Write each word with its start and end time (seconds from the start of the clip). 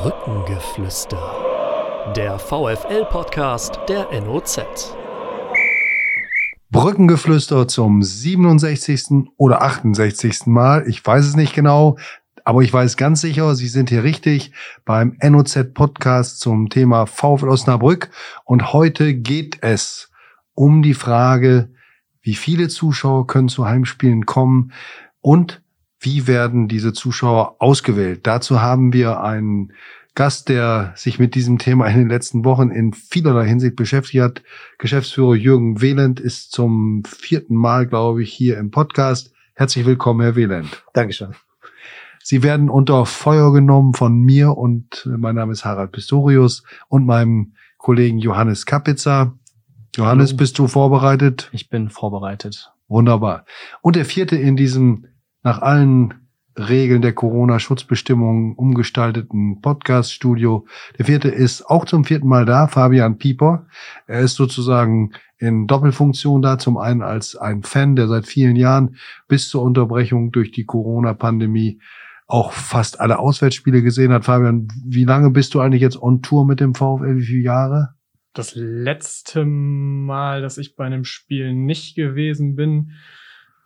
Brückengeflüster. 0.00 2.12
Der 2.14 2.38
VFL-Podcast 2.38 3.80
der 3.88 4.08
NOZ. 4.20 4.94
Brückengeflüster 6.70 7.66
zum 7.66 8.04
67. 8.04 9.32
oder 9.36 9.62
68. 9.62 10.46
Mal. 10.46 10.86
Ich 10.86 11.04
weiß 11.04 11.26
es 11.26 11.34
nicht 11.34 11.52
genau, 11.52 11.98
aber 12.44 12.62
ich 12.62 12.72
weiß 12.72 12.96
ganz 12.96 13.22
sicher, 13.22 13.56
Sie 13.56 13.66
sind 13.66 13.90
hier 13.90 14.04
richtig 14.04 14.52
beim 14.84 15.16
NOZ-Podcast 15.20 16.38
zum 16.38 16.68
Thema 16.68 17.06
VfL 17.06 17.48
Osnabrück. 17.48 18.10
Und 18.44 18.72
heute 18.72 19.14
geht 19.14 19.58
es 19.62 20.12
um 20.54 20.82
die 20.82 20.94
Frage, 20.94 21.70
wie 22.22 22.36
viele 22.36 22.68
Zuschauer 22.68 23.26
können 23.26 23.48
zu 23.48 23.66
Heimspielen 23.66 24.26
kommen 24.26 24.72
und 25.20 25.60
wie 26.00 26.26
werden 26.26 26.68
diese 26.68 26.92
Zuschauer 26.92 27.56
ausgewählt? 27.60 28.26
Dazu 28.26 28.60
haben 28.60 28.92
wir 28.92 29.20
einen 29.22 29.72
Gast, 30.14 30.48
der 30.48 30.92
sich 30.96 31.18
mit 31.18 31.34
diesem 31.34 31.58
Thema 31.58 31.86
in 31.86 31.98
den 31.98 32.08
letzten 32.08 32.44
Wochen 32.44 32.70
in 32.70 32.92
vielerlei 32.92 33.46
Hinsicht 33.46 33.76
beschäftigt 33.76 34.22
hat. 34.22 34.42
Geschäftsführer 34.78 35.34
Jürgen 35.34 35.80
Wieland 35.80 36.18
ist 36.18 36.50
zum 36.50 37.04
vierten 37.04 37.54
Mal, 37.54 37.86
glaube 37.86 38.22
ich, 38.22 38.32
hier 38.32 38.58
im 38.58 38.70
Podcast. 38.70 39.32
Herzlich 39.54 39.86
willkommen, 39.86 40.20
Herr 40.20 40.36
Wieland. 40.36 40.84
Dankeschön. 40.92 41.34
Sie 42.22 42.42
werden 42.42 42.68
unter 42.68 43.06
Feuer 43.06 43.52
genommen 43.52 43.94
von 43.94 44.20
mir 44.20 44.56
und 44.56 45.08
mein 45.18 45.36
Name 45.36 45.52
ist 45.52 45.64
Harald 45.64 45.92
Pistorius 45.92 46.64
und 46.88 47.06
meinem 47.06 47.54
Kollegen 47.76 48.18
Johannes 48.18 48.66
Kapitzer. 48.66 49.38
Johannes, 49.96 50.30
Hallo. 50.30 50.36
bist 50.36 50.58
du 50.58 50.66
vorbereitet? 50.66 51.48
Ich 51.52 51.70
bin 51.70 51.90
vorbereitet. 51.90 52.72
Wunderbar. 52.88 53.44
Und 53.82 53.96
der 53.96 54.04
vierte 54.04 54.36
in 54.36 54.56
diesem 54.56 55.06
nach 55.48 55.62
allen 55.62 56.12
Regeln 56.58 57.00
der 57.00 57.14
Corona-Schutzbestimmungen 57.14 58.54
umgestalteten 58.54 59.62
Podcast-Studio. 59.62 60.66
Der 60.98 61.06
vierte 61.06 61.28
ist 61.28 61.62
auch 61.62 61.86
zum 61.86 62.04
vierten 62.04 62.28
Mal 62.28 62.44
da, 62.44 62.66
Fabian 62.66 63.16
Pieper. 63.16 63.66
Er 64.06 64.20
ist 64.20 64.34
sozusagen 64.34 65.12
in 65.38 65.66
Doppelfunktion 65.66 66.42
da. 66.42 66.58
Zum 66.58 66.76
einen 66.76 67.00
als 67.00 67.34
ein 67.34 67.62
Fan, 67.62 67.96
der 67.96 68.08
seit 68.08 68.26
vielen 68.26 68.56
Jahren 68.56 68.96
bis 69.26 69.48
zur 69.48 69.62
Unterbrechung 69.62 70.32
durch 70.32 70.50
die 70.50 70.66
Corona-Pandemie 70.66 71.80
auch 72.26 72.52
fast 72.52 73.00
alle 73.00 73.18
Auswärtsspiele 73.18 73.82
gesehen 73.82 74.12
hat. 74.12 74.26
Fabian, 74.26 74.68
wie 74.84 75.04
lange 75.04 75.30
bist 75.30 75.54
du 75.54 75.60
eigentlich 75.60 75.80
jetzt 75.80 76.02
on 76.02 76.20
Tour 76.20 76.44
mit 76.44 76.60
dem 76.60 76.74
VfL? 76.74 77.16
Wie 77.16 77.24
viele 77.24 77.42
Jahre? 77.42 77.94
Das 78.34 78.52
letzte 78.54 79.46
Mal, 79.46 80.42
dass 80.42 80.58
ich 80.58 80.76
bei 80.76 80.84
einem 80.84 81.04
Spiel 81.04 81.54
nicht 81.54 81.96
gewesen 81.96 82.54
bin, 82.54 82.90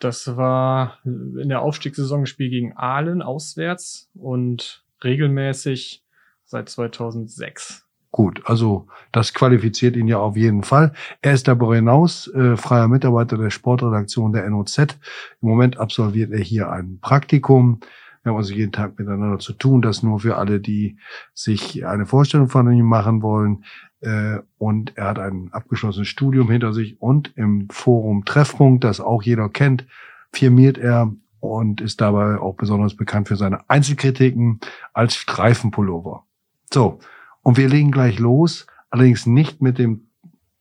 das 0.04 0.36
war 0.36 0.98
in 1.04 1.48
der 1.48 1.62
Aufstiegssaison 1.62 2.22
ein 2.22 2.26
Spiel 2.26 2.50
gegen 2.50 2.76
Aalen 2.76 3.22
auswärts 3.22 4.10
und 4.14 4.84
regelmäßig 5.04 6.04
seit 6.44 6.68
2006. 6.68 7.86
Gut, 8.10 8.42
also 8.44 8.88
das 9.10 9.32
qualifiziert 9.32 9.96
ihn 9.96 10.06
ja 10.06 10.18
auf 10.18 10.36
jeden 10.36 10.64
Fall. 10.64 10.92
Er 11.22 11.32
ist 11.32 11.48
darüber 11.48 11.74
hinaus 11.74 12.28
äh, 12.34 12.58
freier 12.58 12.86
Mitarbeiter 12.86 13.38
der 13.38 13.48
Sportredaktion 13.48 14.32
der 14.34 14.48
NOZ. 14.50 14.78
Im 14.78 15.48
Moment 15.48 15.78
absolviert 15.78 16.30
er 16.30 16.40
hier 16.40 16.70
ein 16.70 16.98
Praktikum. 17.00 17.80
Wir 18.22 18.30
haben 18.30 18.36
also 18.36 18.52
jeden 18.52 18.70
Tag 18.70 18.98
miteinander 18.98 19.38
zu 19.38 19.54
tun. 19.54 19.80
Das 19.80 20.02
nur 20.02 20.20
für 20.20 20.36
alle, 20.36 20.60
die 20.60 20.98
sich 21.32 21.86
eine 21.86 22.04
Vorstellung 22.04 22.48
von 22.48 22.70
ihm 22.70 22.84
machen 22.84 23.22
wollen. 23.22 23.64
Äh, 24.02 24.40
und 24.58 24.96
er 24.96 25.06
hat 25.06 25.18
ein 25.18 25.50
abgeschlossenes 25.52 26.08
Studium 26.08 26.50
hinter 26.50 26.72
sich 26.72 27.00
und 27.00 27.32
im 27.36 27.68
Forum 27.70 28.24
Treffpunkt, 28.24 28.84
das 28.84 29.00
auch 29.00 29.22
jeder 29.22 29.48
kennt, 29.48 29.86
firmiert 30.32 30.76
er 30.76 31.12
und 31.38 31.80
ist 31.80 32.00
dabei 32.00 32.38
auch 32.38 32.54
besonders 32.54 32.96
bekannt 32.96 33.28
für 33.28 33.36
seine 33.36 33.68
Einzelkritiken 33.70 34.60
als 34.92 35.14
Streifenpullover. 35.14 36.24
So, 36.72 36.98
und 37.42 37.56
wir 37.56 37.68
legen 37.68 37.92
gleich 37.92 38.18
los, 38.18 38.66
allerdings 38.90 39.26
nicht 39.26 39.62
mit 39.62 39.78
dem 39.78 40.08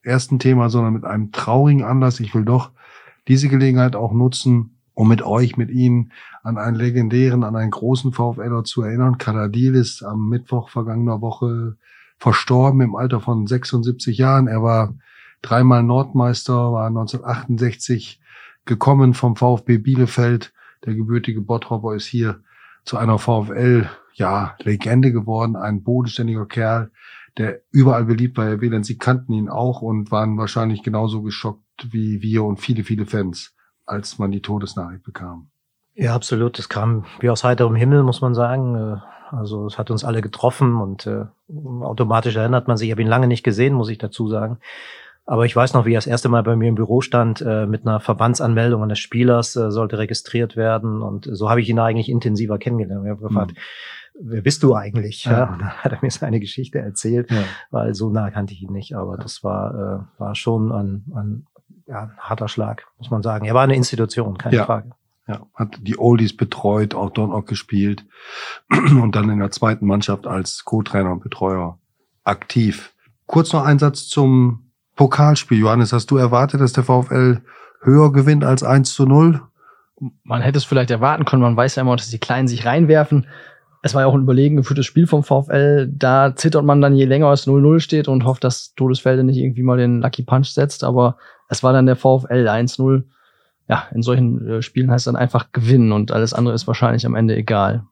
ersten 0.03 0.39
Thema, 0.39 0.69
sondern 0.69 0.94
mit 0.94 1.06
einem 1.06 1.31
traurigen 1.31 1.84
Anlass. 1.84 2.19
Ich 2.19 2.35
will 2.35 2.46
doch 2.46 2.72
diese 3.28 3.50
Gelegenheit 3.50 3.96
auch 3.96 4.13
nutzen, 4.13 4.78
um 4.94 5.08
mit 5.08 5.23
euch, 5.23 5.58
mit 5.58 5.69
Ihnen 5.72 6.12
an 6.44 6.58
einen 6.58 6.75
legendären, 6.75 7.44
an 7.44 7.56
einen 7.56 7.72
großen 7.72 8.12
VfLer 8.12 8.63
zu 8.63 8.84
erinnern. 8.84 9.18
Kaladil 9.18 9.75
ist 9.75 10.03
am 10.03 10.29
Mittwoch 10.29 10.69
vergangener 10.69 11.22
Woche 11.22 11.78
verstorben 12.22 12.82
im 12.82 12.96
Alter 12.96 13.20
von 13.20 13.48
76 13.48 14.16
Jahren. 14.16 14.46
Er 14.46 14.62
war 14.62 14.94
dreimal 15.42 15.82
Nordmeister, 15.82 16.72
war 16.72 16.86
1968 16.86 18.22
gekommen 18.66 19.16
vom 19.16 19.36
VfB 19.36 19.80
Bielefeld. 19.80 20.54
Der 20.86 20.94
gebürtige 20.94 21.42
Bottropper 21.42 21.96
ist 21.96 22.06
hier 22.06 22.44
zu 22.86 22.98
einer 22.98 23.18
VfL, 23.18 23.90
ja, 24.14 24.56
Legende 24.59 25.12
geworden, 25.12 25.56
ein 25.56 25.82
bodenständiger 25.82 26.46
Kerl, 26.46 26.92
der 27.40 27.62
überall 27.72 28.06
beliebt 28.06 28.38
war. 28.38 28.46
Herr 28.46 28.62
Wieland, 28.62 28.86
Sie 28.86 29.00
kannten 29.00 29.34
ihn 29.34 29.50
auch 29.50 29.82
und 29.82 30.12
waren 30.12 30.38
wahrscheinlich 30.38 30.84
genauso 30.84 31.24
geschockt 31.24 31.88
wie 31.90 32.22
wir 32.22 32.44
und 32.44 32.59
viele, 32.59 32.84
viele 32.84 33.08
Fans, 33.08 33.56
als 33.88 34.20
man 34.20 34.30
die 34.30 34.44
Todesnachricht 34.44 35.03
bekam. 35.03 35.50
Ja, 35.96 36.14
absolut. 36.14 36.59
Das 36.59 36.70
kam 36.70 37.06
wie 37.20 37.32
aus 37.32 37.44
heiterem 37.44 37.74
Himmel, 37.74 38.03
muss 38.03 38.22
man 38.22 38.36
sagen. 38.36 39.02
Also 39.31 39.66
es 39.66 39.78
hat 39.78 39.92
uns 39.92 40.03
alle 40.03 40.22
getroffen 40.22 40.75
und 40.75 41.08
äh, 41.08 41.25
automatisch 41.81 42.36
erinnert 42.36 42.68
man 42.68 42.78
sich. 42.78 42.88
Ich 42.88 42.92
habe 42.92 43.02
ihn 43.02 43.08
lange 43.08 43.28
nicht 43.28 43.44
gesehen, 43.44 43.74
muss 43.74 43.90
ich 43.90 43.97
dazu 43.97 44.28
sagen. 44.28 44.58
Aber 45.25 45.46
ich 45.46 45.56
weiß 45.56 45.74
noch, 45.74 45.86
wie 45.86 45.94
er 45.94 45.97
das 45.97 46.08
erste 46.08 46.30
Mal 46.30 46.44
bei 46.44 46.56
mir 46.56 46.68
im 46.68 46.75
Büro 46.75 47.02
stand, 47.02 47.41
äh, 47.41 47.66
mit 47.66 47.86
einer 47.86 48.00
Verbandsanmeldung 48.00 48.84
eines 48.84 49.00
Spielers, 49.00 49.56
äh, 49.56 49.72
sollte 49.72 49.97
registriert 49.97 50.58
werden. 50.58 51.02
Und 51.02 51.30
so 51.31 51.50
habe 51.50 51.62
ich 51.62 51.70
ihn 51.70 51.80
eigentlich 51.80 52.09
intensiver 52.09 52.58
kennengelernt. 52.58 53.06
Ich 53.06 53.12
habe 53.12 53.28
gefragt, 53.28 53.53
mhm. 53.53 54.31
wer 54.31 54.41
bist 54.41 54.64
du 54.64 54.75
eigentlich? 54.75 55.25
Ja. 55.25 55.31
ja. 55.31 55.44
Und 55.46 55.59
dann 55.59 55.70
hat 55.70 55.91
er 55.91 56.00
mir 56.02 56.12
seine 56.12 56.40
Geschichte 56.40 56.80
erzählt, 56.80 57.31
ja. 57.31 57.44
weil 57.70 57.94
so 57.94 58.09
nah 58.09 58.31
kannte 58.31 58.53
ich 58.53 58.64
ihn 58.64 58.74
nicht. 58.74 58.96
Aber 58.96 59.16
das 59.16 59.44
war, 59.44 60.06
äh, 60.18 60.20
war 60.20 60.36
schon 60.36 60.72
ein, 60.72 61.06
ein, 61.16 61.47
ja, 61.88 62.03
ein 62.03 62.18
harter 62.18 62.47
Schlag, 62.47 62.88
muss 62.97 63.12
man 63.12 63.22
sagen. 63.22 63.46
Er 63.46 63.53
war 63.53 63.64
eine 63.64 63.75
Institution, 63.75 64.38
keine 64.38 64.58
ja. 64.58 64.66
Frage. 64.66 64.91
Ja, 65.28 65.46
hat 65.54 65.78
die 65.82 66.00
Oldies 66.00 66.36
betreut, 66.36 66.96
auch 66.96 67.12
dort 67.12 67.32
auch 67.32 67.46
gespielt 67.46 68.06
und 68.70 69.16
dann 69.16 69.30
in 69.30 69.40
der 69.40 69.52
zweiten 69.52 69.86
Mannschaft 69.86 70.26
als 70.28 70.66
Co-Trainer 70.66 71.12
und 71.12 71.24
Betreuer 71.24 71.78
aktiv. 72.24 72.94
Kurz 73.28 73.54
noch 73.54 73.64
ein 73.64 73.80
Satz 73.80 74.08
zum 74.08 74.72
Pokalspiel. 74.96 75.59
Johannes, 75.59 75.94
hast 75.94 76.12
du 76.12 76.18
erwartet, 76.18 76.59
dass 76.59 76.74
der 76.74 76.84
VfL 76.84 77.42
höher 77.82 78.12
gewinnt 78.12 78.44
als 78.44 78.64
1 78.64 78.94
zu 78.94 79.06
0? 79.06 79.42
Man 80.24 80.42
hätte 80.42 80.58
es 80.58 80.66
vielleicht 80.66 80.92
erwarten 80.92 81.26
können. 81.26 81.42
Man 81.42 81.56
weiß 81.56 81.76
ja 81.76 81.82
immer, 81.82 81.96
dass 81.96 82.09
die 82.09 82.20
Kleinen 82.20 82.48
sich 82.48 82.66
reinwerfen. 82.66 83.28
Es 83.84 83.94
war 83.94 84.02
ja 84.02 84.08
auch 84.08 84.14
ein 84.14 84.24
überlegen 84.24 84.58
geführtes 84.58 84.86
Spiel 84.86 85.08
vom 85.08 85.24
VfL. 85.24 85.88
Da 85.92 86.36
zittert 86.36 86.66
man 86.66 86.82
dann, 86.82 86.96
je 86.96 87.06
länger 87.06 87.32
es 87.32 87.48
0-0 87.48 87.80
steht 87.80 88.08
und 88.08 88.26
hofft, 88.26 88.44
dass 88.44 88.74
Todesfelde 88.76 89.24
nicht 89.24 89.38
irgendwie 89.38 89.64
mal 89.64 89.78
den 89.78 90.02
Lucky 90.02 90.24
Punch 90.24 90.50
setzt. 90.50 90.84
Aber 90.84 91.18
es 91.50 91.64
war 91.64 91.74
dann 91.74 91.86
der 91.86 91.96
VfL 91.96 92.48
1-0 92.48 93.03
ja, 93.72 93.88
in 93.94 94.02
solchen 94.02 94.46
äh, 94.48 94.62
Spielen 94.62 94.92
heißt 94.92 95.08
dann 95.08 95.16
einfach 95.16 95.54
gewinnen 95.54 95.94
und 95.94 96.12
alles 96.12 96.34
andere 96.34 96.54
ist 96.54 96.68
wahrscheinlich 96.68 97.06
am 97.06 97.16
Ende 97.16 97.38
egal. 97.38 97.86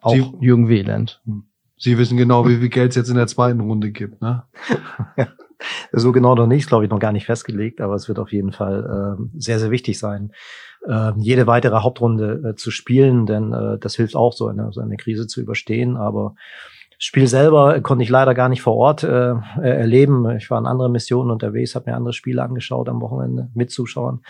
Auch 0.00 0.14
Sie, 0.14 0.32
Jürgen 0.40 0.68
Wieland. 0.68 1.20
Hm. 1.24 1.42
Sie 1.76 1.98
wissen 1.98 2.16
genau, 2.16 2.46
wie 2.46 2.56
viel 2.56 2.68
Geld 2.68 2.90
es 2.90 2.96
jetzt 2.96 3.08
in 3.08 3.16
der 3.16 3.26
zweiten 3.26 3.58
Runde 3.58 3.90
gibt, 3.90 4.22
ne? 4.22 4.44
so 5.92 6.12
genau 6.12 6.36
noch 6.36 6.46
nicht, 6.46 6.68
glaube 6.68 6.84
ich, 6.84 6.90
noch 6.90 7.00
gar 7.00 7.10
nicht 7.10 7.26
festgelegt, 7.26 7.80
aber 7.80 7.96
es 7.96 8.06
wird 8.06 8.20
auf 8.20 8.32
jeden 8.32 8.52
Fall 8.52 9.18
äh, 9.18 9.22
sehr, 9.36 9.58
sehr 9.58 9.72
wichtig 9.72 9.98
sein, 9.98 10.30
äh, 10.86 11.10
jede 11.16 11.48
weitere 11.48 11.80
Hauptrunde 11.80 12.50
äh, 12.50 12.54
zu 12.54 12.70
spielen, 12.70 13.26
denn 13.26 13.52
äh, 13.52 13.78
das 13.80 13.96
hilft 13.96 14.14
auch, 14.14 14.32
so 14.32 14.46
eine, 14.46 14.70
so 14.72 14.80
eine 14.80 14.96
Krise 14.96 15.26
zu 15.26 15.40
überstehen. 15.40 15.96
Aber 15.96 16.36
Spiel 16.98 17.26
selber 17.26 17.80
konnte 17.80 18.04
ich 18.04 18.08
leider 18.08 18.34
gar 18.34 18.48
nicht 18.48 18.62
vor 18.62 18.76
Ort 18.76 19.02
äh, 19.02 19.34
erleben. 19.60 20.30
Ich 20.36 20.48
war 20.48 20.60
in 20.60 20.66
anderen 20.66 20.92
Missionen 20.92 21.32
unterwegs, 21.32 21.74
habe 21.74 21.90
mir 21.90 21.96
andere 21.96 22.12
Spiele 22.12 22.40
angeschaut 22.40 22.88
am 22.88 23.00
Wochenende 23.00 23.50
mit 23.52 23.72
Zuschauern. 23.72 24.20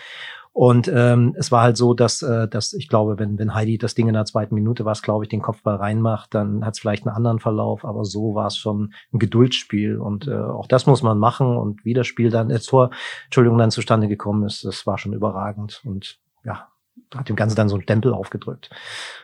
Und 0.57 0.87
ähm, 0.87 1.35
es 1.37 1.51
war 1.51 1.63
halt 1.63 1.75
so, 1.75 1.93
dass, 1.93 2.21
äh, 2.21 2.47
dass 2.47 2.71
ich 2.71 2.87
glaube, 2.87 3.19
wenn, 3.19 3.37
wenn 3.37 3.53
Heidi 3.53 3.77
das 3.77 3.93
Ding 3.93 4.07
in 4.07 4.13
der 4.13 4.23
zweiten 4.23 4.55
Minute 4.55 4.85
was, 4.85 5.01
glaube 5.01 5.25
ich, 5.25 5.29
den 5.29 5.41
Kopfball 5.41 5.75
reinmacht, 5.75 6.33
dann 6.33 6.63
hat 6.63 6.75
es 6.75 6.79
vielleicht 6.79 7.05
einen 7.05 7.13
anderen 7.13 7.39
Verlauf, 7.39 7.83
aber 7.83 8.05
so 8.05 8.35
war 8.35 8.47
es 8.47 8.55
schon 8.55 8.93
ein 9.11 9.19
Geduldsspiel. 9.19 9.97
Und 9.97 10.29
äh, 10.29 10.33
auch 10.33 10.67
das 10.67 10.85
muss 10.85 11.03
man 11.03 11.19
machen. 11.19 11.57
Und 11.57 11.83
wie 11.83 11.93
das 11.93 12.07
Spiel 12.07 12.29
dann, 12.29 12.47
das 12.47 12.63
Tor, 12.63 12.91
Entschuldigung, 13.25 13.57
dann 13.57 13.69
zustande 13.69 14.07
gekommen 14.07 14.45
ist, 14.45 14.63
das 14.63 14.87
war 14.87 14.97
schon 14.97 15.11
überragend. 15.11 15.81
Und 15.83 16.19
ja, 16.45 16.69
hat 17.13 17.27
dem 17.27 17.35
Ganzen 17.35 17.57
dann 17.57 17.67
so 17.67 17.75
ein 17.75 17.81
Stempel 17.81 18.13
aufgedrückt. 18.13 18.69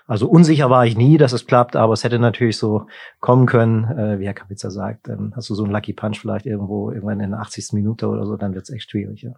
Also 0.07 0.27
unsicher 0.27 0.69
war 0.69 0.85
ich 0.85 0.97
nie, 0.97 1.17
dass 1.17 1.31
es 1.31 1.47
klappt, 1.47 1.77
aber 1.77 1.93
es 1.93 2.03
hätte 2.03 2.19
natürlich 2.19 2.57
so 2.57 2.87
kommen 3.21 3.45
können, 3.45 3.85
äh, 3.85 4.19
wie 4.19 4.25
Herr 4.25 4.33
Kapitzer 4.33 4.69
sagt, 4.69 5.07
dann 5.07 5.31
hast 5.33 5.49
du 5.49 5.55
so 5.55 5.63
einen 5.63 5.71
Lucky 5.71 5.93
Punch 5.93 6.19
vielleicht 6.19 6.45
irgendwo 6.45 6.91
irgendwann 6.91 7.21
in 7.21 7.31
der 7.31 7.39
80. 7.39 7.71
Minute 7.71 8.09
oder 8.09 8.25
so, 8.25 8.35
dann 8.35 8.53
wird 8.53 8.63
es 8.63 8.75
echt 8.75 8.91
schwierig, 8.91 9.21
ja. 9.21 9.31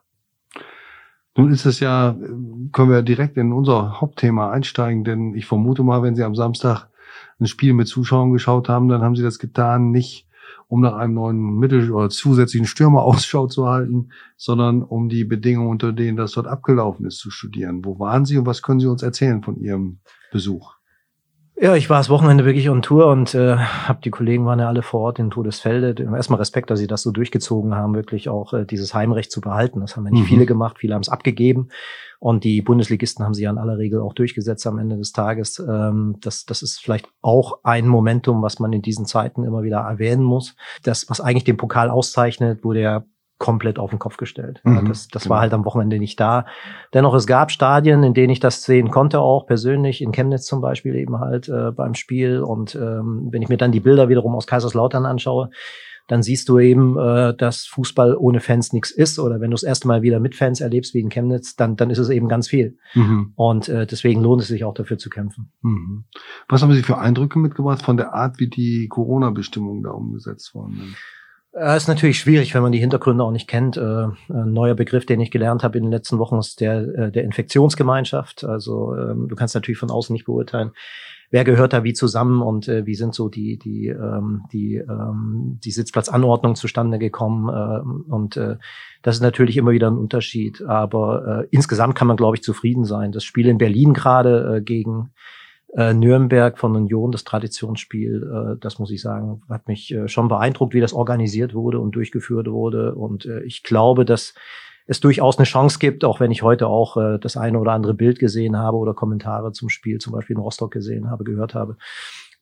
Nun 1.36 1.52
ist 1.52 1.66
es 1.66 1.80
ja, 1.80 2.16
können 2.72 2.92
wir 2.92 3.02
direkt 3.02 3.38
in 3.38 3.54
unser 3.54 4.00
Hauptthema 4.00 4.52
einsteigen, 4.52 5.04
denn 5.04 5.34
ich 5.34 5.46
vermute 5.48 5.84
mal, 5.84 6.04
wenn 6.04 6.16
Sie 6.16 6.24
am 6.24 6.36
Samstag 6.36 6.90
ein 7.40 7.48
Spiel 7.48 7.74
mit 7.74 7.88
Zuschauern 7.88 8.32
geschaut 8.32 8.70
haben, 8.70 8.88
dann 8.88 9.02
haben 9.02 9.16
Sie 9.16 9.24
das 9.24 9.40
getan, 9.40 9.92
nicht 9.92 10.28
um 10.68 10.82
nach 10.82 10.94
einem 10.94 11.16
neuen 11.16 11.60
Mittel- 11.60 11.92
oder 11.92 12.10
zusätzlichen 12.10 12.68
Stürmer 12.68 13.02
Ausschau 13.04 13.48
zu 13.48 13.68
halten, 13.68 14.10
sondern 14.38 14.84
um 14.84 15.10
die 15.10 15.24
Bedingungen, 15.24 15.70
unter 15.70 15.92
denen 15.92 16.18
das 16.18 16.34
dort 16.34 16.48
abgelaufen 16.48 17.06
ist, 17.06 17.18
zu 17.18 17.32
studieren. 17.32 17.84
Wo 17.84 18.00
waren 18.00 18.26
Sie 18.26 18.38
und 18.38 18.46
was 18.46 18.62
können 18.62 18.80
Sie 18.80 18.88
uns 18.88 19.02
erzählen 19.02 19.42
von 19.42 19.60
Ihrem 19.60 20.00
Besuch? 20.32 20.76
Ja, 21.56 21.76
ich 21.76 21.90
war 21.90 22.00
das 22.00 22.10
Wochenende 22.10 22.46
wirklich 22.46 22.70
on 22.70 22.82
Tour 22.82 23.08
und 23.08 23.36
äh, 23.36 23.56
habe 23.58 24.02
die 24.04 24.10
Kollegen 24.10 24.46
waren 24.46 24.60
ja 24.60 24.68
alle 24.68 24.82
vor 24.82 25.02
Ort 25.02 25.20
in 25.20 25.30
Todesfelde. 25.30 26.04
Erstmal 26.04 26.40
Respekt, 26.40 26.72
dass 26.72 26.80
sie 26.80 26.88
das 26.88 27.04
so 27.04 27.12
durchgezogen 27.12 27.76
haben, 27.76 27.94
wirklich 27.94 28.28
auch 28.28 28.54
äh, 28.54 28.66
dieses 28.66 28.96
Heimrecht 28.96 29.32
zu 29.32 29.40
behalten. 29.40 29.80
Das 29.80 29.96
haben 29.96 30.06
ja 30.06 30.12
nicht 30.12 30.24
mhm. 30.24 30.28
viele 30.28 30.46
gemacht, 30.48 30.80
viele 30.80 30.96
haben 30.96 31.02
es 31.02 31.10
abgegeben. 31.10 31.70
Und 32.20 32.44
die 32.44 32.62
Bundesligisten 32.62 33.24
haben 33.24 33.34
sie 33.34 33.44
ja 33.44 33.52
in 33.52 33.60
aller 33.60 33.78
Regel 33.78 34.02
auch 34.02 34.14
durchgesetzt 34.14 34.66
am 34.66 34.80
Ende 34.80 34.98
des 34.98 35.12
Tages. 35.12 35.60
Ähm, 35.60 36.16
das, 36.22 36.46
das 36.46 36.64
ist 36.64 36.82
vielleicht 36.82 37.08
auch 37.22 37.60
ein 37.64 37.88
Momentum, 37.88 38.42
was 38.42 38.60
man 38.60 38.74
in 38.74 38.82
diesen 38.82 39.06
Zeiten 39.06 39.44
immer 39.44 39.62
wieder 39.62 39.80
erwähnen 39.80 40.24
muss. 40.24 40.56
Das, 40.84 41.08
was 41.10 41.22
eigentlich 41.22 41.44
den 41.44 41.58
Pokal 41.58 41.90
auszeichnet, 41.90 42.64
wurde 42.64 42.82
ja 42.82 43.04
komplett 43.38 43.80
auf 43.80 43.90
den 43.90 44.00
Kopf 44.00 44.18
gestellt. 44.18 44.62
Mhm, 44.64 44.88
das 44.88 45.08
das 45.08 45.24
genau. 45.24 45.36
war 45.36 45.42
halt 45.42 45.54
am 45.54 45.66
Wochenende 45.66 46.00
nicht 46.00 46.20
da. 46.20 46.46
Dennoch, 46.94 47.14
es 47.14 47.28
gab 47.28 47.52
Stadien, 47.52 48.04
in 48.04 48.14
denen 48.14 48.30
ich 48.30 48.40
das 48.40 48.64
sehen 48.64 48.90
konnte, 48.90 49.20
auch 49.20 49.46
persönlich, 49.46 50.02
in 50.02 50.12
Chemnitz 50.12 50.46
zum 50.46 50.62
Beispiel 50.62 50.96
eben 50.96 51.20
halt 51.20 51.50
äh, 51.50 51.72
beim 51.72 51.94
Spiel. 51.94 52.42
Und 52.42 52.76
ähm, 52.76 53.28
wenn 53.32 53.42
ich 53.42 53.50
mir 53.50 53.58
dann 53.58 53.72
die 53.72 53.80
Bilder 53.80 54.10
wiederum 54.10 54.36
aus 54.36 54.48
Kaiserslautern 54.48 55.06
anschaue, 55.06 55.50
dann 56.08 56.22
siehst 56.22 56.50
du 56.50 56.60
eben, 56.60 56.98
äh, 56.98 57.34
dass 57.36 57.66
Fußball 57.66 58.16
ohne 58.16 58.40
Fans 58.40 58.74
nichts 58.74 58.92
ist. 58.92 59.20
Oder 59.20 59.40
wenn 59.40 59.52
du 59.52 59.56
das 59.56 59.64
erste 59.64 59.88
Mal 59.88 60.02
wieder 60.02 60.20
mit 60.20 60.36
Fans 60.36 60.62
erlebst, 60.62 60.94
wie 60.94 61.00
in 61.00 61.10
Chemnitz, 61.10 61.56
dann, 61.56 61.76
dann 61.76 61.90
ist 61.90 61.98
es 61.98 62.10
eben 62.10 62.28
ganz 62.28 62.48
viel. 62.48 62.78
Mhm. 62.94 63.34
Und 63.36 63.70
äh, 63.70 63.88
deswegen 63.88 64.22
lohnt 64.22 64.42
es 64.42 64.48
sich 64.48 64.64
auch 64.64 64.74
dafür 64.74 64.98
zu 64.98 65.10
kämpfen. 65.10 65.52
Mhm. 65.62 66.04
Was 66.50 66.62
haben 66.62 66.74
Sie 66.74 66.84
für 66.84 66.98
Eindrücke 66.98 67.40
mitgebracht 67.40 67.82
von 67.82 67.98
der 67.98 68.14
Art, 68.14 68.40
wie 68.40 68.50
die 68.50 68.88
Corona-Bestimmungen 68.90 69.84
da 69.84 69.92
umgesetzt 69.92 70.54
worden 70.54 70.76
sind? 70.76 70.96
Es 71.56 71.84
ist 71.84 71.88
natürlich 71.88 72.18
schwierig, 72.18 72.56
wenn 72.56 72.64
man 72.64 72.72
die 72.72 72.80
Hintergründe 72.80 73.24
auch 73.24 73.32
nicht 73.32 73.48
kennt. 73.48 73.78
Äh, 73.78 74.08
ein 74.30 74.54
neuer 74.54 74.74
Begriff, 74.74 75.06
den 75.06 75.20
ich 75.22 75.30
gelernt 75.30 75.64
habe 75.64 75.78
in 75.78 75.84
den 75.84 75.92
letzten 75.92 76.18
Wochen, 76.18 76.40
ist 76.40 76.60
der 76.60 76.82
äh, 76.98 77.12
der 77.12 77.24
Infektionsgemeinschaft. 77.24 78.44
Also 78.44 78.96
ähm, 78.96 79.28
du 79.28 79.36
kannst 79.36 79.54
natürlich 79.54 79.78
von 79.78 79.92
außen 79.92 80.12
nicht 80.14 80.26
beurteilen, 80.26 80.72
wer 81.30 81.44
gehört 81.44 81.74
da 81.74 81.84
wie 81.84 81.94
zusammen 81.94 82.42
und 82.42 82.68
äh, 82.68 82.88
wie 82.88 82.96
sind 82.96 83.14
so 83.14 83.30
die 83.30 83.60
die 83.60 83.88
ähm, 83.90 84.46
die 84.52 84.78
ähm, 84.78 85.60
die 85.64 85.70
Sitzplatzanordnung 85.70 86.56
zustande 86.56 86.98
gekommen 86.98 87.50
äh, 87.50 88.12
und 88.12 88.36
äh, 88.36 88.58
das 89.04 89.18
ist 89.18 89.22
natürlich 89.22 89.56
immer 89.56 89.72
wieder 89.72 89.92
ein 89.92 89.98
Unterschied. 89.98 90.64
Aber 90.64 91.44
äh, 91.44 91.48
insgesamt 91.52 91.94
kann 91.94 92.08
man 92.08 92.18
glaube 92.18 92.36
ich 92.36 92.42
zufrieden 92.42 92.84
sein. 92.84 93.12
Das 93.12 93.24
Spiel 93.24 93.48
in 93.48 93.60
Berlin 93.60 93.94
gerade 93.94 94.56
äh, 94.58 94.62
gegen 94.62 95.12
äh, 95.76 95.94
Nürnberg 95.94 96.58
von 96.60 96.76
Union, 96.76 97.12
das 97.12 97.24
Traditionsspiel, 97.24 98.56
äh, 98.56 98.60
das 98.60 98.80
muss 98.80 98.92
ich 98.92 99.02
sagen, 99.02 99.42
hat 99.50 99.68
mich 99.68 99.94
äh, 99.94 100.08
schon 100.08 100.28
beeindruckt, 100.28 100.74
wie 100.74 100.82
das 100.82 100.94
organisiert 100.94 101.54
wurde 101.54 101.80
und 101.80 101.96
durchgeführt 101.96 102.48
wurde. 102.48 102.96
Und 102.96 103.26
äh, 103.26 103.42
ich 103.44 103.64
glaube, 103.64 104.06
dass 104.06 104.34
es 104.86 105.00
durchaus 105.00 105.38
eine 105.38 105.46
Chance 105.46 105.80
gibt, 105.80 106.04
auch 106.04 106.20
wenn 106.20 106.32
ich 106.32 106.44
heute 106.44 106.68
auch 106.68 106.98
äh, 106.98 107.18
das 107.18 107.38
eine 107.38 107.60
oder 107.60 107.72
andere 107.72 107.94
Bild 107.94 108.20
gesehen 108.20 108.58
habe 108.58 108.78
oder 108.78 108.94
Kommentare 108.94 109.52
zum 109.52 109.70
Spiel, 109.70 110.00
zum 110.00 110.14
Beispiel 110.14 110.36
in 110.36 110.42
Rostock 110.42 110.72
gesehen 110.72 111.10
habe, 111.10 111.24
gehört 111.24 111.56
habe, 111.56 111.78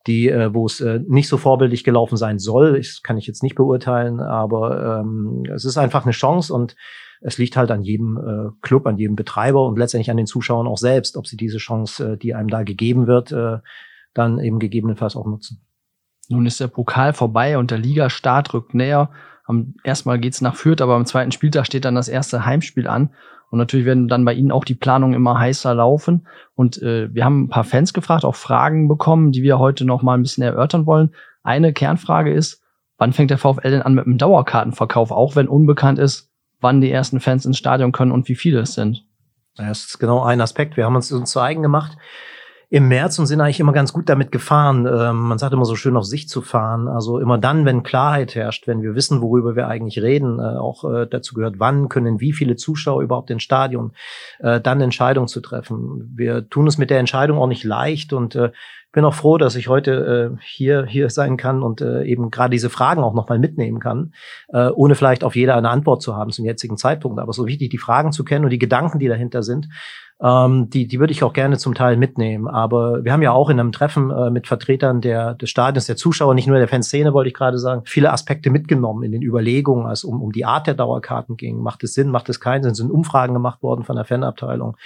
die, 0.08 0.30
äh, 0.30 0.54
wo 0.54 0.66
es 0.66 0.82
äh, 0.82 1.00
nicht 1.08 1.28
so 1.28 1.38
vorbildlich 1.38 1.84
gelaufen 1.84 2.18
sein 2.18 2.40
soll. 2.40 2.78
Das 2.78 3.02
kann 3.04 3.18
ich 3.18 3.28
jetzt 3.28 3.44
nicht 3.44 3.56
beurteilen, 3.56 4.20
aber 4.20 5.02
ähm, 5.02 5.44
es 5.54 5.66
ist 5.66 5.78
einfach 5.78 6.04
eine 6.04 6.12
Chance 6.12 6.54
und 6.54 6.76
es 7.22 7.38
liegt 7.38 7.56
halt 7.56 7.70
an 7.70 7.84
jedem 7.84 8.18
äh, 8.18 8.52
Club, 8.62 8.88
an 8.88 8.98
jedem 8.98 9.16
Betreiber 9.16 9.66
und 9.66 9.78
letztendlich 9.78 10.10
an 10.10 10.18
den 10.18 10.26
Zuschauern 10.26 10.68
auch 10.68 10.78
selbst, 10.78 11.18
ob 11.18 11.28
sie 11.28 11.38
diese 11.38 11.60
Chance, 11.60 12.14
äh, 12.14 12.18
die 12.18 12.34
einem 12.34 12.50
da 12.50 12.64
gegeben 12.64 13.06
wird, 13.06 13.32
äh, 13.32 13.60
dann 14.14 14.40
eben 14.40 14.60
gegebenenfalls 14.60 15.16
auch 15.16 15.28
nutzen. 15.28 15.62
Nun 16.30 16.46
ist 16.46 16.60
der 16.60 16.68
Pokal 16.68 17.14
vorbei 17.14 17.58
und 17.58 17.72
der 17.72 17.78
Ligastart 17.78 18.54
rückt 18.54 18.74
näher. 18.74 19.12
Am 19.46 19.76
erstmal 19.84 20.20
geht's 20.20 20.42
nach 20.42 20.56
Fürth, 20.56 20.82
aber 20.82 20.96
am 20.96 21.06
zweiten 21.06 21.32
Spieltag 21.32 21.66
steht 21.66 21.86
dann 21.86 21.96
das 21.96 22.10
erste 22.10 22.46
Heimspiel 22.46 22.88
an. 22.88 23.12
Und 23.52 23.60
natürlich 23.60 23.86
werden 23.86 24.08
dann 24.08 24.26
bei 24.26 24.34
Ihnen 24.34 24.52
auch 24.52 24.64
die 24.64 24.74
Planungen 24.74 25.14
immer 25.14 25.38
heißer 25.38 25.76
laufen. 25.76 26.26
Und 26.56 26.82
äh, 26.82 27.14
wir 27.14 27.26
haben 27.26 27.44
ein 27.44 27.50
paar 27.50 27.66
Fans 27.66 27.94
gefragt, 27.94 28.26
auch 28.26 28.36
Fragen 28.36 28.88
bekommen, 28.88 29.32
die 29.32 29.44
wir 29.44 29.60
heute 29.60 29.86
noch 29.86 30.02
mal 30.02 30.16
ein 30.16 30.24
bisschen 30.24 30.44
erörtern 30.44 30.86
wollen. 30.86 31.14
Eine 31.44 31.74
Kernfrage 31.74 32.34
ist, 32.34 32.64
wann 32.98 33.14
fängt 33.14 33.30
der 33.30 33.38
VfL 33.38 33.70
denn 33.70 33.82
an 33.82 33.94
mit 33.94 34.06
dem 34.06 34.18
Dauerkartenverkauf, 34.18 35.12
auch 35.12 35.36
wenn 35.36 35.50
unbekannt 35.50 36.00
ist, 36.00 36.32
wann 36.62 36.82
die 36.82 36.92
ersten 36.92 37.20
Fans 37.20 37.46
ins 37.46 37.58
Stadion 37.58 37.92
können 37.92 38.12
und 38.12 38.30
wie 38.30 38.36
viele 38.36 38.62
es 38.62 38.74
sind. 38.74 39.06
Das 39.56 39.86
ist 39.86 40.00
genau 40.00 40.24
ein 40.24 40.40
Aspekt. 40.40 40.78
Wir 40.78 40.86
haben 40.86 40.96
uns, 40.96 41.10
zu 41.10 41.40
eigen 41.40 41.62
gemacht 41.62 41.98
im 42.72 42.88
März 42.88 43.20
und 43.20 43.26
sind 43.26 43.42
eigentlich 43.42 43.60
immer 43.60 43.74
ganz 43.74 43.92
gut 43.92 44.08
damit 44.08 44.32
gefahren. 44.32 44.88
Ähm, 44.88 45.20
man 45.20 45.38
sagt 45.38 45.52
immer 45.52 45.66
so 45.66 45.76
schön 45.76 45.98
auf 45.98 46.06
sich 46.06 46.30
zu 46.30 46.42
fahren. 46.42 46.88
Also 46.88 47.20
immer 47.20 47.38
dann, 47.38 47.66
wenn 47.66 47.84
Klarheit 47.84 48.34
herrscht, 48.34 48.66
wenn 48.66 48.82
wir 48.82 48.96
wissen, 48.96 49.22
worüber 49.22 49.58
wir 49.58 49.68
eigentlich 49.68 50.02
reden, 50.02 50.40
äh, 50.40 50.58
auch 50.58 50.86
äh, 50.86 51.06
dazu 51.06 51.36
gehört, 51.36 51.56
wann 51.60 51.90
können 51.90 52.22
wie 52.22 52.32
viele 52.32 52.56
Zuschauer 52.56 53.04
überhaupt 53.04 53.30
ins 53.30 53.44
Stadion, 53.44 53.92
äh, 54.40 54.62
dann 54.62 54.80
Entscheidungen 54.80 55.28
zu 55.28 55.42
treffen. 55.42 56.14
Wir 56.16 56.48
tun 56.48 56.66
es 56.66 56.78
mit 56.78 56.90
der 56.90 57.00
Entscheidung 57.00 57.40
auch 57.40 57.48
nicht 57.48 57.66
leicht 57.66 58.14
und 58.14 58.36
äh, 58.36 58.52
bin 58.94 59.04
auch 59.04 59.16
froh, 59.16 59.38
dass 59.38 59.56
ich 59.58 59.68
heute 59.68 60.38
äh, 60.38 60.42
hier 60.42 60.86
hier 60.86 61.10
sein 61.10 61.36
kann 61.36 61.64
und 61.64 61.82
äh, 61.82 62.04
eben 62.04 62.32
gerade 62.32 62.52
diese 62.52 62.70
Fragen 62.70 63.04
auch 63.04 63.14
nochmal 63.14 63.40
mitnehmen 63.40 63.80
kann, 63.80 64.14
ohne 64.50 64.96
vielleicht 64.96 65.24
auf 65.24 65.36
jeder 65.36 65.56
eine 65.56 65.70
Antwort 65.70 66.02
zu 66.02 66.16
haben 66.16 66.32
zum 66.32 66.46
jetzigen 66.46 66.78
Zeitpunkt. 66.78 67.20
Aber 67.20 67.32
so 67.34 67.48
wichtig, 67.48 67.70
die 67.70 67.78
Fragen 67.78 68.12
zu 68.12 68.24
kennen 68.24 68.46
und 68.46 68.52
die 68.52 68.60
Gedanken, 68.60 69.00
die 69.00 69.08
dahinter 69.08 69.44
sind, 69.44 69.68
ähm, 70.24 70.70
die, 70.70 70.88
die 70.88 71.00
würde 71.00 71.14
ich 71.14 71.24
auch 71.24 71.34
gerne 71.34 71.58
zum 71.58 71.74
Teil 71.74 71.98
mitnehmen. 71.98 72.48
Aber 72.48 73.04
wir 73.04 73.12
haben 73.12 73.24
ja 73.24 73.32
auch 73.32 73.50
in 73.50 73.60
einem 73.60 73.72
Treffen 73.72 74.12
äh, 74.12 74.30
mit 74.30 74.48
Vertretern 74.48 75.02
der, 75.02 75.34
des 75.34 75.50
Stadions, 75.50 75.88
der 75.88 75.96
Zuschauer, 75.96 76.36
nicht 76.36 76.48
nur 76.48 76.58
der 76.58 76.68
Fanszene, 76.68 77.14
wollte 77.14 77.30
ich 77.30 77.34
gerade 77.34 77.58
sagen, 77.58 77.82
viele 77.86 78.12
Aspekte 78.12 78.52
mitgenommen 78.52 79.04
in 79.04 79.12
den 79.12 79.24
Überlegungen, 79.24 79.88
als 79.88 80.04
um, 80.04 80.22
um 80.22 80.32
die 80.32 80.46
Art 80.46 80.68
der 80.68 80.76
Dauerkarten 80.76 81.38
ging. 81.38 81.60
Macht 81.60 81.84
es 81.84 81.94
Sinn, 81.94 82.10
macht 82.10 82.30
es 82.30 82.40
keinen 82.40 82.64
Sinn? 82.64 82.76
Sind 82.76 82.92
Umfragen 82.92 83.34
gemacht 83.34 83.64
worden 83.64 83.84
von 83.84 83.96
der 83.96 84.06
Fanabteilung. 84.06 84.78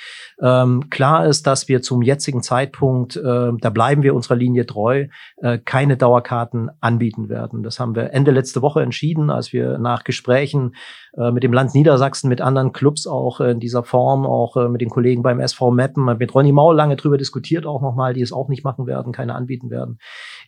Ähm, 0.41 0.89
klar 0.89 1.25
ist, 1.25 1.47
dass 1.47 1.67
wir 1.67 1.81
zum 1.81 2.01
jetzigen 2.01 2.41
Zeitpunkt, 2.41 3.17
äh, 3.17 3.51
da 3.59 3.69
bleiben 3.69 4.03
wir 4.03 4.15
unserer 4.15 4.35
Linie 4.35 4.65
treu, 4.65 5.07
äh, 5.37 5.57
keine 5.57 5.97
Dauerkarten 5.97 6.71
anbieten 6.79 7.27
werden. 7.27 7.63
Das 7.63 7.79
haben 7.79 7.95
wir 7.95 8.13
Ende 8.13 8.31
letzte 8.31 8.61
Woche 8.61 8.81
entschieden, 8.81 9.29
als 9.29 9.51
wir 9.51 9.77
nach 9.79 10.03
Gesprächen 10.05 10.75
äh, 11.17 11.31
mit 11.31 11.43
dem 11.43 11.53
Land 11.53 11.73
Niedersachsen, 11.73 12.29
mit 12.29 12.41
anderen 12.41 12.73
Clubs 12.73 13.07
auch 13.07 13.39
äh, 13.39 13.51
in 13.51 13.59
dieser 13.59 13.83
Form, 13.83 14.25
auch 14.25 14.57
äh, 14.57 14.67
mit 14.67 14.81
den 14.81 14.89
Kollegen 14.89 15.23
beim 15.25 15.41
SV 15.41 15.71
Meppen, 15.71 16.05
mit 16.17 16.33
Ronny 16.33 16.53
Maul 16.53 16.75
lange 16.75 16.95
drüber 16.95 17.17
diskutiert 17.17 17.65
auch 17.65 17.81
nochmal, 17.81 18.13
die 18.13 18.21
es 18.21 18.31
auch 18.31 18.47
nicht 18.47 18.63
machen 18.63 18.87
werden, 18.87 19.11
keine 19.11 19.35
anbieten 19.35 19.69
werden, 19.69 19.97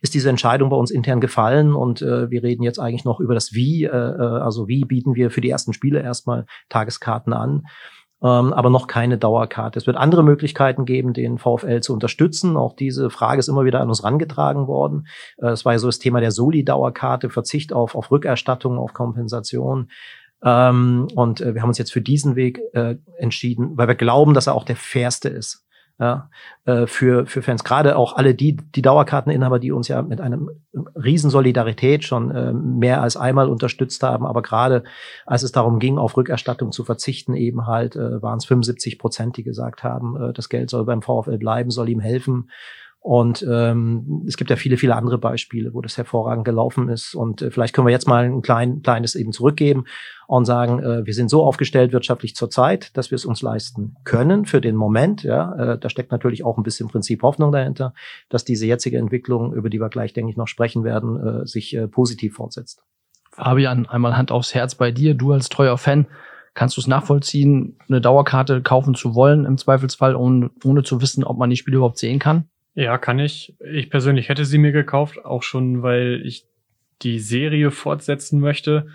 ist 0.02 0.14
diese 0.14 0.30
Entscheidung 0.30 0.70
bei 0.70 0.78
uns 0.78 0.92
intern 0.92 1.20
gefallen 1.20 1.74
und 1.74 2.02
äh, 2.02 2.30
wir 2.30 2.44
reden 2.44 2.64
jetzt 2.64 2.80
eigentlich 2.80 3.04
noch 3.04 3.20
über 3.20 3.34
das 3.34 3.54
Wie, 3.54 3.84
äh, 3.84 3.90
also 3.92 4.68
wie 4.68 4.86
bieten 4.86 5.16
wir 5.16 5.32
für 5.32 5.42
die 5.42 5.50
ersten 5.50 5.74
Spiele 5.74 6.02
erstmal 6.02 6.46
Tageskarten 6.70 7.34
an. 7.34 7.64
Ähm, 8.20 8.52
aber 8.52 8.72
noch 8.72 8.88
keine 8.88 9.20
Dauerkarte. 9.20 9.78
Es 9.78 9.86
wird 9.86 9.96
andere 9.96 10.24
Möglichkeiten 10.24 10.86
geben, 10.86 11.14
den 11.14 11.38
VfL 11.38 11.82
zu 11.82 11.94
unterstützen. 11.94 12.58
Auch 12.58 12.76
diese 12.76 13.12
Frage 13.12 13.38
ist 13.38 13.48
immer 13.48 13.64
wieder 13.64 13.80
an 13.80 13.90
uns 13.90 14.04
rangetragen 14.04 14.66
worden. 14.66 15.06
Äh, 15.38 15.50
es 15.50 15.66
war 15.66 15.74
ja 15.74 15.80
so 15.80 15.88
das 15.88 16.00
Thema 16.00 16.20
der 16.20 16.32
Soli-Dauerkarte, 16.32 17.30
Verzicht 17.30 17.74
auf, 17.74 17.94
auf 17.94 18.10
Rückerstattung, 18.10 18.80
auf 18.80 18.94
Kompensation. 18.94 19.90
Ähm, 20.44 21.08
und 21.16 21.42
äh, 21.42 21.54
wir 21.54 21.62
haben 21.62 21.70
uns 21.70 21.78
jetzt 21.78 21.94
für 21.94 22.02
diesen 22.02 22.36
Weg 22.36 22.60
äh, 22.74 22.96
entschieden, 23.18 23.78
weil 23.78 23.88
wir 23.88 23.96
glauben, 23.96 24.34
dass 24.34 24.48
er 24.48 24.56
auch 24.56 24.66
der 24.66 24.76
fairste 24.76 25.30
ist. 25.30 25.68
Ja, 26.00 26.30
äh, 26.66 26.86
für, 26.86 27.26
für 27.26 27.42
Fans, 27.42 27.64
gerade 27.64 27.98
auch 27.98 28.16
alle 28.16 28.36
die, 28.36 28.56
die 28.56 28.84
Dauerkarteninhaber, 28.84 29.58
die 29.58 29.72
uns 29.72 29.88
ja 29.88 30.04
mit 30.04 30.22
einem 30.22 30.52
riesen 30.96 31.32
Solidarität 31.32 32.04
schon 32.04 32.30
äh, 32.30 32.54
mehr 32.54 33.02
als 33.02 33.18
einmal 33.18 33.50
unterstützt 33.50 34.04
haben, 34.04 34.28
aber 34.28 34.44
gerade 34.44 34.84
als 35.26 35.42
es 35.42 35.52
darum 35.52 35.80
ging, 35.80 35.98
auf 35.98 36.16
Rückerstattung 36.16 36.72
zu 36.72 36.84
verzichten, 36.84 37.34
eben 37.34 37.66
halt, 37.66 37.96
äh, 37.96 38.22
waren 38.22 38.38
es 38.38 38.46
75 38.46 39.00
Prozent, 39.00 39.38
die 39.38 39.44
gesagt 39.44 39.84
haben, 39.84 40.22
äh, 40.22 40.34
das 40.34 40.50
Geld 40.50 40.70
soll 40.70 40.86
beim 40.86 41.02
VfL 41.02 41.40
bleiben, 41.40 41.72
soll 41.72 41.90
ihm 41.90 42.00
helfen. 42.00 42.52
Und 43.08 43.42
ähm, 43.50 44.26
es 44.28 44.36
gibt 44.36 44.50
ja 44.50 44.58
viele, 44.58 44.76
viele 44.76 44.94
andere 44.94 45.18
Beispiele, 45.18 45.74
wo 45.74 45.80
das 45.80 45.96
hervorragend 45.96 46.44
gelaufen 46.44 46.90
ist. 46.90 47.16
Und 47.16 47.42
äh, 47.42 47.52
vielleicht 47.52 47.74
können 47.74 47.88
wir 47.88 47.92
jetzt 47.94 48.06
mal 48.06 48.26
ein 48.26 48.42
klein, 48.42 48.82
kleines 48.82 49.16
eben 49.16 49.32
zurückgeben 49.32 49.86
und 50.28 50.44
sagen, 50.44 50.84
äh, 50.84 51.06
wir 51.06 51.14
sind 51.14 51.30
so 51.30 51.46
aufgestellt 51.46 51.94
wirtschaftlich 51.94 52.36
zurzeit, 52.36 52.98
dass 52.98 53.10
wir 53.10 53.16
es 53.16 53.24
uns 53.24 53.42
leisten 53.42 53.96
können 54.04 54.46
für 54.46 54.60
den 54.60 54.76
Moment. 54.76 55.24
Ja, 55.24 55.56
äh, 55.56 55.80
da 55.80 55.88
steckt 55.88 56.12
natürlich 56.12 56.44
auch 56.44 56.58
ein 56.58 56.64
bisschen 56.64 56.90
Prinzip 56.90 57.24
Hoffnung 57.24 57.54
dahinter, 57.54 57.94
dass 58.28 58.44
diese 58.44 58.66
jetzige 58.66 58.98
Entwicklung, 58.98 59.54
über 59.54 59.70
die 59.70 59.80
wir 59.80 59.88
gleich, 59.88 60.12
denke 60.12 60.30
ich, 60.30 60.36
noch 60.36 60.50
sprechen 60.50 60.84
werden, 60.84 61.44
äh, 61.44 61.48
sich 61.48 61.74
äh, 61.78 61.88
positiv 61.88 62.36
fortsetzt. 62.36 62.84
Fabian, 63.32 63.86
einmal 63.86 64.18
Hand 64.18 64.34
aufs 64.34 64.54
Herz 64.54 64.76
bei 64.76 64.92
dir. 64.92 65.14
Du 65.14 65.32
als 65.32 65.48
treuer 65.48 65.78
Fan, 65.78 66.08
kannst 66.56 66.76
du 66.76 66.82
es 66.82 66.88
nachvollziehen, 66.88 67.80
eine 67.88 68.02
Dauerkarte 68.02 68.62
kaufen 68.62 68.96
zu 68.96 69.16
wollen, 69.16 69.46
im 69.46 69.58
Zweifelsfall, 69.58 70.14
ohne, 70.14 70.50
ohne 70.66 70.84
zu 70.84 71.02
wissen, 71.02 71.24
ob 71.24 71.38
man 71.38 71.50
die 71.50 71.56
Spiele 71.56 71.78
überhaupt 71.78 72.00
sehen 72.00 72.20
kann? 72.20 72.50
Ja, 72.78 73.00
kann 73.00 73.18
ich. 73.18 73.56
Ich 73.60 73.90
persönlich 73.90 74.30
hätte 74.30 74.46
sie 74.46 74.60
mir 74.60 74.72
gekauft, 74.72 75.26
auch 75.26 75.42
schon, 75.42 75.82
weil 75.82 76.22
ich 76.24 76.46
die 77.02 77.18
Serie 77.18 77.72
fortsetzen 77.72 78.40
möchte 78.40 78.86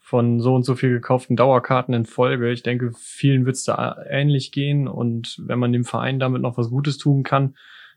von 0.00 0.40
so 0.40 0.56
und 0.56 0.64
so 0.64 0.74
viel 0.74 0.90
gekauften 0.90 1.36
Dauerkarten 1.36 1.94
in 1.94 2.04
Folge. 2.04 2.50
Ich 2.50 2.64
denke, 2.64 2.90
vielen 2.98 3.46
wird 3.46 3.54
es 3.54 3.62
da 3.62 3.96
ähnlich 4.08 4.50
gehen 4.50 4.88
und 4.88 5.40
wenn 5.46 5.60
man 5.60 5.72
dem 5.72 5.84
Verein 5.84 6.18
damit 6.18 6.42
noch 6.42 6.58
was 6.58 6.68
Gutes 6.68 6.98
tun 6.98 7.22
kann, 7.22 7.54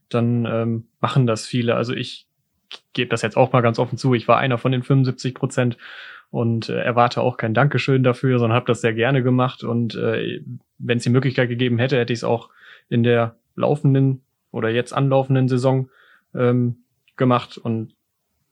dann 0.09 0.45
ähm, 0.45 0.87
machen 0.99 1.25
das 1.25 1.47
viele. 1.47 1.73
Also 1.73 1.95
ich 1.95 2.27
gebe 2.93 3.09
das 3.09 3.23
jetzt 3.23 3.35
auch 3.35 3.51
mal 3.51 3.61
ganz 3.61 3.79
offen 3.79 3.97
zu. 3.97 4.13
Ich 4.13 4.27
war 4.27 4.37
einer 4.37 4.59
von 4.59 4.71
den 4.71 4.83
75 4.83 5.33
Prozent 5.33 5.75
und 6.29 6.69
äh, 6.69 6.83
erwarte 6.83 7.21
auch 7.21 7.37
kein 7.37 7.55
Dankeschön 7.55 8.03
dafür, 8.03 8.37
sondern 8.37 8.55
habe 8.55 8.67
das 8.67 8.81
sehr 8.81 8.93
gerne 8.93 9.23
gemacht 9.23 9.63
und 9.63 9.95
äh, 9.95 10.43
wenn 10.77 10.99
es 10.99 11.03
die 11.03 11.09
Möglichkeit 11.09 11.49
gegeben 11.49 11.79
hätte, 11.79 11.97
hätte 11.97 12.13
ich 12.13 12.19
es 12.19 12.23
auch 12.23 12.51
in 12.89 13.01
der 13.01 13.37
laufenden 13.55 14.21
oder 14.51 14.69
jetzt 14.69 14.93
anlaufenden 14.93 15.47
Saison 15.47 15.89
ähm, 16.33 16.83
gemacht 17.15 17.57
und 17.57 17.95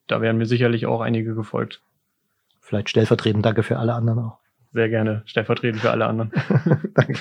da 0.08 0.22
wären 0.22 0.38
mir 0.38 0.46
sicherlich 0.46 0.86
auch 0.86 1.02
einige 1.02 1.36
gefolgt. 1.36 1.82
Vielleicht 2.60 2.90
stellvertretend 2.90 3.46
danke 3.46 3.64
für 3.64 3.78
alle 3.78 3.94
anderen 3.94 4.20
auch. 4.20 4.40
Sehr 4.74 4.90
gerne 4.90 5.24
stellvertretend 5.26 5.82
für 5.82 5.92
alle 5.92 6.06
anderen. 6.06 6.32
danke. 6.94 7.20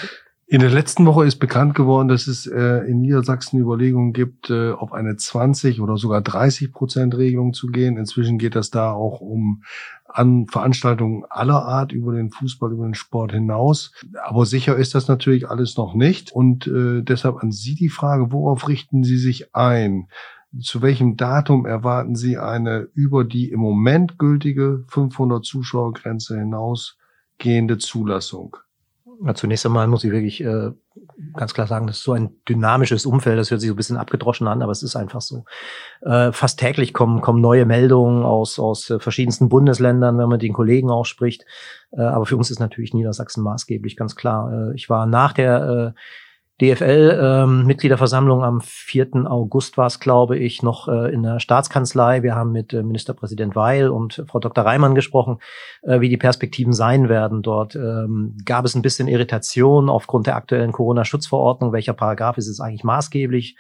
In 0.51 0.61
der 0.61 0.71
letzten 0.71 1.05
Woche 1.05 1.27
ist 1.27 1.41
bekannt 1.41 1.75
geworden, 1.75 2.09
dass 2.09 2.27
es 2.27 2.47
äh, 2.47 2.79
in 2.89 3.03
Niedersachsen 3.03 3.61
Überlegungen 3.61 4.15
gibt, 4.15 4.49
äh, 4.49 4.71
auf 4.71 4.95
eine 4.95 5.15
20 5.15 5.83
oder 5.83 5.99
sogar 5.99 6.23
30 6.23 6.73
Prozent 6.73 7.15
Regelung 7.19 7.53
zu 7.53 7.67
gehen. 7.67 7.99
Inzwischen 7.99 8.39
geht 8.39 8.57
das 8.57 8.71
da 8.71 8.93
auch 8.93 9.21
um 9.21 9.63
an 10.07 10.47
Veranstaltungen 10.47 11.25
aller 11.29 11.67
Art 11.67 11.93
über 11.93 12.15
den 12.15 12.31
Fußball, 12.31 12.73
über 12.73 12.87
den 12.87 12.95
Sport 12.95 13.33
hinaus. 13.33 13.93
Aber 14.25 14.47
sicher 14.47 14.75
ist 14.77 14.95
das 14.95 15.07
natürlich 15.07 15.51
alles 15.51 15.77
noch 15.77 15.93
nicht. 15.93 16.33
Und 16.33 16.67
äh, 16.67 17.03
deshalb 17.03 17.37
an 17.43 17.53
Sie 17.53 17.75
die 17.75 17.91
Frage, 17.91 18.33
worauf 18.33 18.69
richten 18.69 19.05
Sie 19.05 19.19
sich 19.19 19.55
ein? 19.55 20.09
Zu 20.59 20.81
welchem 20.81 21.19
Datum 21.19 21.67
erwarten 21.67 22.17
Sie 22.17 22.39
eine 22.39 22.89
über 22.95 23.25
die 23.25 23.51
im 23.51 23.61
Moment 23.61 24.19
gültige 24.19 24.83
500 24.89 25.45
Zuschauergrenze 25.45 26.39
hinausgehende 26.39 27.77
Zulassung? 27.77 28.57
Ja, 29.25 29.35
zunächst 29.35 29.67
einmal 29.67 29.89
muss 29.89 30.05
ich 30.05 30.13
wirklich 30.13 30.41
äh, 30.43 30.71
ganz 31.35 31.53
klar 31.53 31.67
sagen, 31.67 31.89
das 31.89 31.99
ist 31.99 32.05
so 32.05 32.13
ein 32.13 32.37
dynamisches 32.49 33.05
Umfeld, 33.05 33.39
das 33.39 33.51
hört 33.51 33.61
sich 33.61 33.69
so 33.69 33.75
ein 33.75 33.77
bisschen 33.77 33.97
abgedroschen 33.97 34.47
an, 34.47 34.63
aber 34.63 34.71
es 34.71 34.83
ist 34.83 34.95
einfach 34.95 35.21
so. 35.21 35.45
Äh, 36.03 36.31
fast 36.31 36.61
täglich 36.61 36.95
kommen, 36.95 37.21
kommen 37.21 37.41
neue 37.41 37.67
Meldungen 37.67 38.25
aus, 38.25 38.61
aus 38.61 38.91
äh, 38.91 39.01
verschiedensten 39.01 39.49
Bundesländern, 39.49 40.19
wenn 40.19 40.29
man 40.29 40.39
den 40.39 40.53
Kollegen 40.53 40.91
auch 40.91 41.05
spricht. 41.05 41.45
Äh, 41.91 42.03
aber 42.03 42.27
für 42.27 42.37
uns 42.37 42.51
ist 42.51 42.61
natürlich 42.61 42.95
Niedersachsen 42.95 43.43
maßgeblich, 43.43 43.97
ganz 43.97 44.15
klar. 44.15 44.53
Äh, 44.53 44.75
ich 44.77 44.89
war 44.89 45.07
nach 45.07 45.33
der 45.33 45.95
äh, 45.97 46.01
DFL-Mitgliederversammlung 46.61 48.41
ähm, 48.41 48.45
am 48.45 48.61
4. 48.61 49.31
August 49.31 49.79
war 49.79 49.87
es, 49.87 50.01
glaube 50.01 50.37
ich, 50.37 50.63
noch 50.63 50.89
äh, 50.89 51.13
in 51.13 51.23
der 51.23 51.39
Staatskanzlei. 51.39 52.23
Wir 52.23 52.35
haben 52.35 52.51
mit 52.51 52.73
äh, 52.73 52.83
Ministerpräsident 52.83 53.55
Weil 53.55 53.89
und 53.89 54.25
Frau 54.27 54.41
Dr. 54.41 54.65
Reimann 54.65 54.95
gesprochen, 54.95 55.39
äh, 55.83 56.01
wie 56.01 56.09
die 56.09 56.17
Perspektiven 56.17 56.73
sein 56.73 57.09
werden. 57.09 57.43
Dort 57.43 57.77
ähm, 57.77 58.37
gab 58.45 58.65
es 58.65 58.75
ein 58.75 58.83
bisschen 58.83 59.07
Irritation 59.07 59.89
aufgrund 59.89 60.27
der 60.27 60.37
aktuellen 60.37 60.73
Corona-Schutzverordnung. 60.73 61.73
Welcher 61.73 61.93
Paragraph 61.93 62.39
ist 62.39 62.49
es 62.49 62.61
eigentlich 62.61 62.85
maßgeblich? 62.85 63.57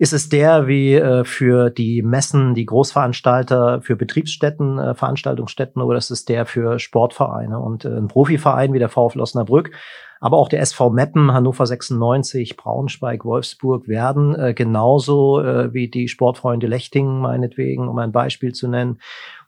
Ist 0.00 0.12
es 0.12 0.28
der 0.28 0.68
wie 0.68 0.94
äh, 0.94 1.24
für 1.24 1.70
die 1.70 2.02
Messen, 2.02 2.54
die 2.54 2.66
Großveranstalter, 2.66 3.82
für 3.82 3.96
Betriebsstätten, 3.96 4.78
äh, 4.78 4.94
Veranstaltungsstätten 4.94 5.82
oder 5.82 5.98
ist 5.98 6.10
es 6.10 6.24
der 6.24 6.46
für 6.46 6.78
Sportvereine? 6.78 7.58
Und 7.58 7.84
äh, 7.84 7.88
ein 7.88 8.06
Profiverein 8.06 8.72
wie 8.72 8.78
der 8.78 8.90
VfL 8.90 9.20
Osnabrück 9.20 9.72
aber 10.20 10.36
auch 10.36 10.48
der 10.48 10.60
SV 10.60 10.90
Meppen, 10.90 11.32
Hannover 11.32 11.66
96, 11.66 12.56
Braunschweig, 12.56 13.24
Wolfsburg 13.24 13.88
werden 13.88 14.34
äh, 14.34 14.54
genauso 14.54 15.40
äh, 15.40 15.72
wie 15.72 15.88
die 15.88 16.08
Sportfreunde 16.08 16.66
Lechtingen 16.66 17.20
meinetwegen, 17.20 17.88
um 17.88 17.98
ein 17.98 18.12
Beispiel 18.12 18.52
zu 18.52 18.68
nennen, 18.68 18.98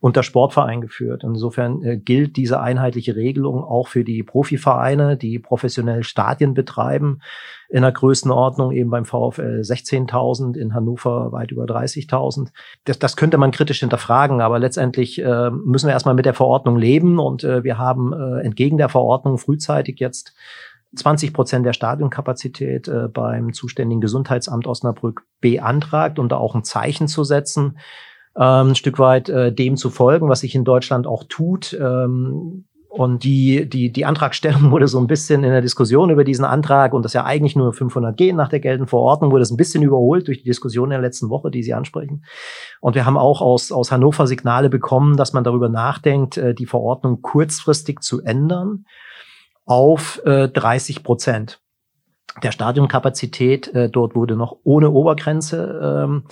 unter 0.00 0.22
Sportverein 0.22 0.80
geführt. 0.80 1.22
Insofern 1.24 1.82
äh, 1.82 1.96
gilt 1.98 2.36
diese 2.36 2.60
einheitliche 2.60 3.16
Regelung 3.16 3.62
auch 3.62 3.88
für 3.88 4.02
die 4.02 4.22
Profivereine, 4.22 5.16
die 5.18 5.38
professionell 5.38 6.02
Stadien 6.04 6.54
betreiben, 6.54 7.20
in 7.68 7.82
der 7.82 7.92
Größenordnung 7.92 8.72
eben 8.72 8.90
beim 8.90 9.04
VfL 9.04 9.60
16.000, 9.60 10.56
in 10.56 10.74
Hannover 10.74 11.32
weit 11.32 11.52
über 11.52 11.64
30.000. 11.64 12.48
Das, 12.84 12.98
das 12.98 13.16
könnte 13.16 13.36
man 13.36 13.50
kritisch 13.50 13.80
hinterfragen, 13.80 14.40
aber 14.40 14.58
letztendlich 14.58 15.20
äh, 15.20 15.50
müssen 15.50 15.86
wir 15.86 15.92
erstmal 15.92 16.14
mit 16.14 16.26
der 16.26 16.34
Verordnung 16.34 16.76
leben 16.76 17.18
und 17.18 17.44
äh, 17.44 17.62
wir 17.62 17.76
haben 17.76 18.12
äh, 18.12 18.40
entgegen 18.40 18.78
der 18.78 18.88
Verordnung 18.88 19.36
frühzeitig 19.36 20.00
jetzt 20.00 20.34
20 20.96 21.32
Prozent 21.32 21.66
der 21.66 21.72
Stadionkapazität 21.74 22.88
äh, 22.88 23.06
beim 23.08 23.52
zuständigen 23.52 24.00
Gesundheitsamt 24.00 24.66
Osnabrück 24.66 25.22
beantragt 25.40 26.18
und 26.18 26.32
da 26.32 26.38
auch 26.38 26.54
ein 26.54 26.64
Zeichen 26.64 27.06
zu 27.06 27.22
setzen, 27.22 27.78
ein 28.34 28.74
Stück 28.74 28.98
weit 28.98 29.28
äh, 29.28 29.52
dem 29.52 29.76
zu 29.76 29.90
folgen, 29.90 30.28
was 30.28 30.40
sich 30.40 30.54
in 30.54 30.64
Deutschland 30.64 31.06
auch 31.06 31.24
tut. 31.24 31.76
Ähm, 31.80 32.64
und 32.90 33.22
die, 33.22 33.68
die, 33.68 33.92
die 33.92 34.04
Antragstellung 34.04 34.70
wurde 34.72 34.88
so 34.88 34.98
ein 34.98 35.06
bisschen 35.06 35.44
in 35.44 35.50
der 35.50 35.60
Diskussion 35.60 36.10
über 36.10 36.24
diesen 36.24 36.44
Antrag 36.44 36.92
und 36.92 37.04
das 37.04 37.12
ja 37.12 37.24
eigentlich 37.24 37.54
nur 37.54 37.72
500 37.72 38.16
gehen 38.16 38.36
nach 38.36 38.48
der 38.48 38.58
geltenden 38.58 38.88
Verordnung, 38.88 39.30
wurde 39.30 39.42
es 39.42 39.50
ein 39.50 39.56
bisschen 39.56 39.82
überholt 39.82 40.26
durch 40.26 40.38
die 40.38 40.48
Diskussion 40.48 40.88
in 40.88 40.90
der 40.90 41.00
letzten 41.00 41.30
Woche, 41.30 41.52
die 41.52 41.62
Sie 41.62 41.72
ansprechen. 41.72 42.24
Und 42.80 42.96
wir 42.96 43.06
haben 43.06 43.16
auch 43.16 43.40
aus, 43.40 43.70
aus 43.70 43.92
Hannover 43.92 44.26
Signale 44.26 44.68
bekommen, 44.68 45.16
dass 45.16 45.32
man 45.32 45.44
darüber 45.44 45.68
nachdenkt, 45.68 46.36
äh, 46.36 46.52
die 46.52 46.66
Verordnung 46.66 47.22
kurzfristig 47.22 48.00
zu 48.00 48.22
ändern 48.22 48.86
auf 49.66 50.20
äh, 50.24 50.48
30 50.48 51.04
Prozent 51.04 51.60
der 52.42 52.50
Stadionkapazität. 52.50 53.72
Äh, 53.72 53.88
dort 53.88 54.16
wurde 54.16 54.34
noch 54.34 54.56
ohne 54.64 54.90
Obergrenze 54.90 56.04
ähm, 56.04 56.24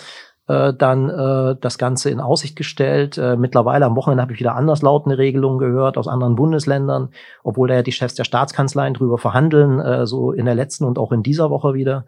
äh, 0.48 0.72
dann 0.74 1.10
äh, 1.10 1.56
das 1.60 1.78
Ganze 1.78 2.10
in 2.10 2.20
Aussicht 2.20 2.56
gestellt. 2.56 3.18
Äh, 3.18 3.36
mittlerweile 3.36 3.86
am 3.86 3.96
Wochenende 3.96 4.22
habe 4.22 4.32
ich 4.32 4.40
wieder 4.40 4.56
anderslautende 4.56 5.18
Regelungen 5.18 5.58
gehört 5.58 5.98
aus 5.98 6.08
anderen 6.08 6.36
Bundesländern, 6.36 7.10
obwohl 7.44 7.68
da 7.68 7.74
ja 7.74 7.82
die 7.82 7.92
Chefs 7.92 8.14
der 8.14 8.24
Staatskanzleien 8.24 8.94
drüber 8.94 9.18
verhandeln, 9.18 9.80
äh, 9.80 10.06
so 10.06 10.32
in 10.32 10.46
der 10.46 10.54
letzten 10.54 10.84
und 10.84 10.98
auch 10.98 11.12
in 11.12 11.22
dieser 11.22 11.50
Woche 11.50 11.74
wieder. 11.74 12.06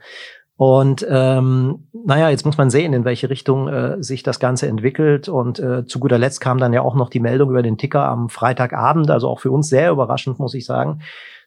Und 0.57 1.07
ähm, 1.09 1.87
naja, 2.05 2.29
jetzt 2.29 2.45
muss 2.45 2.59
man 2.59 2.69
sehen, 2.69 2.93
in 2.93 3.07
welche 3.07 3.31
Richtung 3.31 3.69
äh, 3.69 4.03
sich 4.03 4.23
das 4.23 4.41
Ganze 4.41 4.67
entwickelt. 4.69 5.27
Und 5.31 5.59
äh, 5.59 5.87
zu 5.87 6.01
guter 6.01 6.19
Letzt 6.19 6.43
kam 6.43 6.59
dann 6.59 6.75
ja 6.75 6.83
auch 6.83 6.95
noch 6.95 7.09
die 7.09 7.21
Meldung 7.21 7.49
über 7.49 7.63
den 7.63 7.79
Ticker 7.79 8.07
am 8.07 8.29
Freitagabend, 8.29 9.11
also 9.11 9.29
auch 9.29 9.41
für 9.41 9.51
uns 9.51 9.71
sehr 9.71 9.91
überraschend, 9.91 10.39
muss 10.39 10.53
ich 10.53 10.67
sagen, 10.67 11.01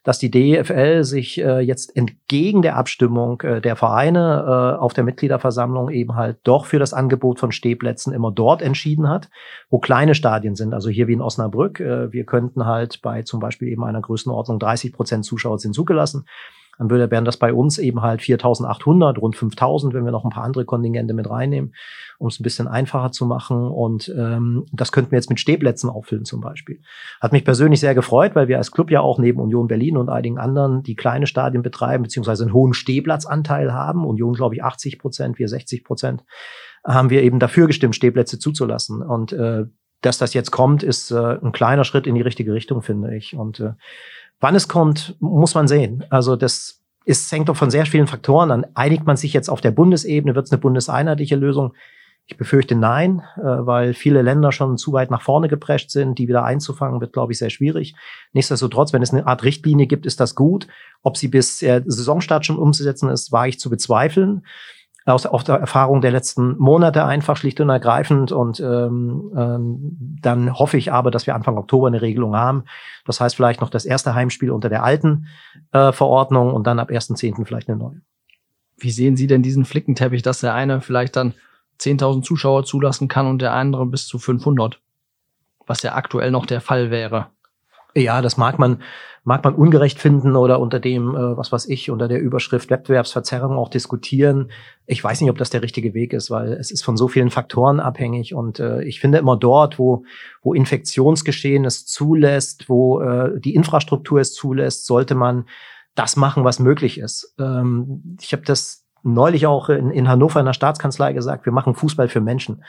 dass 0.03 0.19
die 0.19 0.29
DFL 0.29 1.03
sich 1.03 1.39
äh, 1.41 1.60
jetzt 1.60 1.95
entgegen 1.95 2.62
der 2.62 2.75
Abstimmung 2.75 3.41
äh, 3.41 3.62
der 3.62 3.75
Vereine 3.75 4.75
äh, 4.77 4.81
auf 4.81 4.93
der 4.93 5.03
Mitgliederversammlung 5.03 5.89
eben 5.89 6.15
halt 6.15 6.38
doch 6.43 6.65
für 6.65 6.79
das 6.79 6.93
Angebot 6.93 7.39
von 7.39 7.51
Stehplätzen 7.51 8.13
immer 8.13 8.31
dort 8.31 8.62
entschieden 8.62 9.10
hat, 9.10 9.29
wo 9.69 9.79
kleine 9.79 10.13
Stadien 10.13 10.55
sind. 10.55 10.74
Also 10.74 10.89
hier 10.89 11.07
wie 11.07 11.13
in 11.13 11.22
Osnabrück. 11.22 11.79
Äh, 11.79 12.12
wir 12.12 12.25
könnten 12.25 12.65
halt 12.65 13.01
bei 13.01 13.24
zum 13.24 13.39
Beispiel 13.39 13.69
eben 13.69 13.83
einer 13.83 14.01
Größenordnung 14.01 14.60
30 14.60 14.93
Prozent 14.93 15.25
Zuschauer 15.25 15.60
sind 15.60 15.74
zugelassen 15.74 16.25
dann 16.84 16.90
würde, 16.90 17.10
wären 17.12 17.25
das 17.25 17.38
bei 17.38 17.54
uns 17.54 17.78
eben 17.78 18.02
halt 18.02 18.22
4.800, 18.22 19.18
rund 19.18 19.36
5.000, 19.36 19.94
wenn 19.94 20.04
wir 20.04 20.12
noch 20.12 20.25
ein 20.25 20.32
paar 20.32 20.44
andere 20.44 20.66
Kontingente 20.66 21.13
mit 21.13 21.30
reinnehmen, 21.30 21.74
um 22.20 22.28
es 22.28 22.40
ein 22.40 22.44
bisschen 22.44 22.68
einfacher 22.68 23.12
zu 23.12 23.25
machen. 23.25 23.68
Und 23.68 24.13
ähm, 24.18 24.66
das 24.72 24.92
könnten 24.92 25.12
wir 25.12 25.18
jetzt 25.18 25.30
mit 25.30 25.40
Stehplätzen 25.40 25.90
auffüllen 25.90 26.25
zum 26.25 26.42
Beispiel. 26.42 26.82
Hat 27.22 27.32
mich 27.32 27.46
persönlich 27.46 27.80
sehr 27.80 27.96
gefreut, 27.96 28.36
weil 28.36 28.48
wir 28.48 28.58
als 28.58 28.72
Club 28.72 28.92
ja 28.92 29.02
auch 29.02 29.18
neben 29.18 29.40
Union 29.40 29.68
Berlin 29.68 29.98
und 29.98 30.10
einigen 30.10 30.38
anderen, 30.38 30.84
die 30.84 30.96
kleine 30.96 31.28
Stadien 31.28 31.63
betreiben, 31.63 32.04
beziehungsweise 32.04 32.44
einen 32.44 32.54
hohen 32.54 32.74
Stehplatzanteil 32.74 33.74
haben. 33.74 34.06
Union, 34.06 34.34
glaube 34.34 34.56
ich, 34.56 34.63
80 34.63 35.00
Prozent, 35.00 35.40
wir 35.40 35.48
60 35.48 35.84
Prozent, 35.84 36.24
haben 36.86 37.10
wir 37.10 37.24
eben 37.24 37.40
dafür 37.40 37.68
gestimmt, 37.68 37.96
Stehplätze 37.96 38.40
zuzulassen. 38.40 39.02
Und 39.02 39.32
äh, 39.32 39.66
dass 40.02 40.18
das 40.18 40.34
jetzt 40.34 40.52
kommt, 40.52 40.84
ist 40.84 41.12
äh, 41.12 41.38
ein 41.42 41.54
kleiner 41.54 41.86
Schritt 41.86 42.08
in 42.08 42.16
die 42.16 42.22
richtige 42.22 42.54
Richtung, 42.54 42.82
finde 42.82 43.16
ich. 43.16 43.36
Und 43.36 43.62
äh, 43.62 43.72
Wann 44.43 44.55
es 44.55 44.67
kommt, 44.67 45.15
muss 45.21 45.55
man 45.55 45.69
sehen. 45.69 46.03
Also 46.09 46.35
das 46.35 46.81
ist, 47.05 47.31
hängt 47.31 47.47
doch 47.47 47.55
von 47.55 47.71
sehr 47.71 47.85
vielen 47.85 48.07
Faktoren 48.07 48.51
an. 48.51 48.65
Einigt 48.73 49.05
man 49.05 49.15
sich 49.15 49.31
jetzt 49.31 49.47
auf 49.47 49.62
der 49.62 49.71
Bundesebene, 49.71 50.35
wird 50.35 50.47
es 50.47 50.51
eine 50.51 50.59
bundeseinheitliche 50.59 51.38
Lösung? 51.38 51.73
Ich 52.25 52.35
befürchte 52.35 52.75
nein, 52.75 53.21
äh, 53.38 53.41
weil 53.41 53.93
viele 53.93 54.21
Länder 54.21 54.51
schon 54.51 54.77
zu 54.77 54.91
weit 54.91 55.12
nach 55.12 55.21
vorne 55.21 55.47
geprescht 55.47 55.91
sind. 55.91 56.19
Die 56.19 56.27
wieder 56.27 56.43
einzufangen, 56.43 57.00
wird, 57.00 57.13
glaube 57.13 57.31
ich, 57.31 57.39
sehr 57.39 57.51
schwierig. 57.51 57.95
Nichtsdestotrotz, 58.33 58.91
wenn 58.91 59.01
es 59.01 59.13
eine 59.13 59.27
Art 59.27 59.45
Richtlinie 59.45 59.88
gibt, 59.88 60.05
ist 60.05 60.19
das 60.19 60.35
gut. 60.35 60.67
Ob 61.03 61.15
sie 61.15 61.29
bis 61.29 61.62
äh, 61.62 61.81
Saisonstart 61.85 62.45
schon 62.45 62.57
umzusetzen 62.57 63.07
ist, 63.07 63.31
wage 63.31 63.47
ich 63.47 63.59
zu 63.62 63.69
bezweifeln 63.69 64.43
aus, 65.05 65.25
aus 65.25 65.43
der 65.43 65.55
Erfahrung 65.55 66.01
der 66.01 66.12
letzten 66.12 66.57
Monate 66.57 67.05
einfach 67.05 67.36
schlicht 67.38 67.60
und 67.60 67.69
ergreifend. 67.69 68.31
Und 68.31 68.60
ähm, 68.60 69.31
ähm, 69.36 69.98
dann 70.22 70.57
hoffe 70.57 70.77
ich 70.77 70.91
aber, 70.91 71.12
dass 71.12 71.27
wir 71.27 71.36
Anfang 71.36 71.57
Oktober 71.57 71.88
eine 71.88 72.01
Regelung 72.01 72.36
haben. 72.36 72.63
Das 73.05 73.19
heißt 73.19 73.36
vielleicht 73.36 73.62
noch 73.62 73.69
das 73.69 73.86
erste 73.86 74.15
Heimspiel 74.15 74.51
unter 74.51 74.69
der 74.69 74.83
alten 74.83 75.27
äh, 75.72 75.91
Verordnung 75.91 76.53
und 76.53 76.65
dann 76.65 76.79
ab 76.79 76.89
1.10. 76.89 77.45
vielleicht 77.45 77.69
eine 77.69 77.77
neue. 77.77 78.01
Wie 78.77 78.91
sehen 78.91 79.17
Sie 79.17 79.27
denn 79.27 79.43
diesen 79.43 79.65
Flickenteppich, 79.65 80.22
dass 80.22 80.39
der 80.39 80.53
eine 80.53 80.81
vielleicht 80.81 81.15
dann 81.15 81.33
10.000 81.79 82.24
Zuschauer 82.24 82.63
zulassen 82.65 83.07
kann 83.07 83.27
und 83.27 83.41
der 83.41 83.53
andere 83.53 83.86
bis 83.86 84.07
zu 84.07 84.19
500? 84.19 84.79
Was 85.65 85.83
ja 85.83 85.95
aktuell 85.95 86.31
noch 86.31 86.45
der 86.45 86.62
Fall 86.62 86.91
wäre. 86.91 87.27
Ja, 87.95 88.21
das 88.21 88.38
mag 88.38 88.57
man, 88.57 88.81
mag 89.23 89.43
man 89.43 89.53
ungerecht 89.53 90.00
finden 90.00 90.35
oder 90.35 90.59
unter 90.59 90.79
dem, 90.79 91.15
äh, 91.15 91.38
was 91.38 91.51
weiß 91.51 91.67
ich, 91.67 91.91
unter 91.91 92.07
der 92.07 92.19
Überschrift 92.19 92.69
Wettbewerbsverzerrung 92.69 93.57
auch 93.57 93.69
diskutieren. 93.69 94.51
Ich 94.88 95.03
weiß 95.03 95.21
nicht, 95.21 95.29
ob 95.29 95.38
das 95.38 95.51
der 95.51 95.62
richtige 95.62 95.93
Weg 95.93 96.13
ist, 96.13 96.31
weil 96.31 96.53
es 96.53 96.71
ist 96.71 96.83
von 96.83 96.97
so 96.97 97.07
vielen 97.07 97.29
Faktoren 97.29 97.79
abhängig 97.79 98.33
und 98.33 98.59
äh, 98.59 98.83
ich 98.83 99.00
finde 99.00 99.19
immer 99.19 99.38
dort, 99.38 99.77
wo, 99.77 100.05
wo 100.41 100.53
Infektionsgeschehen 100.53 101.65
es 101.65 101.85
zulässt, 101.85 102.67
wo 102.67 103.01
äh, 103.01 103.39
die 103.39 103.55
Infrastruktur 103.55 104.19
es 104.19 104.33
zulässt, 104.33 104.85
sollte 104.88 105.13
man 105.13 105.45
das 105.95 106.15
machen, 106.15 106.43
was 106.43 106.59
möglich 106.59 106.97
ist. 106.97 107.35
Ähm, 107.39 108.17
ich 108.19 108.33
habe 108.33 108.43
das 108.43 108.83
neulich 109.03 109.45
auch 109.45 109.69
in, 109.69 109.91
in 109.91 110.07
Hannover 110.07 110.39
in 110.39 110.45
der 110.45 110.53
Staatskanzlei 110.53 111.13
gesagt, 111.13 111.45
wir 111.45 111.53
machen 111.53 111.75
Fußball 111.75 112.07
für 112.07 112.21
Menschen. 112.21 112.63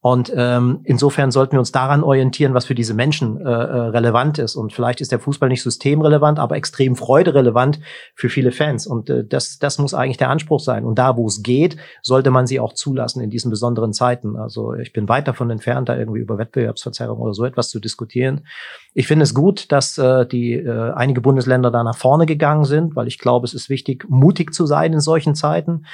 Und 0.00 0.32
ähm, 0.34 0.80
insofern 0.84 1.32
sollten 1.32 1.52
wir 1.52 1.58
uns 1.58 1.72
daran 1.72 2.04
orientieren, 2.04 2.54
was 2.54 2.66
für 2.66 2.76
diese 2.76 2.94
Menschen 2.94 3.40
äh, 3.40 3.50
äh, 3.50 3.54
relevant 3.88 4.38
ist. 4.38 4.54
Und 4.54 4.72
vielleicht 4.72 5.00
ist 5.00 5.10
der 5.10 5.18
Fußball 5.18 5.48
nicht 5.48 5.62
systemrelevant, 5.64 6.38
aber 6.38 6.54
extrem 6.54 6.94
freuderelevant 6.94 7.80
für 8.14 8.28
viele 8.28 8.52
Fans. 8.52 8.86
Und 8.86 9.10
äh, 9.10 9.24
das, 9.24 9.58
das 9.58 9.78
muss 9.78 9.94
eigentlich 9.94 10.16
der 10.16 10.30
Anspruch 10.30 10.60
sein. 10.60 10.84
Und 10.84 11.00
da, 11.00 11.16
wo 11.16 11.26
es 11.26 11.42
geht, 11.42 11.78
sollte 12.00 12.30
man 12.30 12.46
sie 12.46 12.60
auch 12.60 12.74
zulassen 12.74 13.20
in 13.20 13.30
diesen 13.30 13.50
besonderen 13.50 13.92
Zeiten. 13.92 14.36
Also 14.36 14.74
ich 14.74 14.92
bin 14.92 15.08
weit 15.08 15.26
davon 15.26 15.50
entfernt, 15.50 15.88
da 15.88 15.96
irgendwie 15.96 16.20
über 16.20 16.38
Wettbewerbsverzerrung 16.38 17.18
oder 17.18 17.34
so 17.34 17.44
etwas 17.44 17.68
zu 17.68 17.80
diskutieren. 17.80 18.42
Ich 18.94 19.08
finde 19.08 19.24
es 19.24 19.34
gut, 19.34 19.72
dass 19.72 19.98
äh, 19.98 20.26
die 20.26 20.54
äh, 20.54 20.92
einige 20.92 21.20
Bundesländer 21.20 21.72
da 21.72 21.82
nach 21.82 21.96
vorne 21.96 22.26
gegangen 22.26 22.64
sind, 22.64 22.94
weil 22.94 23.08
ich 23.08 23.18
glaube, 23.18 23.46
es 23.46 23.54
ist 23.54 23.68
wichtig, 23.68 24.06
mutig 24.08 24.54
zu 24.54 24.64
sein 24.64 24.92
in 24.92 25.00
solchen 25.00 25.34
Zeiten. 25.34 25.86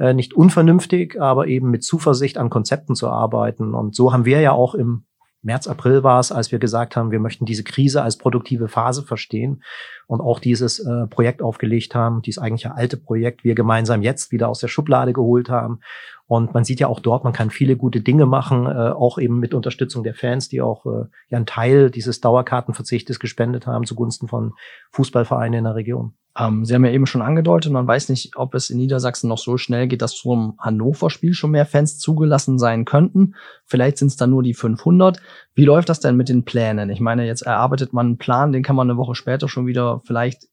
Äh, 0.00 0.14
nicht 0.14 0.32
unvernünftig, 0.32 1.20
aber 1.20 1.46
eben 1.46 1.70
mit 1.70 1.84
Zuversicht 1.84 2.38
an 2.38 2.48
Konzepten 2.48 2.94
zu 2.94 3.08
arbeiten. 3.08 3.74
Und 3.74 3.94
so 3.94 4.14
haben 4.14 4.24
wir 4.24 4.40
ja 4.40 4.52
auch 4.52 4.74
im 4.74 5.04
März, 5.42 5.66
April 5.66 6.02
war 6.02 6.20
es, 6.20 6.32
als 6.32 6.52
wir 6.52 6.58
gesagt 6.58 6.96
haben, 6.96 7.10
wir 7.10 7.20
möchten 7.20 7.44
diese 7.44 7.64
Krise 7.64 8.02
als 8.02 8.16
produktive 8.16 8.68
Phase 8.68 9.02
verstehen 9.02 9.62
und 10.06 10.22
auch 10.22 10.38
dieses 10.38 10.78
äh, 10.78 11.06
Projekt 11.06 11.42
aufgelegt 11.42 11.94
haben, 11.94 12.22
dieses 12.22 12.42
eigentlich 12.42 12.70
alte 12.70 12.96
Projekt, 12.96 13.44
wir 13.44 13.54
gemeinsam 13.54 14.00
jetzt 14.00 14.32
wieder 14.32 14.48
aus 14.48 14.60
der 14.60 14.68
Schublade 14.68 15.12
geholt 15.12 15.50
haben. 15.50 15.80
Und 16.26 16.54
man 16.54 16.64
sieht 16.64 16.80
ja 16.80 16.86
auch 16.86 17.00
dort, 17.00 17.24
man 17.24 17.32
kann 17.32 17.50
viele 17.50 17.76
gute 17.76 18.00
Dinge 18.00 18.24
machen, 18.24 18.66
äh, 18.66 18.70
auch 18.70 19.18
eben 19.18 19.38
mit 19.38 19.52
Unterstützung 19.52 20.02
der 20.02 20.14
Fans, 20.14 20.48
die 20.48 20.62
auch 20.62 20.86
äh, 20.86 21.06
ja 21.28 21.36
einen 21.36 21.46
Teil 21.46 21.90
dieses 21.90 22.20
Dauerkartenverzichtes 22.20 23.18
gespendet 23.20 23.66
haben 23.66 23.84
zugunsten 23.84 24.28
von 24.28 24.54
Fußballvereinen 24.92 25.58
in 25.58 25.64
der 25.64 25.74
Region. 25.74 26.14
Ähm, 26.38 26.64
Sie 26.64 26.74
haben 26.74 26.84
ja 26.84 26.92
eben 26.92 27.06
schon 27.06 27.22
angedeutet, 27.22 27.72
man 27.72 27.86
weiß 27.86 28.08
nicht, 28.08 28.36
ob 28.36 28.54
es 28.54 28.70
in 28.70 28.78
Niedersachsen 28.78 29.28
noch 29.28 29.38
so 29.38 29.56
schnell 29.56 29.88
geht, 29.88 30.02
dass 30.02 30.14
zum 30.14 30.54
Hannover-Spiel 30.58 31.34
schon 31.34 31.50
mehr 31.50 31.66
Fans 31.66 31.98
zugelassen 31.98 32.58
sein 32.58 32.84
könnten. 32.84 33.34
Vielleicht 33.64 33.98
sind 33.98 34.08
es 34.08 34.16
dann 34.16 34.30
nur 34.30 34.42
die 34.42 34.54
500. 34.54 35.20
Wie 35.54 35.64
läuft 35.64 35.88
das 35.88 36.00
denn 36.00 36.16
mit 36.16 36.28
den 36.28 36.44
Plänen? 36.44 36.90
Ich 36.90 37.00
meine, 37.00 37.26
jetzt 37.26 37.42
erarbeitet 37.42 37.92
man 37.92 38.06
einen 38.06 38.18
Plan, 38.18 38.52
den 38.52 38.62
kann 38.62 38.76
man 38.76 38.88
eine 38.88 38.96
Woche 38.96 39.14
später 39.14 39.48
schon 39.48 39.66
wieder 39.66 40.02
vielleicht 40.04 40.48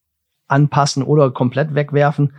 anpassen 0.48 1.04
oder 1.04 1.32
komplett 1.32 1.76
wegwerfen. 1.76 2.34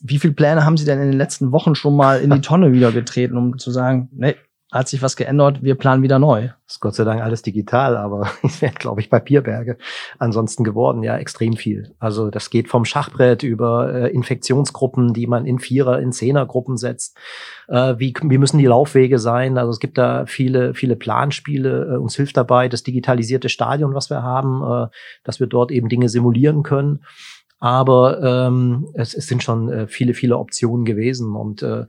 Wie 0.00 0.18
viele 0.18 0.34
Pläne 0.34 0.64
haben 0.64 0.76
Sie 0.76 0.84
denn 0.84 1.00
in 1.00 1.10
den 1.10 1.18
letzten 1.18 1.52
Wochen 1.52 1.74
schon 1.74 1.96
mal 1.96 2.20
in 2.20 2.30
die 2.30 2.40
Tonne 2.42 2.72
wieder 2.72 2.92
getreten, 2.92 3.36
um 3.36 3.58
zu 3.58 3.70
sagen, 3.70 4.10
nee, 4.12 4.36
hat 4.70 4.86
sich 4.86 5.00
was 5.00 5.16
geändert, 5.16 5.62
wir 5.62 5.76
planen 5.76 6.02
wieder 6.02 6.18
neu. 6.18 6.48
Das 6.66 6.74
ist 6.74 6.80
Gott 6.80 6.94
sei 6.94 7.04
Dank 7.04 7.22
alles 7.22 7.40
digital, 7.40 7.96
aber 7.96 8.30
es 8.42 8.60
wäre, 8.60 8.74
glaube 8.74 9.00
ich, 9.00 9.08
Papierberge 9.08 9.78
ansonsten 10.18 10.62
geworden, 10.62 11.02
ja, 11.02 11.16
extrem 11.16 11.54
viel. 11.54 11.94
Also 11.98 12.30
das 12.30 12.50
geht 12.50 12.68
vom 12.68 12.84
Schachbrett 12.84 13.42
über 13.42 13.92
äh, 13.94 14.08
Infektionsgruppen, 14.10 15.14
die 15.14 15.26
man 15.26 15.46
in 15.46 15.58
Vierer-, 15.58 16.00
in 16.00 16.12
Zehnergruppen 16.12 16.76
setzt. 16.76 17.16
Äh, 17.68 17.94
wie, 17.98 18.12
wie 18.22 18.38
müssen 18.38 18.58
die 18.58 18.66
Laufwege 18.66 19.18
sein? 19.18 19.56
Also 19.56 19.70
es 19.70 19.80
gibt 19.80 19.96
da 19.96 20.26
viele, 20.26 20.74
viele 20.74 20.96
Planspiele. 20.96 21.94
Äh, 21.94 21.96
uns 21.96 22.16
hilft 22.16 22.36
dabei 22.36 22.68
das 22.68 22.82
digitalisierte 22.82 23.48
Stadion, 23.48 23.94
was 23.94 24.10
wir 24.10 24.22
haben, 24.22 24.62
äh, 24.62 24.88
dass 25.24 25.40
wir 25.40 25.46
dort 25.46 25.70
eben 25.70 25.88
Dinge 25.88 26.10
simulieren 26.10 26.62
können. 26.62 27.04
Aber 27.58 28.22
ähm, 28.22 28.88
es, 28.92 29.14
es 29.14 29.26
sind 29.26 29.42
schon 29.42 29.70
äh, 29.70 29.86
viele, 29.88 30.14
viele 30.14 30.36
Optionen 30.36 30.84
gewesen 30.84 31.34
und 31.34 31.62
äh, 31.62 31.86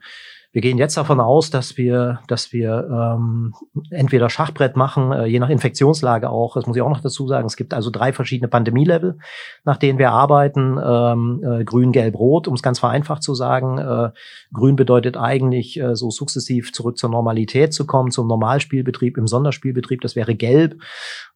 wir 0.52 0.62
gehen 0.62 0.80
jetzt 0.80 0.98
davon 0.98 1.20
aus, 1.20 1.52
dass 1.52 1.78
wir, 1.78 2.22
dass 2.28 2.52
wir 2.52 2.88
ähm, 2.92 3.54
entweder 3.92 4.32
Schachbrett 4.32 4.76
machen, 4.76 5.12
äh, 5.12 5.26
je 5.26 5.40
nach 5.40 5.50
Infektionslage 5.50 6.30
auch. 6.30 6.56
Das 6.56 6.66
muss 6.66 6.76
ich 6.76 6.82
auch 6.82 6.90
noch 6.90 7.02
dazu 7.02 7.28
sagen. 7.28 7.46
Es 7.46 7.56
gibt 7.56 7.72
also 7.72 7.92
drei 7.92 8.14
verschiedene 8.14 8.48
Pandemielevel, 8.48 9.20
nach 9.64 9.78
denen 9.78 10.00
wir 10.00 10.12
arbeiten. 10.12 10.80
Ähm, 10.84 11.44
äh, 11.44 11.64
Grün, 11.64 11.92
Gelb, 11.92 12.16
Rot, 12.18 12.48
um 12.48 12.56
es 12.56 12.64
ganz 12.64 12.80
vereinfacht 12.80 13.22
zu 13.22 13.36
sagen. 13.36 13.78
Äh, 13.78 14.10
Grün 14.52 14.76
bedeutet 14.76 15.18
eigentlich, 15.18 15.80
äh, 15.80 15.96
so 15.96 16.10
sukzessiv 16.10 16.74
zurück 16.74 16.98
zur 16.98 17.12
Normalität 17.12 17.72
zu 17.72 17.86
kommen, 17.86 18.10
zum 18.10 18.28
Normalspielbetrieb, 18.28 19.18
im 19.18 19.28
Sonderspielbetrieb. 19.28 20.02
Das 20.02 20.16
wäre 20.16 20.34
Gelb. 20.34 20.82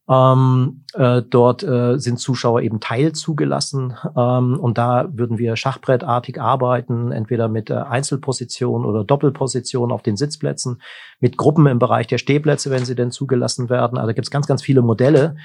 Ähm, 0.10 0.84
äh, 0.96 1.22
dort 1.22 1.64
äh, 1.64 1.98
sind 1.98 2.20
Zuschauer 2.20 2.62
eben 2.62 2.82
teilzugelassen 2.82 3.96
ähm, 4.18 4.60
und 4.60 4.78
da 4.78 5.08
würden 5.14 5.38
wir 5.38 5.56
schachbrettartig 5.56 6.42
arbeiten, 6.42 7.14
entweder 7.14 7.48
mit 7.48 7.70
äh, 7.70 7.76
Einzelposition 7.76 8.84
oder 8.84 9.06
Doppelposition 9.06 9.94
auf 9.94 10.04
den 10.04 10.18
Sitzplätzen, 10.18 10.82
mit 11.22 11.38
Gruppen 11.38 11.68
im 11.68 11.80
Bereich 11.80 12.08
der 12.08 12.18
Stehplätze, 12.18 12.70
wenn 12.70 12.84
sie 12.84 12.96
denn 12.96 13.12
zugelassen 13.12 13.70
werden. 13.70 13.98
Also 13.98 14.14
gibt 14.14 14.28
es 14.28 14.32
ganz, 14.32 14.46
ganz 14.46 14.62
viele 14.62 14.82
Modelle 14.82 15.38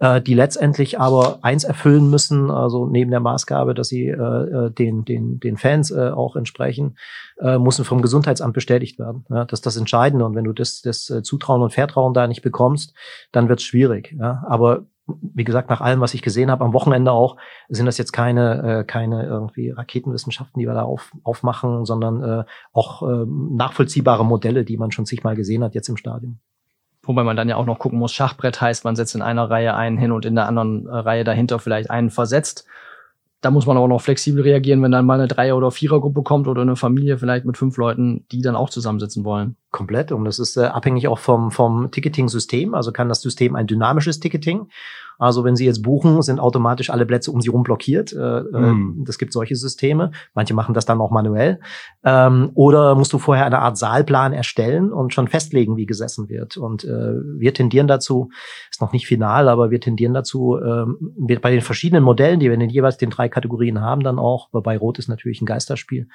äh, 0.00 0.20
die 0.20 0.34
letztendlich 0.34 0.98
aber 0.98 1.38
eins 1.42 1.64
erfüllen 1.64 2.10
müssen, 2.10 2.50
also 2.50 2.86
neben 2.86 3.10
der 3.10 3.20
Maßgabe, 3.20 3.74
dass 3.74 3.88
sie 3.88 4.08
äh, 4.08 4.14
äh, 4.14 4.70
den, 4.70 5.04
den, 5.04 5.38
den 5.38 5.56
Fans 5.56 5.90
äh, 5.90 6.10
auch 6.10 6.36
entsprechen, 6.36 6.96
äh, 7.38 7.58
müssen 7.58 7.84
vom 7.84 8.02
Gesundheitsamt 8.02 8.54
bestätigt 8.54 8.98
werden. 8.98 9.24
Ja, 9.30 9.44
das 9.44 9.60
ist 9.60 9.66
das 9.66 9.76
Entscheidende. 9.76 10.24
Und 10.24 10.34
wenn 10.34 10.44
du 10.44 10.52
das, 10.52 10.80
das 10.82 11.08
äh, 11.10 11.22
Zutrauen 11.22 11.62
und 11.62 11.72
Vertrauen 11.72 12.14
da 12.14 12.26
nicht 12.26 12.42
bekommst, 12.42 12.94
dann 13.30 13.48
wird 13.48 13.60
es 13.60 13.66
schwierig. 13.66 14.16
Ja? 14.18 14.42
Aber 14.48 14.86
wie 15.06 15.44
gesagt, 15.44 15.70
nach 15.70 15.80
allem, 15.80 16.00
was 16.00 16.14
ich 16.14 16.22
gesehen 16.22 16.50
habe, 16.50 16.64
am 16.64 16.72
Wochenende 16.72 17.12
auch, 17.12 17.36
sind 17.68 17.86
das 17.86 17.98
jetzt 17.98 18.12
keine, 18.12 18.80
äh, 18.80 18.84
keine 18.84 19.26
irgendwie 19.26 19.70
Raketenwissenschaften, 19.70 20.60
die 20.60 20.66
wir 20.66 20.74
da 20.74 20.82
auf, 20.82 21.12
aufmachen, 21.24 21.84
sondern 21.84 22.22
äh, 22.22 22.44
auch 22.72 23.02
äh, 23.02 23.26
nachvollziehbare 23.26 24.24
Modelle, 24.24 24.64
die 24.64 24.76
man 24.76 24.92
schon 24.92 25.06
zigmal 25.06 25.36
gesehen 25.36 25.64
hat 25.64 25.74
jetzt 25.74 25.88
im 25.88 25.96
Stadion. 25.96 26.40
Wobei 27.02 27.24
man 27.24 27.36
dann 27.36 27.48
ja 27.48 27.56
auch 27.56 27.66
noch 27.66 27.78
gucken 27.78 27.98
muss, 27.98 28.12
Schachbrett 28.12 28.60
heißt, 28.60 28.84
man 28.84 28.96
setzt 28.96 29.14
in 29.14 29.22
einer 29.22 29.48
Reihe 29.48 29.74
einen 29.74 29.96
hin 29.96 30.12
und 30.12 30.26
in 30.26 30.34
der 30.34 30.46
anderen 30.46 30.86
äh, 30.86 30.94
Reihe 30.94 31.24
dahinter 31.24 31.58
vielleicht 31.58 31.90
einen 31.90 32.10
versetzt. 32.10 32.66
Da 33.40 33.50
muss 33.50 33.64
man 33.64 33.78
aber 33.78 33.88
noch 33.88 34.02
flexibel 34.02 34.42
reagieren, 34.42 34.82
wenn 34.82 34.92
dann 34.92 35.06
mal 35.06 35.14
eine 35.18 35.26
Dreier- 35.26 35.56
oder 35.56 35.70
Vierergruppe 35.70 36.22
kommt 36.22 36.46
oder 36.46 36.60
eine 36.60 36.76
Familie 36.76 37.16
vielleicht 37.16 37.46
mit 37.46 37.56
fünf 37.56 37.78
Leuten, 37.78 38.26
die 38.32 38.42
dann 38.42 38.54
auch 38.54 38.68
zusammensitzen 38.68 39.24
wollen. 39.24 39.56
Komplett. 39.70 40.12
Und 40.12 40.26
das 40.26 40.38
ist 40.38 40.58
äh, 40.58 40.64
abhängig 40.64 41.08
auch 41.08 41.18
vom, 41.18 41.50
vom 41.50 41.90
Ticketing-System. 41.90 42.74
Also 42.74 42.92
kann 42.92 43.08
das 43.08 43.22
System 43.22 43.56
ein 43.56 43.66
dynamisches 43.66 44.20
Ticketing 44.20 44.68
also 45.20 45.44
wenn 45.44 45.54
Sie 45.54 45.66
jetzt 45.66 45.82
buchen, 45.82 46.22
sind 46.22 46.40
automatisch 46.40 46.90
alle 46.90 47.04
Plätze 47.04 47.30
um 47.30 47.40
Sie 47.40 47.50
rum 47.50 47.62
blockiert. 47.62 48.12
Äh, 48.12 48.40
mm. 48.40 49.04
Das 49.04 49.18
gibt 49.18 49.32
solche 49.32 49.54
Systeme. 49.54 50.12
Manche 50.34 50.54
machen 50.54 50.74
das 50.74 50.86
dann 50.86 51.00
auch 51.00 51.10
manuell. 51.10 51.60
Ähm, 52.04 52.50
oder 52.54 52.94
musst 52.94 53.12
du 53.12 53.18
vorher 53.18 53.44
eine 53.44 53.58
Art 53.58 53.76
Saalplan 53.76 54.32
erstellen 54.32 54.92
und 54.92 55.12
schon 55.12 55.28
festlegen, 55.28 55.76
wie 55.76 55.86
gesessen 55.86 56.28
wird. 56.28 56.56
Und 56.56 56.84
äh, 56.84 57.14
wir 57.38 57.52
tendieren 57.52 57.86
dazu, 57.86 58.30
ist 58.70 58.80
noch 58.80 58.92
nicht 58.92 59.06
final, 59.06 59.48
aber 59.48 59.70
wir 59.70 59.80
tendieren 59.80 60.14
dazu, 60.14 60.58
ähm, 60.58 61.14
bei 61.42 61.50
den 61.50 61.60
verschiedenen 61.60 62.02
Modellen, 62.02 62.40
die 62.40 62.46
wir 62.46 62.54
in 62.54 62.60
den 62.60 62.70
jeweils 62.70 62.96
den 62.96 63.10
drei 63.10 63.28
Kategorien 63.28 63.80
haben, 63.80 64.02
dann 64.02 64.18
auch, 64.18 64.48
wobei 64.52 64.78
Rot 64.78 64.98
ist 64.98 65.08
natürlich 65.08 65.42
ein 65.42 65.46
Geisterspiel. 65.46 66.08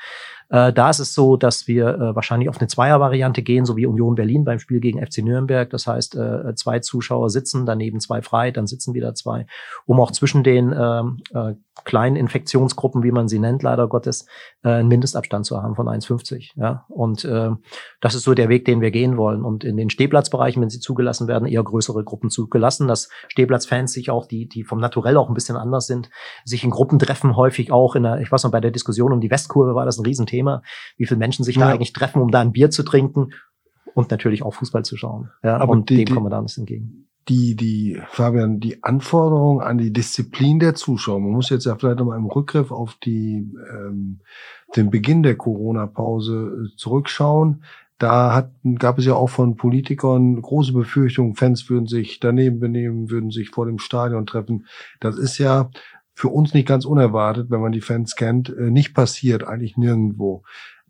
Äh, 0.49 0.73
da 0.73 0.89
ist 0.89 0.99
es 0.99 1.13
so, 1.13 1.37
dass 1.37 1.67
wir 1.67 1.87
äh, 1.87 2.15
wahrscheinlich 2.15 2.49
auf 2.49 2.59
eine 2.59 2.67
Zweier-Variante 2.67 3.41
gehen, 3.41 3.65
so 3.65 3.75
wie 3.77 3.85
Union 3.85 4.15
Berlin 4.15 4.45
beim 4.45 4.59
Spiel 4.59 4.79
gegen 4.79 5.05
FC 5.05 5.19
Nürnberg. 5.19 5.69
Das 5.69 5.87
heißt, 5.87 6.15
äh, 6.15 6.55
zwei 6.55 6.79
Zuschauer 6.79 7.29
sitzen, 7.29 7.65
daneben 7.65 7.99
zwei 7.99 8.21
frei, 8.21 8.51
dann 8.51 8.67
sitzen 8.67 8.93
wieder 8.93 9.13
zwei, 9.15 9.45
um 9.85 9.99
auch 9.99 10.11
zwischen 10.11 10.43
den 10.43 10.73
ähm, 10.77 11.17
äh, 11.33 11.55
kleinen 11.83 12.15
Infektionsgruppen, 12.15 13.03
wie 13.03 13.11
man 13.11 13.27
sie 13.27 13.39
nennt, 13.39 13.61
leider 13.61 13.87
Gottes, 13.87 14.25
äh, 14.63 14.69
einen 14.69 14.87
Mindestabstand 14.87 15.45
zu 15.45 15.61
haben 15.61 15.75
von 15.75 15.87
1,50. 15.87 16.51
Ja? 16.55 16.85
Und 16.89 17.25
äh, 17.25 17.49
das 17.99 18.15
ist 18.15 18.23
so 18.23 18.33
der 18.33 18.49
Weg, 18.49 18.65
den 18.65 18.81
wir 18.81 18.91
gehen 18.91 19.17
wollen. 19.17 19.43
Und 19.43 19.63
in 19.63 19.75
den 19.75 19.89
Stehplatzbereichen, 19.89 20.61
wenn 20.61 20.69
sie 20.69 20.79
zugelassen 20.79 21.27
werden, 21.27 21.47
eher 21.47 21.63
größere 21.63 22.03
Gruppen 22.03 22.29
zugelassen, 22.29 22.87
dass 22.87 23.09
Stehplatzfans 23.27 23.91
sich 23.91 24.09
auch, 24.09 24.25
die, 24.25 24.47
die 24.47 24.63
vom 24.63 24.79
Naturell 24.79 25.17
auch 25.17 25.27
ein 25.27 25.33
bisschen 25.33 25.57
anders 25.57 25.87
sind, 25.87 26.09
sich 26.45 26.63
in 26.63 26.69
Gruppen 26.69 26.97
treffen, 26.97 27.35
häufig 27.35 27.71
auch 27.71 27.95
in 27.95 28.03
der, 28.03 28.21
ich 28.21 28.31
weiß 28.31 28.43
noch, 28.43 28.51
bei 28.51 28.61
der 28.61 28.71
Diskussion 28.71 29.11
um 29.11 29.19
die 29.19 29.31
Westkurve 29.31 29.75
war 29.75 29.85
das 29.85 29.97
ein 29.97 30.05
Riesenthema, 30.05 30.34
wie 30.97 31.05
viele 31.05 31.17
Menschen 31.17 31.43
sich 31.43 31.55
ja. 31.55 31.67
da 31.67 31.73
eigentlich 31.73 31.93
treffen, 31.93 32.21
um 32.21 32.31
da 32.31 32.41
ein 32.41 32.51
Bier 32.51 32.69
zu 32.69 32.83
trinken 32.83 33.31
und 33.93 34.11
natürlich 34.11 34.43
auch 34.43 34.53
Fußball 34.53 34.83
zu 34.83 34.97
schauen. 34.97 35.31
Ja, 35.43 35.57
Aber 35.57 35.71
und 35.71 35.89
die, 35.89 35.97
dem 35.97 36.05
die, 36.05 36.13
kommen 36.13 36.25
wir 36.25 36.29
da 36.29 36.39
ein 36.39 36.45
bisschen 36.45 36.61
entgegen 36.61 37.05
die, 37.27 37.55
die, 37.55 37.99
Fabian, 38.09 38.59
die 38.59 38.83
Anforderungen 38.83 39.61
an 39.61 39.77
die 39.77 39.91
Disziplin 39.91 40.59
der 40.59 40.75
Zuschauer. 40.75 41.19
Man 41.19 41.31
muss 41.31 41.49
jetzt 41.49 41.65
ja 41.65 41.75
vielleicht 41.75 41.97
nochmal 41.97 42.19
im 42.19 42.27
Rückgriff 42.27 42.71
auf 42.71 42.95
die, 43.03 43.51
ähm, 43.71 44.19
den 44.75 44.91
Beginn 44.91 45.23
der 45.23 45.35
Corona-Pause 45.35 46.67
äh, 46.73 46.77
zurückschauen. 46.77 47.63
Da 47.97 48.33
hat, 48.33 48.51
gab 48.77 48.99
es 48.99 49.05
ja 49.05 49.13
auch 49.13 49.29
von 49.29 49.55
Politikern 49.55 50.41
große 50.41 50.73
Befürchtungen, 50.73 51.35
Fans 51.35 51.69
würden 51.69 51.87
sich 51.87 52.19
daneben 52.19 52.59
benehmen, 52.59 53.09
würden 53.09 53.31
sich 53.31 53.49
vor 53.49 53.65
dem 53.65 53.79
Stadion 53.79 54.25
treffen. 54.25 54.67
Das 54.99 55.17
ist 55.17 55.37
ja 55.37 55.69
für 56.15 56.29
uns 56.29 56.53
nicht 56.53 56.67
ganz 56.67 56.85
unerwartet, 56.85 57.51
wenn 57.51 57.59
man 57.59 57.73
die 57.73 57.81
Fans 57.81 58.15
kennt, 58.15 58.49
äh, 58.49 58.71
nicht 58.71 58.93
passiert, 58.93 59.43
eigentlich 59.43 59.77
nirgendwo. 59.77 60.43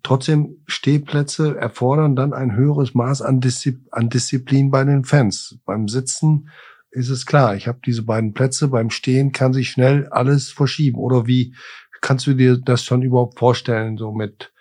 Trotzdem 0.03 0.57
Stehplätze 0.67 1.57
erfordern 1.57 2.15
dann 2.15 2.31
ein 2.31 2.55
höheres 2.55 2.93
Maß 2.93 3.23
an, 3.23 3.41
Diszi 3.41 3.79
an 3.89 4.09
Disziplin 4.09 4.69
bei 4.69 4.83
den 4.83 5.03
Fans. 5.03 5.57
Beim 5.65 5.88
Sitzen 5.88 6.49
ist 6.91 7.09
es 7.09 7.25
klar, 7.25 7.55
ich 7.55 7.67
habe 7.67 7.79
diese 7.83 8.03
beiden 8.03 8.33
Plätze, 8.33 8.67
beim 8.67 8.91
Stehen 8.91 9.31
kann 9.31 9.51
sich 9.51 9.71
schnell 9.71 10.07
alles 10.09 10.51
verschieben. 10.51 10.99
Oder 10.99 11.25
wie 11.25 11.55
kannst 12.01 12.27
du 12.27 12.35
dir 12.35 12.57
das 12.57 12.83
schon 12.83 13.01
überhaupt 13.01 13.39
vorstellen, 13.39 13.97
so 13.97 14.11
mit, 14.11 14.53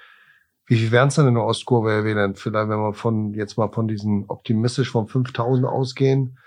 wie 0.66 0.76
viel 0.76 0.90
wären 0.90 1.08
es 1.08 1.16
denn 1.16 1.28
in 1.28 1.34
der 1.34 1.44
Ostkurve 1.44 1.92
erwähnen? 1.92 2.36
Vielleicht, 2.36 2.70
wenn 2.70 2.78
wir 2.78 2.94
von, 2.94 3.34
jetzt 3.34 3.58
mal 3.58 3.68
von 3.70 3.86
diesen 3.86 4.24
optimistisch 4.28 4.90
von 4.90 5.08
5000 5.08 5.66
ausgehen, 5.66 6.38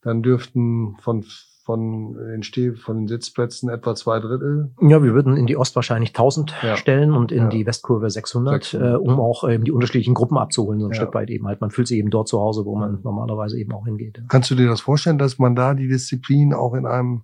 dann 0.00 0.22
dürften 0.22 0.96
von 1.00 1.24
von 1.64 2.14
den 2.14 2.42
Steh, 2.42 2.72
von 2.72 2.98
den 2.98 3.08
Sitzplätzen 3.08 3.70
etwa 3.70 3.94
zwei 3.94 4.20
Drittel. 4.20 4.70
Ja, 4.82 5.02
wir 5.02 5.14
würden 5.14 5.36
in 5.36 5.46
die 5.46 5.56
Ost 5.56 5.74
wahrscheinlich 5.76 6.10
1000 6.10 6.54
Ja. 6.62 6.76
stellen 6.76 7.12
und 7.12 7.32
in 7.32 7.44
Ja. 7.44 7.48
die 7.48 7.66
Westkurve 7.66 8.10
600, 8.10 8.64
600, 8.64 8.92
äh, 8.94 8.96
um 8.96 9.18
auch 9.18 9.44
ähm, 9.48 9.64
die 9.64 9.72
unterschiedlichen 9.72 10.12
Gruppen 10.14 10.36
abzuholen, 10.36 10.78
so 10.80 10.86
ein 10.86 10.92
Ja. 10.92 10.96
Stück 10.96 11.14
weit 11.14 11.30
eben 11.30 11.46
halt. 11.46 11.60
Man 11.62 11.70
fühlt 11.70 11.88
sich 11.88 11.98
eben 11.98 12.10
dort 12.10 12.28
zu 12.28 12.38
Hause, 12.38 12.64
wo 12.66 12.76
man 12.76 13.00
normalerweise 13.02 13.58
eben 13.58 13.72
auch 13.72 13.86
hingeht. 13.86 14.18
Ja. 14.18 14.24
Kannst 14.28 14.50
du 14.50 14.54
dir 14.54 14.68
das 14.68 14.82
vorstellen, 14.82 15.16
dass 15.18 15.38
man 15.38 15.56
da 15.56 15.72
die 15.74 15.88
Disziplin 15.88 16.52
auch 16.52 16.74
in 16.74 16.84
einem 16.86 17.22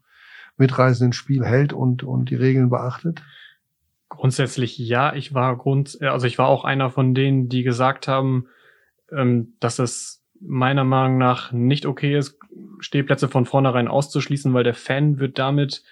mitreißenden 0.56 1.12
Spiel 1.12 1.44
hält 1.44 1.72
und, 1.72 2.02
und 2.02 2.30
die 2.30 2.34
Regeln 2.36 2.70
beachtet? 2.70 3.22
Grundsätzlich 4.08 4.76
ja. 4.78 5.14
Ich 5.14 5.34
war 5.34 5.56
grund, 5.56 5.98
also 6.00 6.26
ich 6.26 6.38
war 6.38 6.48
auch 6.48 6.64
einer 6.64 6.90
von 6.90 7.14
denen, 7.14 7.48
die 7.48 7.62
gesagt 7.62 8.08
haben, 8.08 8.46
ähm, 9.12 9.52
dass 9.60 9.78
es 9.78 10.19
meiner 10.40 10.84
Meinung 10.84 11.18
nach 11.18 11.52
nicht 11.52 11.86
okay 11.86 12.16
ist, 12.16 12.38
Stehplätze 12.80 13.28
von 13.28 13.46
vornherein 13.46 13.88
auszuschließen, 13.88 14.52
weil 14.54 14.64
der 14.64 14.74
Fan 14.74 15.18
wird 15.18 15.38
damit 15.38 15.82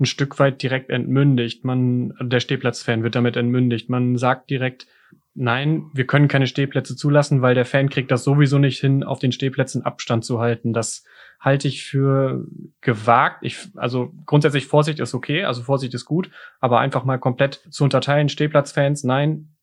ein 0.00 0.06
Stück 0.06 0.38
weit 0.38 0.62
direkt 0.62 0.90
entmündigt. 0.90 1.64
Man, 1.64 2.14
der 2.20 2.40
Stehplatzfan 2.40 3.02
wird 3.02 3.14
damit 3.14 3.36
entmündigt. 3.36 3.88
Man 3.88 4.16
sagt 4.16 4.50
direkt, 4.50 4.86
nein, 5.34 5.90
wir 5.92 6.06
können 6.06 6.28
keine 6.28 6.46
Stehplätze 6.46 6.96
zulassen, 6.96 7.42
weil 7.42 7.54
der 7.54 7.64
Fan 7.64 7.88
kriegt 7.88 8.10
das 8.10 8.24
sowieso 8.24 8.58
nicht 8.58 8.80
hin, 8.80 9.04
auf 9.04 9.20
den 9.20 9.32
Stehplätzen 9.32 9.84
Abstand 9.84 10.24
zu 10.24 10.40
halten. 10.40 10.72
Das 10.72 11.04
halte 11.38 11.68
ich 11.68 11.84
für 11.84 12.44
gewagt. 12.80 13.38
Ich, 13.42 13.68
also 13.76 14.12
grundsätzlich 14.26 14.66
Vorsicht 14.66 14.98
ist 14.98 15.14
okay, 15.14 15.44
also 15.44 15.62
Vorsicht 15.62 15.94
ist 15.94 16.04
gut, 16.06 16.30
aber 16.60 16.80
einfach 16.80 17.04
mal 17.04 17.18
komplett 17.18 17.62
zu 17.70 17.84
unterteilen, 17.84 18.28
Stehplatzfans, 18.28 19.04
nein, 19.04 19.53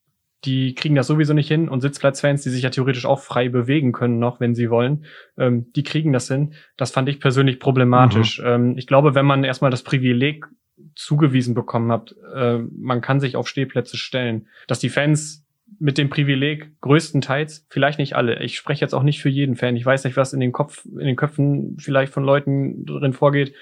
die 0.46 0.74
kriegen 0.74 0.96
das 0.96 1.08
sowieso 1.08 1.34
nicht 1.34 1.48
hin 1.48 1.70
und 1.70 1.82
Sitzplatzfans, 1.82 2.44
die 2.44 2.50
sich 2.50 2.64
ja 2.64 2.70
theoretisch 2.70 3.06
auch 3.06 3.20
frei 3.20 3.50
bewegen 3.50 3.92
können 3.92 4.20
noch, 4.20 4.40
wenn 4.40 4.56
sie 4.56 4.70
wollen, 4.70 5.06
ähm, 5.38 5.72
die 5.76 5.84
kriegen 5.84 6.14
das 6.14 6.28
hin. 6.28 6.54
Das 6.78 6.92
fand 6.92 7.10
ich 7.10 7.20
persönlich 7.20 7.60
problematisch. 7.60 8.42
Ähm, 8.44 8.78
ich 8.78 8.88
glaube, 8.88 9.14
wenn 9.14 9.26
man 9.26 9.44
erstmal 9.44 9.72
das 9.72 9.84
Privileg 9.84 10.46
zugewiesen 10.96 11.54
bekommen 11.54 11.92
hat, 11.92 12.16
äh, 12.34 12.58
man 12.58 13.02
kann 13.02 13.20
sich 13.20 13.36
auf 13.36 13.48
Stehplätze 13.48 13.98
stellen, 13.98 14.48
dass 14.68 14.80
die 14.80 14.90
Fans 14.90 15.46
mit 15.80 15.98
dem 15.98 16.10
Privileg 16.10 16.80
größtenteils, 16.82 17.66
vielleicht 17.70 18.00
nicht 18.00 18.16
alle, 18.16 18.42
ich 18.44 18.58
spreche 18.58 18.82
jetzt 18.82 18.94
auch 18.94 19.04
nicht 19.04 19.22
für 19.22 19.30
jeden 19.30 19.56
Fan, 19.56 19.76
ich 19.76 19.86
weiß 19.86 20.04
nicht, 20.04 20.18
was 20.18 20.34
in 20.34 20.40
den 20.40 20.52
Kopf, 20.52 20.86
in 20.86 21.06
den 21.06 21.16
Köpfen 21.16 21.78
vielleicht 21.80 22.14
von 22.14 22.24
Leuten 22.24 22.86
drin 22.86 23.14
vorgeht, 23.14 23.54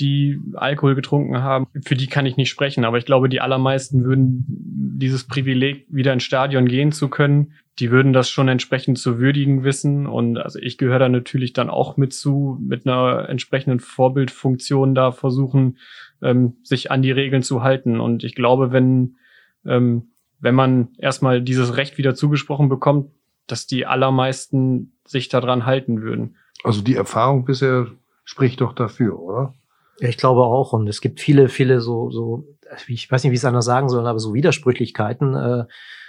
die 0.00 0.40
Alkohol 0.54 0.94
getrunken 0.94 1.42
haben, 1.42 1.66
für 1.84 1.96
die 1.96 2.06
kann 2.06 2.26
ich 2.26 2.36
nicht 2.36 2.50
sprechen, 2.50 2.84
aber 2.84 2.98
ich 2.98 3.04
glaube, 3.04 3.28
die 3.28 3.40
allermeisten 3.40 4.04
würden 4.04 4.44
dieses 4.48 5.24
Privileg, 5.24 5.86
wieder 5.88 6.12
ins 6.12 6.24
Stadion 6.24 6.66
gehen 6.66 6.92
zu 6.92 7.08
können, 7.08 7.52
die 7.78 7.90
würden 7.90 8.12
das 8.12 8.28
schon 8.28 8.48
entsprechend 8.48 8.98
zu 8.98 9.18
würdigen 9.18 9.62
wissen. 9.62 10.06
Und 10.06 10.38
also 10.38 10.58
ich 10.58 10.78
gehöre 10.78 10.98
da 10.98 11.08
natürlich 11.08 11.52
dann 11.52 11.70
auch 11.70 11.96
mit 11.96 12.12
zu, 12.12 12.58
mit 12.60 12.86
einer 12.86 13.28
entsprechenden 13.28 13.80
Vorbildfunktion 13.80 14.94
da 14.94 15.12
versuchen, 15.12 15.78
ähm, 16.20 16.56
sich 16.62 16.90
an 16.90 17.02
die 17.02 17.12
Regeln 17.12 17.42
zu 17.42 17.62
halten. 17.62 18.00
Und 18.00 18.24
ich 18.24 18.34
glaube, 18.34 18.72
wenn, 18.72 19.16
ähm, 19.64 20.10
wenn 20.40 20.54
man 20.54 20.88
erstmal 20.98 21.40
dieses 21.40 21.76
Recht 21.76 21.98
wieder 21.98 22.14
zugesprochen 22.14 22.68
bekommt, 22.68 23.10
dass 23.46 23.66
die 23.66 23.86
allermeisten 23.86 24.98
sich 25.06 25.28
daran 25.28 25.64
halten 25.64 26.02
würden. 26.02 26.36
Also 26.64 26.82
die 26.82 26.96
Erfahrung 26.96 27.44
bisher 27.44 27.86
spricht 28.24 28.60
doch 28.60 28.74
dafür, 28.74 29.18
oder? 29.18 29.54
Ich 30.00 30.16
glaube 30.16 30.42
auch. 30.42 30.72
Und 30.72 30.88
es 30.88 31.00
gibt 31.00 31.20
viele, 31.20 31.48
viele 31.48 31.80
so, 31.80 32.10
so, 32.10 32.44
ich 32.86 33.10
weiß 33.10 33.24
nicht, 33.24 33.30
wie 33.30 33.34
ich 33.34 33.40
es 33.40 33.44
anders 33.44 33.64
sagen 33.64 33.88
soll, 33.88 34.06
aber 34.06 34.18
so 34.18 34.34
Widersprüchlichkeiten. 34.34 35.34
Äh, 35.34 35.64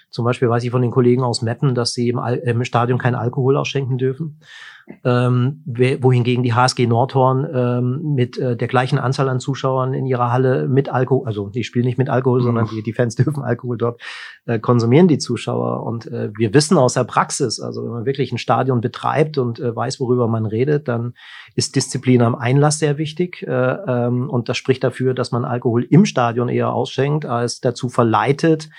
zum 0.09 0.25
Beispiel 0.25 0.49
weiß 0.49 0.63
ich 0.63 0.71
von 0.71 0.81
den 0.81 0.91
Kollegen 0.91 1.23
aus 1.23 1.41
Meppen, 1.41 1.75
dass 1.75 1.93
sie 1.93 2.09
im, 2.09 2.19
Al 2.19 2.35
im 2.37 2.63
Stadion 2.63 2.97
keinen 2.97 3.15
Alkohol 3.15 3.57
ausschenken 3.57 3.97
dürfen. 3.97 4.39
Ähm, 5.03 5.61
wohingegen 5.65 6.43
die 6.43 6.55
HSG 6.55 6.87
Nordhorn 6.87 7.47
ähm, 7.53 8.15
mit 8.15 8.39
äh, 8.39 8.57
der 8.57 8.67
gleichen 8.67 8.97
Anzahl 8.97 9.29
an 9.29 9.39
Zuschauern 9.39 9.93
in 9.93 10.07
ihrer 10.07 10.31
Halle 10.31 10.67
mit 10.67 10.89
Alkohol, 10.89 11.27
also 11.27 11.49
die 11.49 11.63
spielen 11.63 11.85
nicht 11.85 11.99
mit 11.99 12.09
Alkohol, 12.09 12.41
sondern 12.41 12.67
die, 12.67 12.81
die 12.81 12.93
Fans 12.93 13.15
dürfen 13.17 13.43
Alkohol 13.43 13.77
dort 13.77 14.01
äh, 14.47 14.57
konsumieren, 14.57 15.07
die 15.07 15.19
Zuschauer. 15.19 15.83
Und 15.83 16.07
äh, 16.07 16.31
wir 16.35 16.55
wissen 16.55 16.75
aus 16.75 16.95
der 16.95 17.03
Praxis, 17.03 17.59
also 17.59 17.83
wenn 17.83 17.91
man 17.91 18.05
wirklich 18.05 18.31
ein 18.31 18.39
Stadion 18.39 18.81
betreibt 18.81 19.37
und 19.37 19.59
äh, 19.59 19.75
weiß, 19.75 19.99
worüber 19.99 20.27
man 20.27 20.47
redet, 20.47 20.87
dann 20.87 21.13
ist 21.53 21.75
Disziplin 21.75 22.23
am 22.23 22.33
Einlass 22.33 22.79
sehr 22.79 22.97
wichtig. 22.97 23.43
Äh, 23.43 23.51
ähm, 23.51 24.27
und 24.27 24.49
das 24.49 24.57
spricht 24.57 24.83
dafür, 24.83 25.13
dass 25.13 25.31
man 25.31 25.45
Alkohol 25.45 25.83
im 25.83 26.05
Stadion 26.05 26.49
eher 26.49 26.73
ausschenkt, 26.73 27.27
als 27.27 27.59
dazu 27.59 27.89
verleitet, 27.89 28.69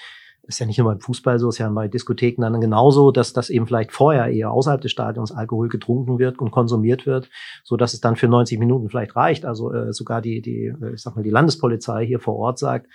ist 0.51 0.59
ja 0.59 0.67
nicht 0.67 0.79
nur 0.79 0.89
beim 0.89 1.01
Fußball 1.01 1.39
so, 1.39 1.49
ist 1.49 1.59
ja 1.59 1.69
bei 1.71 1.87
Diskotheken 1.87 2.43
dann 2.43 2.61
genauso, 2.61 3.13
dass 3.13 3.33
das 3.33 3.51
eben 3.51 3.67
vielleicht 3.67 3.93
vorher 3.93 4.27
eher 4.27 4.51
außerhalb 4.51 4.81
des 4.81 4.91
Stadions 4.91 5.31
Alkohol 5.31 5.69
getrunken 5.69 6.19
wird 6.19 6.39
und 6.41 6.51
konsumiert 6.51 7.07
wird, 7.07 7.31
so 7.63 7.77
dass 7.77 7.95
es 7.95 8.01
dann 8.01 8.17
für 8.17 8.27
90 8.27 8.59
Minuten 8.59 8.89
vielleicht 8.89 9.15
reicht. 9.15 9.45
Also 9.45 9.73
äh, 9.73 9.93
sogar 9.93 10.21
die, 10.21 10.43
die, 10.43 10.75
ich 10.93 11.03
sag 11.03 11.15
mal, 11.15 11.23
die 11.23 11.31
Landespolizei 11.31 12.05
hier 12.05 12.19
vor 12.19 12.37
Ort 12.37 12.59
sagt, 12.59 12.89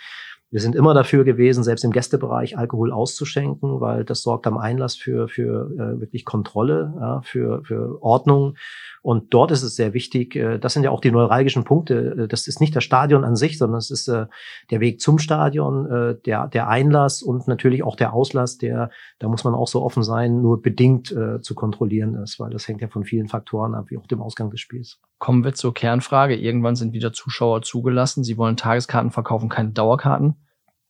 wir 0.55 0.61
sind 0.61 0.73
immer 0.73 0.93
dafür 0.93 1.25
gewesen, 1.25 1.65
selbst 1.65 1.83
im 1.83 1.91
Gästebereich 1.91 2.57
Alkohol 2.57 2.93
auszuschenken, 2.93 3.81
weil 3.81 4.05
das 4.05 4.21
sorgt 4.21 4.47
am 4.47 4.57
Einlass 4.57 4.95
für, 4.95 5.27
für 5.27 5.69
äh, 5.73 5.99
wirklich 5.99 6.23
Kontrolle, 6.23 6.93
ja, 6.97 7.21
für, 7.23 7.61
für 7.65 8.01
Ordnung. 8.01 8.55
Und 9.01 9.33
dort 9.33 9.51
ist 9.51 9.63
es 9.63 9.75
sehr 9.75 9.93
wichtig, 9.93 10.33
äh, 10.37 10.57
das 10.57 10.71
sind 10.71 10.83
ja 10.83 10.91
auch 10.91 11.01
die 11.01 11.11
neuralgischen 11.11 11.65
Punkte. 11.65 12.21
Äh, 12.21 12.27
das 12.29 12.47
ist 12.47 12.61
nicht 12.61 12.73
das 12.73 12.85
Stadion 12.85 13.25
an 13.25 13.35
sich, 13.35 13.57
sondern 13.57 13.79
es 13.79 13.91
ist 13.91 14.07
äh, 14.07 14.27
der 14.71 14.79
Weg 14.79 15.01
zum 15.01 15.19
Stadion, 15.19 15.91
äh, 15.91 16.15
der, 16.25 16.47
der 16.47 16.69
Einlass 16.69 17.21
und 17.21 17.49
natürlich 17.49 17.83
auch 17.83 17.97
der 17.97 18.13
Auslass, 18.13 18.57
der, 18.57 18.91
da 19.19 19.27
muss 19.27 19.43
man 19.43 19.55
auch 19.55 19.67
so 19.67 19.83
offen 19.83 20.03
sein, 20.03 20.41
nur 20.41 20.61
bedingt 20.61 21.11
äh, 21.11 21.41
zu 21.41 21.53
kontrollieren 21.53 22.15
ist, 22.15 22.39
weil 22.39 22.51
das 22.51 22.65
hängt 22.65 22.79
ja 22.79 22.87
von 22.87 23.03
vielen 23.03 23.27
Faktoren 23.27 23.75
ab, 23.75 23.87
wie 23.89 23.97
auch 23.97 24.07
dem 24.07 24.21
Ausgang 24.21 24.51
des 24.51 24.61
Spiels. 24.61 25.01
Kommen 25.19 25.43
wir 25.43 25.53
zur 25.53 25.73
Kernfrage. 25.73 26.37
Irgendwann 26.37 26.77
sind 26.77 26.93
wieder 26.93 27.11
Zuschauer 27.11 27.61
zugelassen. 27.61 28.23
Sie 28.23 28.37
wollen 28.37 28.55
Tageskarten 28.55 29.11
verkaufen, 29.11 29.49
keine 29.49 29.71
Dauerkarten. 29.71 30.37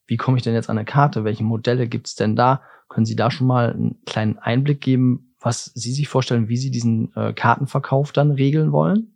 Wie 0.07 0.17
komme 0.17 0.37
ich 0.37 0.43
denn 0.43 0.53
jetzt 0.53 0.69
an 0.69 0.77
eine 0.77 0.85
Karte? 0.85 1.23
Welche 1.23 1.43
Modelle 1.43 1.87
gibt's 1.87 2.15
denn 2.15 2.35
da? 2.35 2.61
Können 2.89 3.05
Sie 3.05 3.15
da 3.15 3.31
schon 3.31 3.47
mal 3.47 3.73
einen 3.73 3.97
kleinen 4.05 4.37
Einblick 4.37 4.81
geben, 4.81 5.33
was 5.39 5.71
Sie 5.73 5.91
sich 5.91 6.07
vorstellen, 6.07 6.49
wie 6.49 6.57
Sie 6.57 6.71
diesen 6.71 7.15
äh, 7.15 7.33
Kartenverkauf 7.33 8.11
dann 8.11 8.31
regeln 8.31 8.71
wollen? 8.71 9.15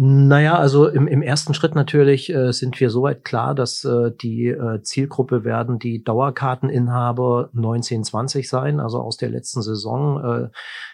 Naja, 0.00 0.56
also 0.56 0.86
im, 0.86 1.08
im 1.08 1.22
ersten 1.22 1.54
Schritt 1.54 1.74
natürlich 1.74 2.32
äh, 2.32 2.52
sind 2.52 2.78
wir 2.78 2.88
soweit 2.88 3.24
klar, 3.24 3.52
dass 3.52 3.82
äh, 3.82 4.12
die 4.12 4.46
äh, 4.46 4.80
Zielgruppe 4.80 5.42
werden 5.42 5.80
die 5.80 6.04
Dauerkarteninhaber 6.04 7.50
1920 7.52 8.48
sein, 8.48 8.78
also 8.78 9.00
aus 9.00 9.16
der 9.16 9.28
letzten 9.28 9.60
Saison. 9.60 10.50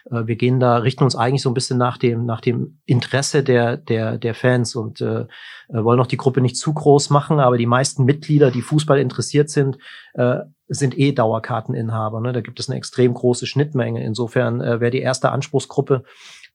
Äh, 0.09 0.15
äh, 0.15 0.25
wir 0.25 0.35
gehen 0.37 0.59
da, 0.59 0.77
richten 0.77 1.03
uns 1.03 1.15
eigentlich 1.15 1.43
so 1.43 1.51
ein 1.51 1.53
bisschen 1.53 1.77
nach 1.77 1.99
dem, 1.99 2.25
nach 2.25 2.41
dem 2.41 2.79
Interesse 2.85 3.43
der, 3.43 3.77
der, 3.77 4.17
der 4.17 4.33
Fans 4.33 4.75
und 4.75 5.01
äh, 5.01 5.25
wollen 5.69 5.99
auch 5.99 6.07
die 6.07 6.17
Gruppe 6.17 6.41
nicht 6.41 6.57
zu 6.57 6.73
groß 6.73 7.11
machen, 7.11 7.39
aber 7.39 7.59
die 7.59 7.67
meisten 7.67 8.05
Mitglieder, 8.05 8.49
die 8.49 8.63
Fußball 8.63 8.97
interessiert 8.97 9.51
sind, 9.51 9.77
äh, 10.15 10.39
sind 10.67 10.97
eh 10.97 11.11
Dauerkarteninhaber. 11.11 12.21
Ne? 12.21 12.33
Da 12.33 12.41
gibt 12.41 12.59
es 12.59 12.69
eine 12.69 12.77
extrem 12.77 13.13
große 13.13 13.45
Schnittmenge. 13.45 14.03
Insofern 14.03 14.61
äh, 14.61 14.79
wäre 14.79 14.91
die 14.91 15.01
erste 15.01 15.31
Anspruchsgruppe 15.31 16.03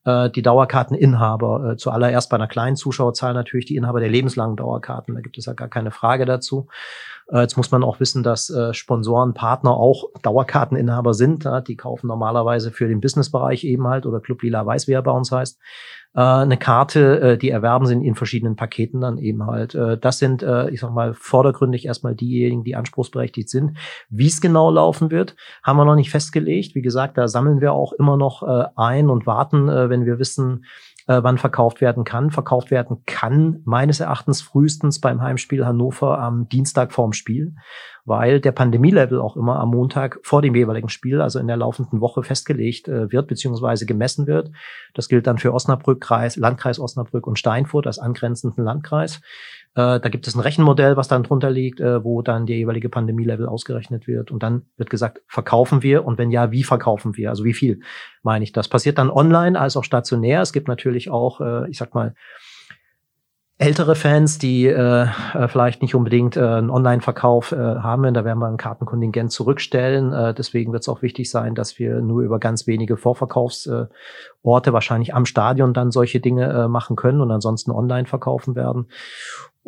äh, 0.05 0.31
die 0.31 0.43
Dauerkarteninhaber. 0.43 1.73
Äh, 1.73 1.77
zuallererst 1.77 2.31
bei 2.31 2.37
einer 2.37 2.49
kleinen 2.49 2.77
Zuschauerzahl 2.77 3.35
natürlich 3.35 3.67
die 3.67 3.77
Inhaber 3.77 4.01
der 4.01 4.09
lebenslangen 4.09 4.57
Dauerkarten. 4.57 5.15
Da 5.15 5.21
gibt 5.21 5.39
es 5.39 5.47
ja 5.47 5.53
gar 5.53 5.69
keine 5.69 5.91
Frage 5.91 6.25
dazu. 6.25 6.69
Äh, 7.31 7.41
jetzt 7.41 7.57
muss 7.57 7.71
man 7.71 7.85
auch 7.85 8.01
wissen, 8.01 8.23
dass 8.23 8.51
äh, 8.51 8.75
Sponsoren, 8.75 9.35
Partner 9.35 9.73
auch 9.73 10.05
Dauerkarteninhaber 10.23 11.15
sind. 11.15 11.45
Ja? 11.45 11.61
Die 11.61 11.77
kaufen 11.77 12.09
normalerweise 12.09 12.71
für 12.71 12.89
den 12.89 13.01
Businessbereich 13.01 13.65
eben 13.65 13.87
halt 13.87 14.07
oder 14.07 14.21
Club 14.21 14.43
Lila 14.43 14.65
Weiß, 14.67 14.89
wie 14.89 14.93
er 14.93 15.03
bei 15.03 15.13
uns 15.13 15.31
heißt, 15.33 15.59
äh, 16.15 16.21
eine 16.21 16.57
Karte, 16.57 17.21
äh, 17.21 17.39
die 17.39 17.51
erwerben 17.51 17.87
sie 17.87 17.95
in 17.95 18.15
verschiedenen 18.15 18.57
Paketen 18.57 19.01
dann 19.01 19.19
eben 19.19 19.47
halt. 19.47 19.75
Äh, 19.75 19.97
das 19.97 20.19
sind, 20.19 20.43
äh, 20.43 20.69
ich 20.71 20.81
sag 20.81 20.93
mal, 20.93 21.15
vordergründig 21.15 21.87
erstmal 21.87 22.15
diejenigen, 22.15 22.65
die 22.65 22.75
anspruchsberechtigt 22.75 23.49
sind. 23.49 23.79
Wie 24.09 24.27
es 24.27 24.41
genau 24.41 24.71
laufen 24.71 25.11
wird, 25.11 25.37
haben 25.63 25.77
wir 25.77 25.85
noch 25.85 25.95
nicht 25.95 26.11
festgelegt. 26.11 26.75
Wie 26.75 26.83
gesagt, 26.83 27.17
da 27.17 27.29
sammeln 27.29 27.61
wir 27.61 27.73
auch 27.73 27.93
immer 27.93 28.17
noch 28.17 28.43
äh, 28.43 28.65
ein 28.77 29.09
und 29.09 29.27
warten, 29.27 29.69
äh, 29.69 29.89
wenn 29.89 30.05
wir 30.05 30.19
wissen, 30.19 30.65
äh, 31.11 31.25
wann 31.25 31.39
verkauft 31.39 31.81
werden 31.81 32.05
kann. 32.05 32.31
Verkauft 32.31 32.71
werden 32.71 33.03
kann 33.05 33.63
meines 33.65 33.99
Erachtens 33.99 34.43
frühestens 34.43 35.01
beim 35.01 35.21
Heimspiel 35.21 35.67
Hannover 35.67 36.21
am 36.21 36.49
Dienstag 36.49 36.93
vorm 36.93 37.13
Spiel, 37.13 37.57
weil 38.05 38.41
der 38.41 38.53
Pandemielevel 38.53 39.21
auch 39.21 39.37
immer 39.37 39.59
am 39.59 39.71
Montag 39.71 40.21
vor 40.23 40.41
dem 40.41 40.55
jeweiligen 40.55 40.89
Spiel, 40.89 41.21
also 41.21 41.41
in 41.41 41.49
der 41.49 41.57
laufenden 41.57 42.01
Woche 42.01 42.23
festgelegt 42.23 42.87
äh, 42.87 43.11
wird 43.11 43.27
beziehungsweise 43.27 43.87
gemessen 43.87 44.29
wird. 44.29 44.53
Das 44.95 45.09
gilt 45.09 45.27
dann 45.27 45.39
für 45.39 45.53
Osnabrück, 45.53 46.01
Kreis, 46.01 46.37
Landkreis 46.37 46.79
Osnabrück 46.79 47.27
und 47.27 47.41
Steinfurt 47.41 47.89
als 47.89 47.99
angrenzenden 47.99 48.63
Landkreis. 48.63 49.21
Äh, 49.75 50.01
da 50.01 50.09
gibt 50.09 50.27
es 50.27 50.35
ein 50.35 50.41
Rechenmodell, 50.41 50.97
was 50.97 51.09
dann 51.09 51.23
drunter 51.23 51.51
liegt, 51.51 51.81
äh, 51.81 52.03
wo 52.03 52.23
dann 52.23 52.47
der 52.47 52.57
jeweilige 52.57 52.89
Pandemielevel 52.89 53.47
ausgerechnet 53.47 54.07
wird. 54.07 54.31
Und 54.31 54.43
dann 54.43 54.63
wird 54.77 54.91
gesagt, 54.91 55.23
verkaufen 55.29 55.83
wir? 55.83 56.05
Und 56.05 56.19
wenn 56.19 56.31
ja, 56.31 56.51
wie 56.51 56.65
verkaufen 56.65 57.17
wir? 57.17 57.31
Also 57.31 57.45
wie 57.45 57.55
viel 57.55 57.81
meine 58.23 58.43
ich? 58.43 58.53
Das 58.53 58.69
passiert 58.69 58.99
dann 58.99 59.11
online 59.11 59.59
als 59.59 59.77
auch 59.77 59.85
stationär. 59.85 60.43
Es 60.43 60.53
gibt 60.53 60.69
natürlich 60.69 61.11
auch, 61.11 61.41
äh, 61.41 61.71
ich 61.71 61.79
sag 61.79 61.95
mal, 61.95 62.15
ältere 63.61 63.95
Fans, 63.95 64.39
die 64.39 64.67
äh, 64.67 65.07
vielleicht 65.49 65.83
nicht 65.83 65.95
unbedingt 65.95 66.35
äh, 66.35 66.41
einen 66.41 66.71
Online-Verkauf 66.71 67.53
äh, 67.53 67.57
haben, 67.57 68.15
da 68.15 68.25
werden 68.25 68.39
wir 68.39 68.49
ein 68.49 68.57
Kartenkontingent 68.57 69.31
zurückstellen. 69.31 70.15
Äh, 70.15 70.33
deswegen 70.33 70.73
wird 70.73 70.81
es 70.81 70.89
auch 70.89 71.03
wichtig 71.03 71.31
sein, 71.31 71.55
dass 71.55 71.79
wir 71.79 72.01
nur 72.01 72.23
über 72.23 72.39
ganz 72.39 72.67
wenige 72.67 72.97
Vorverkaufsorte 72.97 73.91
äh, 74.43 74.73
wahrscheinlich 74.73 75.15
am 75.15 75.27
Stadion 75.27 75.75
dann 75.75 75.91
solche 75.91 76.21
Dinge 76.21 76.51
äh, 76.51 76.69
machen 76.69 76.97
können 76.97 77.21
und 77.21 77.31
ansonsten 77.31 77.71
online 77.71 78.07
verkaufen 78.07 78.55
werden. 78.55 78.87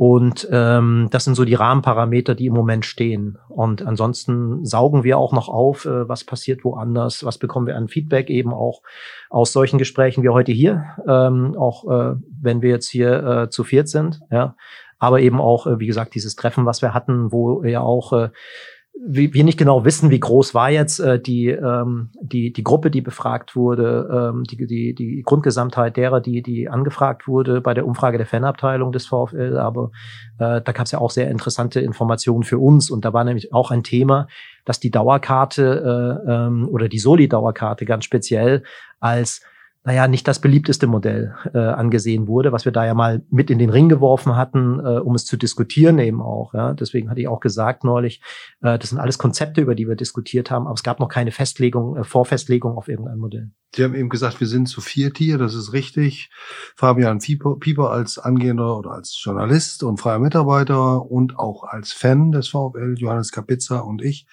Und 0.04 0.48
ähm, 0.50 1.06
das 1.12 1.22
sind 1.22 1.36
so 1.36 1.44
die 1.44 1.54
Rahmenparameter, 1.54 2.34
die 2.34 2.46
im 2.46 2.54
Moment 2.54 2.84
stehen. 2.84 3.38
Und 3.48 3.86
ansonsten 3.86 4.64
saugen 4.64 5.04
wir 5.04 5.16
auch 5.16 5.32
noch 5.32 5.48
auf, 5.48 5.84
äh, 5.84 6.08
was 6.08 6.24
passiert 6.24 6.64
woanders, 6.64 7.24
was 7.24 7.38
bekommen 7.38 7.68
wir 7.68 7.76
an 7.76 7.86
Feedback 7.86 8.28
eben 8.28 8.52
auch 8.52 8.82
aus 9.30 9.52
solchen 9.52 9.78
Gesprächen 9.78 10.24
wie 10.24 10.30
heute 10.30 10.50
hier, 10.50 10.86
ähm, 11.06 11.54
auch 11.56 11.84
äh, 11.84 12.16
wenn 12.40 12.62
wir 12.62 12.70
jetzt 12.70 12.88
hier 12.88 13.22
äh, 13.22 13.50
zu 13.50 13.62
viert 13.62 13.88
sind, 13.88 14.20
ja. 14.32 14.56
Aber 14.98 15.20
eben 15.20 15.40
auch, 15.40 15.68
äh, 15.68 15.78
wie 15.78 15.86
gesagt, 15.86 16.16
dieses 16.16 16.34
Treffen, 16.34 16.66
was 16.66 16.82
wir 16.82 16.94
hatten, 16.94 17.30
wo 17.30 17.62
ja 17.62 17.80
auch 17.80 18.12
äh, 18.12 18.30
wir 19.04 19.44
nicht 19.44 19.58
genau 19.58 19.84
wissen, 19.84 20.10
wie 20.10 20.20
groß 20.20 20.54
war 20.54 20.70
jetzt 20.70 21.00
äh, 21.00 21.20
die, 21.20 21.48
ähm, 21.48 22.10
die, 22.20 22.52
die 22.52 22.62
Gruppe, 22.62 22.90
die 22.90 23.00
befragt 23.00 23.56
wurde, 23.56 24.32
ähm, 24.32 24.44
die, 24.44 24.66
die, 24.66 24.94
die 24.94 25.22
Grundgesamtheit 25.22 25.96
derer, 25.96 26.20
die, 26.20 26.42
die 26.42 26.68
angefragt 26.68 27.26
wurde 27.26 27.60
bei 27.60 27.74
der 27.74 27.86
Umfrage 27.86 28.18
der 28.18 28.26
Fanabteilung 28.26 28.92
des 28.92 29.06
VfL. 29.06 29.56
Aber 29.58 29.90
äh, 30.38 30.60
da 30.60 30.72
gab 30.72 30.86
es 30.86 30.92
ja 30.92 31.00
auch 31.00 31.10
sehr 31.10 31.30
interessante 31.30 31.80
Informationen 31.80 32.44
für 32.44 32.58
uns. 32.58 32.90
Und 32.90 33.04
da 33.04 33.12
war 33.12 33.24
nämlich 33.24 33.52
auch 33.52 33.70
ein 33.70 33.82
Thema, 33.82 34.28
dass 34.64 34.78
die 34.78 34.90
Dauerkarte 34.90 36.20
äh, 36.26 36.32
ähm, 36.32 36.68
oder 36.68 36.88
die 36.88 36.98
Soli-Dauerkarte 36.98 37.84
ganz 37.84 38.04
speziell 38.04 38.62
als 39.00 39.42
naja, 39.85 40.07
nicht 40.07 40.29
das 40.29 40.40
beliebteste 40.40 40.87
Modell 40.87 41.35
äh, 41.55 41.59
angesehen 41.59 42.29
wurde, 42.29 42.53
was 42.53 42.64
wir 42.64 42.71
da 42.71 42.87
ja 42.87 42.95
mal 42.95 43.23
mit 43.31 43.51
in 43.51 43.59
den 43.59 43.71
Ring 43.71 43.88
geworfen 43.88 44.37
hatten, 44.37 44.79
äh, 44.79 45.01
um 45.01 45.14
es 45.16 45.25
zu 45.25 45.37
diskutieren 45.37 45.99
eben 45.99 46.23
auch. 46.23 46.55
Ja. 46.55 46.73
Deswegen 46.73 47.11
hatte 47.11 47.21
ich 47.21 47.27
auch 47.27 47.40
gesagt 47.40 47.83
neulich, 47.83 48.21
äh, 48.61 48.79
das 48.79 48.90
sind 48.90 48.99
alles 48.99 49.18
Konzepte, 49.18 49.61
über 49.61 49.75
die 49.75 49.88
wir 49.88 49.97
diskutiert 49.97 50.53
haben, 50.53 50.66
aber 50.66 50.75
es 50.75 50.85
gab 50.85 51.01
noch 51.01 51.09
keine 51.09 51.33
Festlegung, 51.33 51.97
äh, 51.97 52.05
Vorfestlegung 52.05 52.77
auf 52.77 52.88
irgendein 52.88 53.18
Modell. 53.18 53.51
Sie 53.75 53.83
haben 53.83 53.95
eben 53.95 54.11
gesagt, 54.11 54.38
wir 54.38 54.47
sind 54.47 54.66
zu 54.66 54.83
viert 54.83 55.16
hier, 55.16 55.38
das 55.38 55.55
ist 55.55 55.73
richtig. 55.73 56.31
Fabian 56.77 57.18
Pieper 57.18 57.90
als 57.90 58.18
angehender 58.18 58.77
oder 58.77 58.90
als 58.90 59.18
Journalist 59.21 59.83
und 59.83 59.99
freier 59.99 60.18
Mitarbeiter 60.18 61.11
und 61.11 61.38
auch 61.38 61.64
als 61.64 61.92
Fan 61.92 62.33
des 62.33 62.49
VfL, 62.49 62.97
Johannes 62.99 63.33
Kapitza 63.33 63.79
und 63.79 64.03
ich. 64.03 64.27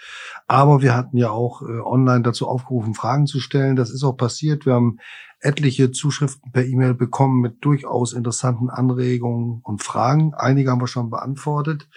Aber 0.47 0.81
wir 0.81 0.93
hatten 0.93 1.15
ja 1.15 1.29
auch 1.31 1.61
äh, 1.61 1.79
online 1.79 2.21
dazu 2.21 2.49
aufgerufen, 2.49 2.93
Fragen 2.93 3.27
zu 3.27 3.39
stellen. 3.39 3.77
Das 3.77 3.91
ist 3.91 4.03
auch 4.03 4.17
passiert. 4.17 4.65
Wir 4.65 4.73
haben 4.73 4.97
etliche 5.41 5.91
Zuschriften 5.91 6.51
per 6.51 6.65
E-Mail 6.65 6.93
bekommen 6.93 7.41
mit 7.41 7.63
durchaus 7.63 8.13
interessanten 8.13 8.69
Anregungen 8.69 9.61
und 9.63 9.83
Fragen. 9.83 10.33
Einige 10.35 10.71
haben 10.71 10.81
wir 10.81 10.87
schon 10.87 11.09
beantwortet. 11.09 11.87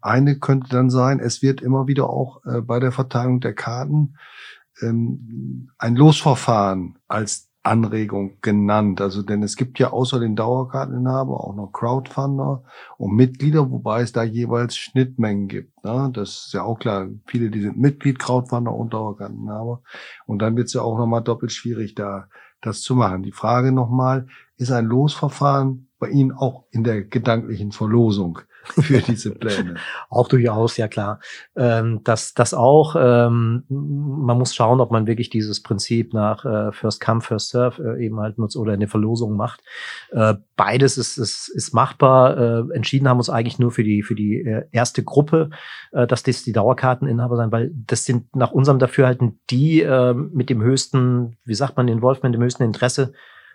Eine 0.00 0.38
könnte 0.38 0.68
dann 0.70 0.90
sein, 0.90 1.18
es 1.20 1.42
wird 1.42 1.60
immer 1.60 1.86
wieder 1.86 2.08
auch 2.08 2.44
äh, 2.44 2.60
bei 2.60 2.78
der 2.78 2.92
Verteilung 2.92 3.40
der 3.40 3.54
Karten 3.54 4.16
ähm, 4.80 5.70
ein 5.78 5.96
Losverfahren 5.96 6.98
als 7.08 7.50
Anregung 7.64 8.36
genannt. 8.42 9.00
Also 9.00 9.22
denn 9.22 9.42
es 9.42 9.56
gibt 9.56 9.78
ja 9.78 9.90
außer 9.90 10.20
den 10.20 10.36
Dauerkarteninhaber 10.36 11.42
auch 11.42 11.54
noch 11.54 11.72
Crowdfunder 11.72 12.62
und 12.98 13.16
Mitglieder, 13.16 13.70
wobei 13.70 14.02
es 14.02 14.12
da 14.12 14.22
jeweils 14.22 14.76
Schnittmengen 14.76 15.48
gibt. 15.48 15.82
Ne? 15.82 16.10
Das 16.12 16.46
ist 16.46 16.52
ja 16.52 16.62
auch 16.62 16.78
klar. 16.78 17.08
Viele, 17.26 17.50
die 17.50 17.62
sind 17.62 17.78
Mitglied, 17.78 18.18
Crowdfunder 18.18 18.72
und 18.72 18.92
Dauerkarteninhaber. 18.92 19.82
Und 20.26 20.40
dann 20.40 20.56
wird 20.56 20.66
es 20.66 20.74
ja 20.74 20.82
auch 20.82 20.98
nochmal 20.98 21.22
doppelt 21.22 21.52
schwierig, 21.52 21.94
da 21.94 22.28
das 22.66 22.82
zu 22.82 22.94
machen. 22.94 23.22
Die 23.22 23.32
Frage 23.32 23.72
nochmal, 23.72 24.26
ist 24.56 24.70
ein 24.70 24.86
Losverfahren 24.86 25.88
bei 25.98 26.08
Ihnen 26.08 26.32
auch 26.32 26.64
in 26.70 26.84
der 26.84 27.02
gedanklichen 27.02 27.72
Verlosung 27.72 28.40
für 28.80 28.98
diese 29.00 29.30
Pläne? 29.32 29.76
auch 30.10 30.28
durchaus, 30.28 30.76
ja 30.76 30.88
klar. 30.88 31.20
Ähm, 31.56 32.00
das, 32.04 32.34
das 32.34 32.54
auch. 32.54 32.96
Ähm, 32.98 33.64
man 33.68 34.38
muss 34.38 34.54
schauen, 34.54 34.80
ob 34.80 34.90
man 34.90 35.06
wirklich 35.06 35.30
dieses 35.30 35.62
Prinzip 35.62 36.14
nach 36.14 36.44
äh, 36.44 36.72
First 36.72 37.00
Come, 37.00 37.20
First 37.20 37.50
Serve 37.50 37.96
äh, 37.96 38.04
eben 38.04 38.20
halt 38.20 38.38
nutzt 38.38 38.56
oder 38.56 38.72
eine 38.72 38.88
Verlosung 38.88 39.36
macht. 39.36 39.60
Äh, 40.12 40.34
beides 40.56 40.98
ist, 40.98 41.18
ist, 41.18 41.48
ist 41.48 41.74
machbar. 41.74 42.36
Äh, 42.36 42.74
entschieden 42.74 43.08
haben 43.08 43.18
uns 43.18 43.30
eigentlich 43.30 43.58
nur 43.58 43.70
für 43.70 43.84
die, 43.84 44.02
für 44.02 44.14
die 44.14 44.40
äh, 44.40 44.64
erste 44.72 45.04
Gruppe, 45.04 45.50
äh, 45.92 46.06
dass 46.06 46.22
das 46.22 46.42
die 46.42 46.52
Dauerkarteninhaber 46.52 47.36
sein, 47.36 47.52
weil 47.52 47.72
das 47.86 48.04
sind 48.04 48.34
nach 48.34 48.52
unserem 48.52 48.78
Dafürhalten 48.78 49.40
die 49.50 49.82
äh, 49.82 50.14
mit 50.14 50.50
dem 50.50 50.62
höchsten, 50.62 51.36
wie 51.44 51.54
sagt 51.54 51.76
man, 51.76 51.88
Involvement, 51.88 52.34
dem 52.34 52.42
höchsten 52.42 52.62
Interesse 52.62 53.12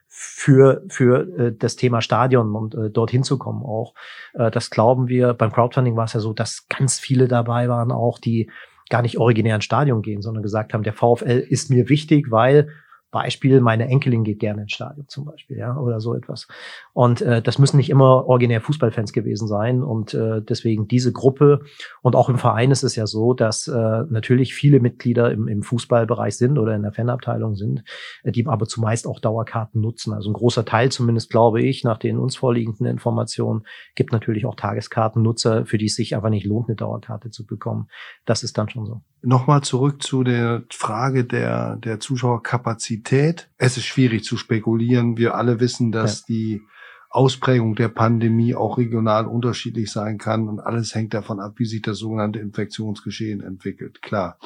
für, 0.09 0.83
für 0.89 1.37
äh, 1.37 1.55
das 1.55 1.75
Thema 1.75 2.01
Stadion 2.01 2.55
und 2.55 2.73
äh, 2.73 2.89
dorthin 2.89 3.23
zu 3.23 3.37
kommen 3.37 3.63
auch. 3.63 3.93
Äh, 4.33 4.49
das 4.49 4.71
glauben 4.71 5.07
wir. 5.07 5.35
Beim 5.35 5.51
Crowdfunding 5.51 5.95
war 5.95 6.05
es 6.05 6.13
ja 6.13 6.19
so, 6.19 6.33
dass 6.33 6.67
ganz 6.67 6.99
viele 6.99 7.27
dabei 7.27 7.69
waren, 7.69 7.91
auch 7.91 8.17
die 8.17 8.49
gar 8.89 9.03
nicht 9.03 9.19
originär 9.19 9.55
ins 9.55 9.65
Stadion 9.65 10.01
gehen, 10.01 10.23
sondern 10.23 10.41
gesagt 10.41 10.73
haben, 10.73 10.81
der 10.81 10.93
VfL 10.93 11.45
ist 11.47 11.69
mir 11.69 11.89
wichtig, 11.89 12.31
weil 12.31 12.69
Beispiel, 13.11 13.59
meine 13.61 13.87
Enkelin 13.87 14.23
geht 14.23 14.39
gerne 14.39 14.63
ins 14.63 14.73
Stadion 14.73 15.07
zum 15.07 15.25
Beispiel, 15.25 15.57
ja, 15.57 15.75
oder 15.77 15.99
so 15.99 16.13
etwas. 16.13 16.47
Und 16.93 17.21
äh, 17.21 17.41
das 17.41 17.57
müssen 17.57 17.77
nicht 17.77 17.89
immer 17.89 18.27
originär 18.27 18.61
Fußballfans 18.61 19.13
gewesen 19.13 19.47
sein. 19.47 19.83
Und 19.83 20.13
äh, 20.13 20.41
deswegen 20.41 20.87
diese 20.87 21.11
Gruppe 21.11 21.61
und 22.01 22.15
auch 22.15 22.29
im 22.29 22.37
Verein 22.37 22.71
ist 22.71 22.83
es 22.83 22.95
ja 22.95 23.07
so, 23.07 23.33
dass 23.33 23.67
äh, 23.67 24.03
natürlich 24.09 24.53
viele 24.53 24.79
Mitglieder 24.79 25.31
im, 25.31 25.47
im 25.47 25.63
Fußballbereich 25.63 26.37
sind 26.37 26.59
oder 26.59 26.75
in 26.75 26.83
der 26.83 26.93
Fanabteilung 26.93 27.55
sind, 27.55 27.83
äh, 28.23 28.31
die 28.31 28.45
aber 28.45 28.67
zumeist 28.67 29.07
auch 29.07 29.19
Dauerkarten 29.19 29.81
nutzen. 29.81 30.13
Also 30.13 30.29
ein 30.29 30.33
großer 30.33 30.65
Teil 30.65 30.91
zumindest, 30.91 31.31
glaube 31.31 31.61
ich, 31.61 31.83
nach 31.83 31.97
den 31.97 32.19
uns 32.19 32.35
vorliegenden 32.35 32.85
Informationen, 32.85 33.63
gibt 33.95 34.11
natürlich 34.11 34.45
auch 34.45 34.55
Tageskartennutzer, 34.55 35.65
für 35.65 35.77
die 35.77 35.85
es 35.85 35.95
sich 35.95 36.15
einfach 36.15 36.29
nicht 36.29 36.45
lohnt, 36.45 36.69
eine 36.69 36.75
Dauerkarte 36.75 37.31
zu 37.31 37.45
bekommen. 37.45 37.87
Das 38.25 38.43
ist 38.43 38.57
dann 38.57 38.69
schon 38.69 38.85
so. 38.85 39.01
Nochmal 39.21 39.61
zurück 39.61 40.01
zu 40.01 40.23
der 40.23 40.63
Frage 40.71 41.25
der, 41.25 41.75
der 41.75 41.99
Zuschauerkapazität. 41.99 43.49
Es 43.57 43.75
ist 43.75 43.85
schwierig 43.85 44.23
zu 44.23 44.37
spekulieren. 44.37 45.17
Wir 45.17 45.35
alle 45.35 45.59
wissen, 45.59 45.91
dass 45.91 46.21
ja. 46.21 46.25
die 46.29 46.61
Ausprägung 47.09 47.75
der 47.75 47.89
Pandemie 47.89 48.55
auch 48.55 48.77
regional 48.77 49.25
unterschiedlich 49.25 49.91
sein 49.91 50.17
kann 50.17 50.47
und 50.47 50.59
alles 50.59 50.93
hängt 50.93 51.13
davon 51.13 51.39
ab, 51.39 51.55
wie 51.57 51.65
sich 51.65 51.81
das 51.81 51.97
sogenannte 51.97 52.39
Infektionsgeschehen 52.39 53.41
entwickelt. 53.41 54.01
Klar. 54.01 54.37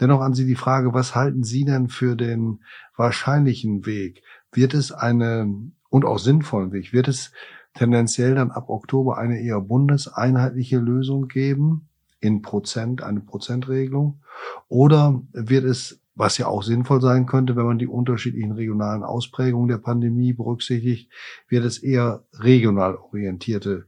Dennoch 0.00 0.20
an 0.20 0.34
Sie 0.34 0.46
die 0.46 0.54
Frage, 0.54 0.94
was 0.94 1.14
halten 1.14 1.42
Sie 1.42 1.64
denn 1.64 1.88
für 1.88 2.16
den 2.16 2.60
wahrscheinlichen 2.96 3.86
Weg? 3.86 4.22
Wird 4.52 4.74
es 4.74 4.92
eine 4.92 5.52
und 5.88 6.04
auch 6.04 6.18
sinnvollen 6.18 6.72
Weg? 6.72 6.92
Wird 6.92 7.08
es 7.08 7.32
tendenziell 7.74 8.34
dann 8.34 8.50
ab 8.50 8.68
Oktober 8.68 9.18
eine 9.18 9.40
eher 9.40 9.60
bundeseinheitliche 9.60 10.78
Lösung 10.78 11.28
geben? 11.28 11.87
In 12.20 12.42
Prozent, 12.42 13.02
eine 13.02 13.20
Prozentregelung? 13.20 14.22
Oder 14.68 15.22
wird 15.32 15.64
es, 15.64 16.00
was 16.14 16.38
ja 16.38 16.46
auch 16.46 16.62
sinnvoll 16.62 17.00
sein 17.00 17.26
könnte, 17.26 17.56
wenn 17.56 17.66
man 17.66 17.78
die 17.78 17.86
unterschiedlichen 17.86 18.52
regionalen 18.52 19.04
Ausprägungen 19.04 19.68
der 19.68 19.78
Pandemie 19.78 20.32
berücksichtigt, 20.32 21.10
wird 21.48 21.64
es 21.64 21.78
eher 21.78 22.24
regional 22.32 22.96
orientierte 22.96 23.86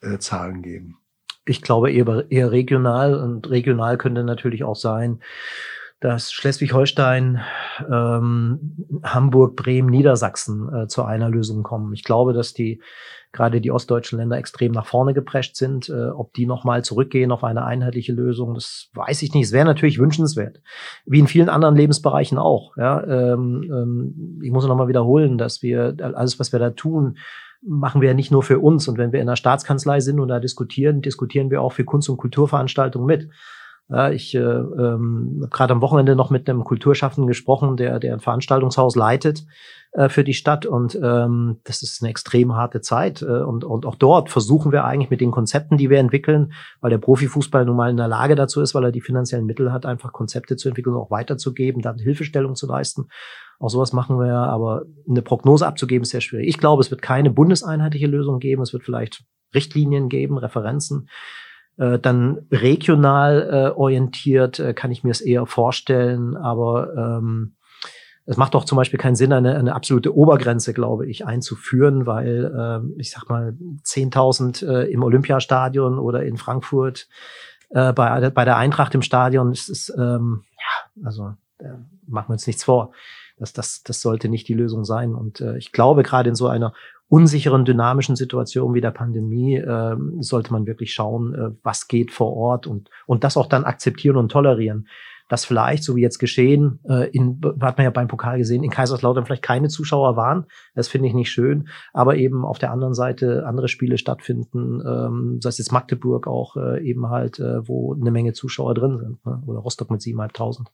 äh, 0.00 0.18
Zahlen 0.18 0.62
geben? 0.62 0.98
Ich 1.44 1.62
glaube 1.62 1.90
eher, 1.90 2.26
eher 2.30 2.52
regional 2.52 3.14
und 3.14 3.48
regional 3.48 3.96
könnte 3.96 4.22
natürlich 4.22 4.64
auch 4.64 4.76
sein, 4.76 5.20
dass 6.00 6.32
Schleswig-Holstein, 6.32 7.40
ähm, 7.90 9.00
Hamburg, 9.02 9.56
Bremen, 9.56 9.90
Niedersachsen 9.90 10.72
äh, 10.72 10.86
zu 10.86 11.04
einer 11.04 11.28
Lösung 11.28 11.62
kommen. 11.62 11.92
Ich 11.92 12.04
glaube, 12.04 12.32
dass 12.32 12.54
die 12.54 12.80
gerade 13.32 13.60
die 13.60 13.70
ostdeutschen 13.70 14.18
Länder 14.18 14.38
extrem 14.38 14.72
nach 14.72 14.86
vorne 14.86 15.12
geprescht 15.12 15.56
sind. 15.56 15.88
Äh, 15.88 16.08
ob 16.08 16.32
die 16.34 16.46
nochmal 16.46 16.84
zurückgehen 16.84 17.32
auf 17.32 17.44
eine 17.44 17.64
einheitliche 17.64 18.12
Lösung, 18.12 18.54
das 18.54 18.90
weiß 18.94 19.22
ich 19.22 19.34
nicht. 19.34 19.46
Es 19.46 19.52
wäre 19.52 19.66
natürlich 19.66 19.98
wünschenswert. 19.98 20.60
Wie 21.04 21.18
in 21.18 21.26
vielen 21.26 21.48
anderen 21.48 21.76
Lebensbereichen 21.76 22.38
auch. 22.38 22.76
Ja, 22.76 23.02
ähm, 23.04 23.64
ähm, 23.70 24.40
ich 24.42 24.50
muss 24.50 24.66
nochmal 24.66 24.88
wiederholen, 24.88 25.36
dass 25.36 25.62
wir 25.62 25.96
alles, 26.00 26.38
was 26.38 26.52
wir 26.52 26.58
da 26.58 26.70
tun, 26.70 27.18
machen 27.60 28.00
wir 28.00 28.08
ja 28.08 28.14
nicht 28.14 28.30
nur 28.30 28.42
für 28.42 28.60
uns. 28.60 28.88
Und 28.88 28.98
wenn 28.98 29.12
wir 29.12 29.20
in 29.20 29.26
der 29.26 29.36
Staatskanzlei 29.36 30.00
sind 30.00 30.20
und 30.20 30.28
da 30.28 30.40
diskutieren, 30.40 31.02
diskutieren 31.02 31.50
wir 31.50 31.60
auch 31.60 31.72
für 31.72 31.84
Kunst- 31.84 32.08
und 32.08 32.16
Kulturveranstaltungen 32.16 33.06
mit. 33.06 33.30
Ja, 33.90 34.10
ich 34.10 34.34
äh, 34.34 34.38
ähm, 34.38 35.38
habe 35.40 35.50
gerade 35.50 35.72
am 35.72 35.80
Wochenende 35.80 36.14
noch 36.14 36.28
mit 36.28 36.48
einem 36.48 36.62
Kulturschaffenden 36.62 37.26
gesprochen, 37.26 37.78
der, 37.78 37.98
der 37.98 38.12
ein 38.12 38.20
Veranstaltungshaus 38.20 38.96
leitet 38.96 39.46
äh, 39.92 40.10
für 40.10 40.24
die 40.24 40.34
Stadt. 40.34 40.66
Und 40.66 40.94
ähm, 41.02 41.60
das 41.64 41.82
ist 41.82 42.02
eine 42.02 42.10
extrem 42.10 42.54
harte 42.54 42.82
Zeit. 42.82 43.22
Äh, 43.22 43.42
und, 43.42 43.64
und 43.64 43.86
auch 43.86 43.94
dort 43.94 44.28
versuchen 44.28 44.72
wir 44.72 44.84
eigentlich 44.84 45.08
mit 45.08 45.22
den 45.22 45.30
Konzepten, 45.30 45.78
die 45.78 45.88
wir 45.88 45.98
entwickeln, 45.98 46.52
weil 46.82 46.90
der 46.90 46.98
Profifußball 46.98 47.64
nun 47.64 47.76
mal 47.76 47.88
in 47.90 47.96
der 47.96 48.08
Lage 48.08 48.34
dazu 48.34 48.60
ist, 48.60 48.74
weil 48.74 48.84
er 48.84 48.92
die 48.92 49.00
finanziellen 49.00 49.46
Mittel 49.46 49.72
hat, 49.72 49.86
einfach 49.86 50.12
Konzepte 50.12 50.56
zu 50.56 50.68
entwickeln, 50.68 50.94
auch 50.94 51.10
weiterzugeben, 51.10 51.80
dann 51.80 51.98
Hilfestellung 51.98 52.56
zu 52.56 52.66
leisten. 52.66 53.08
Auch 53.58 53.70
sowas 53.70 53.94
machen 53.94 54.18
wir, 54.20 54.34
aber 54.34 54.82
eine 55.08 55.22
Prognose 55.22 55.66
abzugeben 55.66 56.02
ist 56.02 56.10
sehr 56.10 56.20
schwierig. 56.20 56.46
Ich 56.46 56.58
glaube, 56.58 56.82
es 56.82 56.90
wird 56.90 57.00
keine 57.00 57.30
bundeseinheitliche 57.30 58.06
Lösung 58.06 58.38
geben. 58.38 58.60
Es 58.60 58.74
wird 58.74 58.84
vielleicht 58.84 59.24
Richtlinien 59.54 60.10
geben, 60.10 60.36
Referenzen. 60.36 61.08
Äh, 61.78 61.98
dann 61.98 62.46
regional 62.50 63.48
äh, 63.50 63.78
orientiert 63.78 64.58
äh, 64.58 64.74
kann 64.74 64.90
ich 64.90 65.04
mir 65.04 65.10
es 65.10 65.20
eher 65.20 65.46
vorstellen, 65.46 66.36
aber 66.36 66.94
ähm, 66.96 67.54
es 68.26 68.36
macht 68.36 68.54
doch 68.54 68.64
zum 68.64 68.76
Beispiel 68.76 68.98
keinen 68.98 69.16
Sinn, 69.16 69.32
eine, 69.32 69.56
eine 69.56 69.74
absolute 69.74 70.14
Obergrenze, 70.14 70.74
glaube 70.74 71.06
ich, 71.06 71.24
einzuführen, 71.24 72.04
weil 72.04 72.44
äh, 72.44 73.00
ich 73.00 73.10
sag 73.10 73.28
mal 73.30 73.56
10.000 73.84 74.66
äh, 74.66 74.92
im 74.92 75.02
Olympiastadion 75.02 75.98
oder 75.98 76.24
in 76.24 76.36
Frankfurt 76.36 77.08
äh, 77.70 77.92
bei, 77.92 78.28
bei 78.30 78.44
der 78.44 78.56
Eintracht 78.56 78.94
im 78.94 79.02
Stadion 79.02 79.52
ist 79.52 79.68
es, 79.68 79.92
ähm, 79.96 80.42
ja, 80.58 81.06
also 81.06 81.34
äh, 81.58 81.68
machen 82.06 82.28
wir 82.28 82.34
uns 82.34 82.46
nichts 82.46 82.64
vor. 82.64 82.92
Das, 83.38 83.52
das, 83.52 83.82
das 83.82 84.00
sollte 84.00 84.28
nicht 84.28 84.48
die 84.48 84.54
Lösung 84.54 84.84
sein. 84.84 85.14
Und 85.14 85.40
äh, 85.40 85.56
ich 85.56 85.72
glaube, 85.72 86.02
gerade 86.02 86.28
in 86.28 86.34
so 86.34 86.48
einer 86.48 86.74
unsicheren, 87.08 87.64
dynamischen 87.64 88.16
Situation 88.16 88.74
wie 88.74 88.80
der 88.80 88.90
Pandemie 88.90 89.56
äh, 89.56 89.96
sollte 90.20 90.52
man 90.52 90.66
wirklich 90.66 90.92
schauen, 90.92 91.34
äh, 91.34 91.50
was 91.62 91.88
geht 91.88 92.10
vor 92.10 92.36
Ort 92.36 92.66
und, 92.66 92.90
und 93.06 93.24
das 93.24 93.36
auch 93.36 93.46
dann 93.46 93.64
akzeptieren 93.64 94.16
und 94.16 94.30
tolerieren 94.30 94.86
dass 95.28 95.44
vielleicht, 95.44 95.84
so 95.84 95.94
wie 95.94 96.00
jetzt 96.00 96.18
geschehen, 96.18 96.80
äh, 96.88 97.08
in, 97.10 97.40
hat 97.60 97.76
man 97.76 97.84
ja 97.84 97.90
beim 97.90 98.08
Pokal 98.08 98.38
gesehen, 98.38 98.64
in 98.64 98.70
Kaiserslautern 98.70 99.26
vielleicht 99.26 99.42
keine 99.42 99.68
Zuschauer 99.68 100.16
waren. 100.16 100.46
Das 100.74 100.88
finde 100.88 101.08
ich 101.08 101.14
nicht 101.14 101.30
schön. 101.30 101.68
Aber 101.92 102.16
eben 102.16 102.44
auf 102.44 102.58
der 102.58 102.72
anderen 102.72 102.94
Seite 102.94 103.46
andere 103.46 103.68
Spiele 103.68 103.98
stattfinden, 103.98 104.80
ähm, 104.86 105.38
sei 105.40 105.50
es 105.50 105.58
jetzt 105.58 105.72
Magdeburg 105.72 106.26
auch 106.26 106.56
äh, 106.56 106.82
eben 106.82 107.08
halt, 107.08 107.38
äh, 107.38 107.68
wo 107.68 107.94
eine 107.94 108.10
Menge 108.10 108.32
Zuschauer 108.32 108.74
drin 108.74 108.98
sind. 108.98 109.26
Ne? 109.26 109.42
Oder 109.46 109.60
Rostock 109.60 109.90
mit 109.90 110.00
siebeneinhalbtausend 110.00 110.70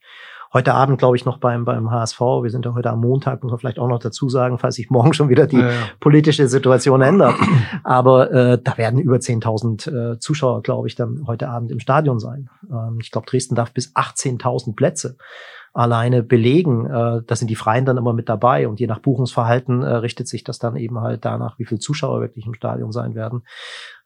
heute 0.54 0.72
Abend, 0.72 0.98
glaube 0.98 1.16
ich, 1.16 1.24
noch 1.24 1.38
beim, 1.38 1.64
beim 1.64 1.90
HSV. 1.90 2.20
Wir 2.20 2.50
sind 2.50 2.64
ja 2.64 2.74
heute 2.74 2.90
am 2.90 3.00
Montag, 3.00 3.42
muss 3.42 3.50
man 3.50 3.58
vielleicht 3.58 3.80
auch 3.80 3.88
noch 3.88 3.98
dazu 3.98 4.28
sagen, 4.28 4.58
falls 4.58 4.76
sich 4.76 4.88
morgen 4.88 5.12
schon 5.12 5.28
wieder 5.28 5.46
die 5.46 5.58
ja, 5.58 5.68
ja. 5.68 5.76
politische 6.00 6.48
Situation 6.48 7.02
ändert. 7.02 7.34
Aber 7.82 8.30
äh, 8.32 8.58
da 8.62 8.78
werden 8.78 9.00
über 9.00 9.16
10.000 9.16 10.14
äh, 10.14 10.18
Zuschauer, 10.20 10.62
glaube 10.62 10.86
ich, 10.88 10.94
dann 10.94 11.24
heute 11.26 11.48
Abend 11.48 11.72
im 11.72 11.80
Stadion 11.80 12.20
sein. 12.20 12.48
Ähm, 12.70 12.98
ich 13.00 13.10
glaube, 13.10 13.26
Dresden 13.26 13.56
darf 13.56 13.72
bis 13.72 13.94
18.000 13.94 14.76
Plätze 14.76 15.16
alleine 15.74 16.22
belegen. 16.22 16.86
Äh, 16.86 17.22
da 17.26 17.34
sind 17.36 17.48
die 17.48 17.56
Freien 17.56 17.84
dann 17.84 17.96
immer 17.96 18.12
mit 18.12 18.28
dabei 18.28 18.68
und 18.68 18.78
je 18.78 18.86
nach 18.86 19.00
Buchungsverhalten 19.00 19.82
äh, 19.82 19.96
richtet 19.96 20.28
sich 20.28 20.44
das 20.44 20.60
dann 20.60 20.76
eben 20.76 21.00
halt 21.00 21.24
danach, 21.24 21.58
wie 21.58 21.64
viele 21.64 21.80
Zuschauer 21.80 22.20
wirklich 22.20 22.46
im 22.46 22.54
Stadion 22.54 22.92
sein 22.92 23.16
werden. 23.16 23.42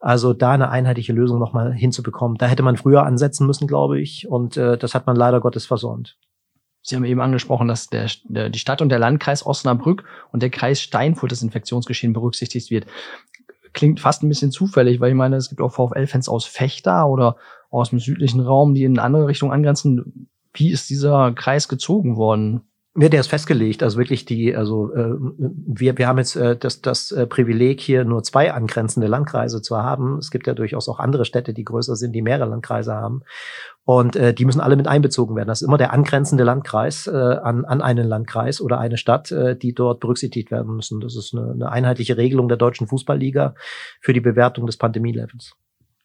Also 0.01 0.33
da 0.33 0.53
eine 0.53 0.71
einheitliche 0.71 1.13
Lösung 1.13 1.39
nochmal 1.39 1.75
hinzubekommen, 1.75 2.39
da 2.39 2.47
hätte 2.47 2.63
man 2.63 2.79
früher 2.79 3.05
ansetzen 3.05 3.47
müssen, 3.47 3.69
glaube 3.69 4.01
ich, 4.01 4.27
und 4.29 4.57
äh, 4.57 4.79
das 4.79 4.95
hat 4.95 5.07
man 5.07 5.15
leider 5.15 5.41
Gottes 5.41 5.67
versäumt. 5.67 6.17
Sie 6.89 6.97
haben 6.97 7.05
eben 7.05 7.21
angesprochen, 7.21 7.69
dass 7.69 7.89
der, 7.89 8.11
der, 8.25 8.49
die 8.49 8.59
Stadt 8.59 8.81
und 8.81 8.89
der 8.89 8.99
Landkreis 8.99 9.45
Osnabrück 9.45 10.05
und 10.33 10.43
der 10.43 10.49
Kreis 10.49 10.81
Steinfurt 10.81 11.33
das 11.33 11.43
Infektionsgeschehen 11.43 12.15
berücksichtigt 12.15 12.71
wird. 12.71 12.87
Klingt 13.75 14.01
fast 14.01 14.23
ein 14.23 14.29
bisschen 14.31 14.51
zufällig, 14.51 14.99
weil 14.99 15.11
ich 15.11 15.15
meine, 15.15 15.37
es 15.37 15.51
gibt 15.51 15.61
auch 15.61 15.73
VfL-Fans 15.73 16.31
aus 16.31 16.47
Fechter 16.47 17.07
oder 17.07 17.37
aus 17.69 17.91
dem 17.91 17.99
südlichen 17.99 18.41
Raum, 18.41 18.73
die 18.73 18.85
in 18.85 18.99
eine 18.99 19.03
andere 19.03 19.27
Richtung 19.27 19.53
angrenzen. 19.53 20.31
Wie 20.55 20.71
ist 20.71 20.89
dieser 20.89 21.33
Kreis 21.33 21.69
gezogen 21.69 22.17
worden? 22.17 22.63
Ja, 22.97 23.09
der 23.09 23.21
ist 23.21 23.29
festgelegt. 23.29 23.83
Also 23.83 23.99
wirklich 23.99 24.25
die, 24.25 24.57
also 24.57 24.93
äh, 24.93 25.15
wir, 25.39 25.99
wir 25.99 26.09
haben 26.09 26.19
jetzt 26.19 26.35
äh, 26.35 26.57
das, 26.57 26.81
das 26.81 27.13
äh, 27.13 27.27
Privileg, 27.27 27.81
hier 27.81 28.05
nur 28.05 28.25
zwei 28.25 28.53
angrenzende 28.53 29.07
Landkreise 29.07 29.63
zu 29.63 29.77
haben. 29.77 30.19
Es 30.19 30.33
gibt 30.33 30.49
ja 30.49 30.55
durchaus 30.55 30.89
auch 30.89 30.99
andere 30.99 31.25
Städte, 31.25 31.53
die 31.53 31.65
größer 31.65 31.95
sind, 31.95 32.13
die 32.13 32.23
mehrere 32.23 32.49
Landkreise 32.49 32.95
haben. 32.95 33.23
Und 33.89 34.17
äh, 34.17 34.35
die 34.35 34.45
müssen 34.45 34.61
alle 34.61 34.77
mit 34.77 34.87
einbezogen 34.87 35.35
werden. 35.35 35.49
Das 35.49 35.63
ist 35.63 35.67
immer 35.67 35.79
der 35.79 35.95
angrenzende 35.95 36.45
Landkreis 36.45 37.07
äh, 37.07 37.11
an, 37.17 37.65
an 37.65 37.81
einen 37.81 38.07
Landkreis 38.07 38.61
oder 38.61 38.79
eine 38.79 38.99
Stadt, 38.99 39.33
äh, 39.33 39.57
die 39.57 39.73
dort 39.73 40.01
berücksichtigt 40.01 40.51
werden 40.51 40.77
müssen. 40.77 41.01
Das 41.01 41.17
ist 41.17 41.35
eine, 41.35 41.53
eine 41.53 41.73
einheitliche 41.73 42.19
Regelung 42.19 42.49
der 42.49 42.59
Deutschen 42.59 42.87
Fußballliga 42.87 43.55
für 44.03 44.13
die 44.13 44.21
Bewertung 44.21 44.67
des 44.67 44.77
Pandemielevels. 44.77 45.55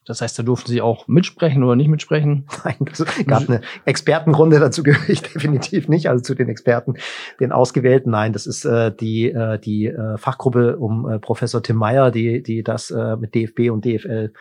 Das 0.06 0.22
heißt, 0.22 0.38
da 0.38 0.42
durften 0.42 0.70
Sie 0.70 0.80
auch 0.80 1.08
mitsprechen 1.08 1.62
oder 1.62 1.76
nicht 1.76 1.88
mitsprechen? 1.88 2.46
Nein, 2.64 2.76
es 2.90 3.04
gab 3.26 3.50
eine 3.50 3.60
Expertenrunde, 3.84 4.60
dazu 4.60 4.82
gehöre 4.82 5.10
ich 5.10 5.20
definitiv 5.34 5.86
nicht, 5.86 6.08
also 6.08 6.22
zu 6.22 6.34
den 6.34 6.48
Experten, 6.48 6.94
den 7.38 7.52
Ausgewählten. 7.52 8.10
Nein, 8.10 8.32
das 8.32 8.46
ist 8.46 8.64
äh, 8.64 8.94
die, 8.94 9.30
äh, 9.30 9.58
die 9.58 9.88
äh, 9.88 10.16
Fachgruppe 10.16 10.78
um 10.78 11.06
äh, 11.06 11.18
Professor 11.18 11.62
Tim 11.62 11.76
Meyer, 11.76 12.10
die, 12.10 12.42
die 12.42 12.62
das 12.62 12.90
äh, 12.90 13.16
mit 13.16 13.34
DFB 13.34 13.70
und 13.70 13.84
DFL 13.84 14.32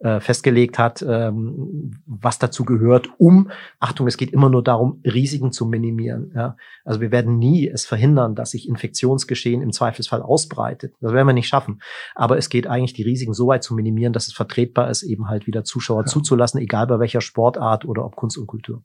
äh, 0.00 0.20
festgelegt 0.20 0.78
hat, 0.78 1.04
ähm, 1.06 2.02
was 2.06 2.38
dazu 2.38 2.64
gehört, 2.64 3.08
um, 3.18 3.50
Achtung, 3.78 4.06
es 4.06 4.16
geht 4.16 4.32
immer 4.32 4.48
nur 4.48 4.64
darum, 4.64 5.00
Risiken 5.04 5.52
zu 5.52 5.66
minimieren. 5.66 6.32
Ja? 6.34 6.56
Also 6.84 7.00
wir 7.00 7.10
werden 7.10 7.38
nie 7.38 7.68
es 7.68 7.84
verhindern, 7.84 8.34
dass 8.34 8.52
sich 8.52 8.68
Infektionsgeschehen 8.68 9.60
im 9.60 9.72
Zweifelsfall 9.72 10.22
ausbreitet. 10.22 10.94
Das 11.00 11.12
werden 11.12 11.26
wir 11.26 11.34
nicht 11.34 11.48
schaffen. 11.48 11.82
Aber 12.14 12.38
es 12.38 12.48
geht 12.48 12.66
eigentlich, 12.66 12.94
die 12.94 13.02
Risiken 13.02 13.34
so 13.34 13.46
weit 13.48 13.62
zu 13.62 13.74
minimieren, 13.74 14.12
dass 14.12 14.26
es 14.26 14.32
vertretbar 14.32 14.88
ist, 14.88 15.02
eben 15.02 15.28
halt 15.28 15.46
wieder 15.46 15.64
Zuschauer 15.64 16.02
ja. 16.02 16.06
zuzulassen, 16.06 16.60
egal 16.60 16.86
bei 16.86 16.98
welcher 16.98 17.20
Sportart 17.20 17.84
oder 17.84 18.04
ob 18.04 18.16
Kunst 18.16 18.38
und 18.38 18.46
Kultur. 18.46 18.82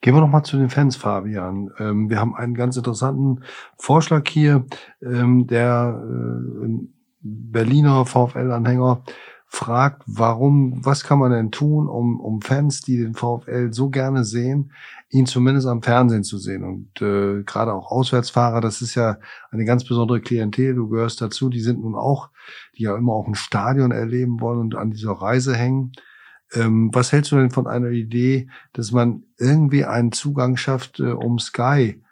Gehen 0.00 0.14
wir 0.14 0.20
noch 0.20 0.28
mal 0.28 0.42
zu 0.42 0.56
den 0.56 0.70
Fans, 0.70 0.96
Fabian. 0.96 1.70
Ähm, 1.78 2.08
wir 2.08 2.18
haben 2.18 2.34
einen 2.34 2.54
ganz 2.54 2.76
interessanten 2.76 3.44
Vorschlag 3.78 4.28
hier, 4.28 4.64
ähm, 5.02 5.46
der 5.46 6.02
äh, 6.02 6.86
Berliner 7.20 8.04
VfL-Anhänger 8.04 9.02
fragt, 9.54 10.02
warum, 10.06 10.84
was 10.84 11.04
kann 11.04 11.18
man 11.18 11.30
denn 11.30 11.52
tun, 11.52 11.88
um, 11.88 12.18
um 12.18 12.42
Fans, 12.42 12.80
die 12.80 12.98
den 12.98 13.14
VfL 13.14 13.72
so 13.72 13.88
gerne 13.88 14.24
sehen, 14.24 14.72
ihn 15.10 15.26
zumindest 15.26 15.68
am 15.68 15.82
Fernsehen 15.82 16.24
zu 16.24 16.38
sehen. 16.38 16.64
Und 16.64 17.00
äh, 17.00 17.44
gerade 17.44 17.72
auch 17.72 17.90
Auswärtsfahrer, 17.90 18.60
das 18.60 18.82
ist 18.82 18.96
ja 18.96 19.18
eine 19.50 19.64
ganz 19.64 19.84
besondere 19.84 20.20
Klientel, 20.20 20.74
du 20.74 20.88
gehörst 20.88 21.20
dazu, 21.20 21.48
die 21.48 21.60
sind 21.60 21.80
nun 21.80 21.94
auch, 21.94 22.30
die 22.76 22.82
ja 22.82 22.96
immer 22.96 23.12
auch 23.12 23.28
ein 23.28 23.36
Stadion 23.36 23.92
erleben 23.92 24.40
wollen 24.40 24.58
und 24.58 24.74
an 24.74 24.90
dieser 24.90 25.12
Reise 25.12 25.54
hängen. 25.54 25.92
Ähm, 26.52 26.90
was 26.92 27.12
hältst 27.12 27.30
du 27.30 27.36
denn 27.36 27.50
von 27.50 27.68
einer 27.68 27.90
Idee, 27.90 28.48
dass 28.72 28.90
man 28.90 29.22
irgendwie 29.38 29.84
einen 29.84 30.10
Zugang 30.10 30.56
schafft, 30.56 30.98
äh, 30.98 31.12
um 31.12 31.38
Sky 31.38 32.02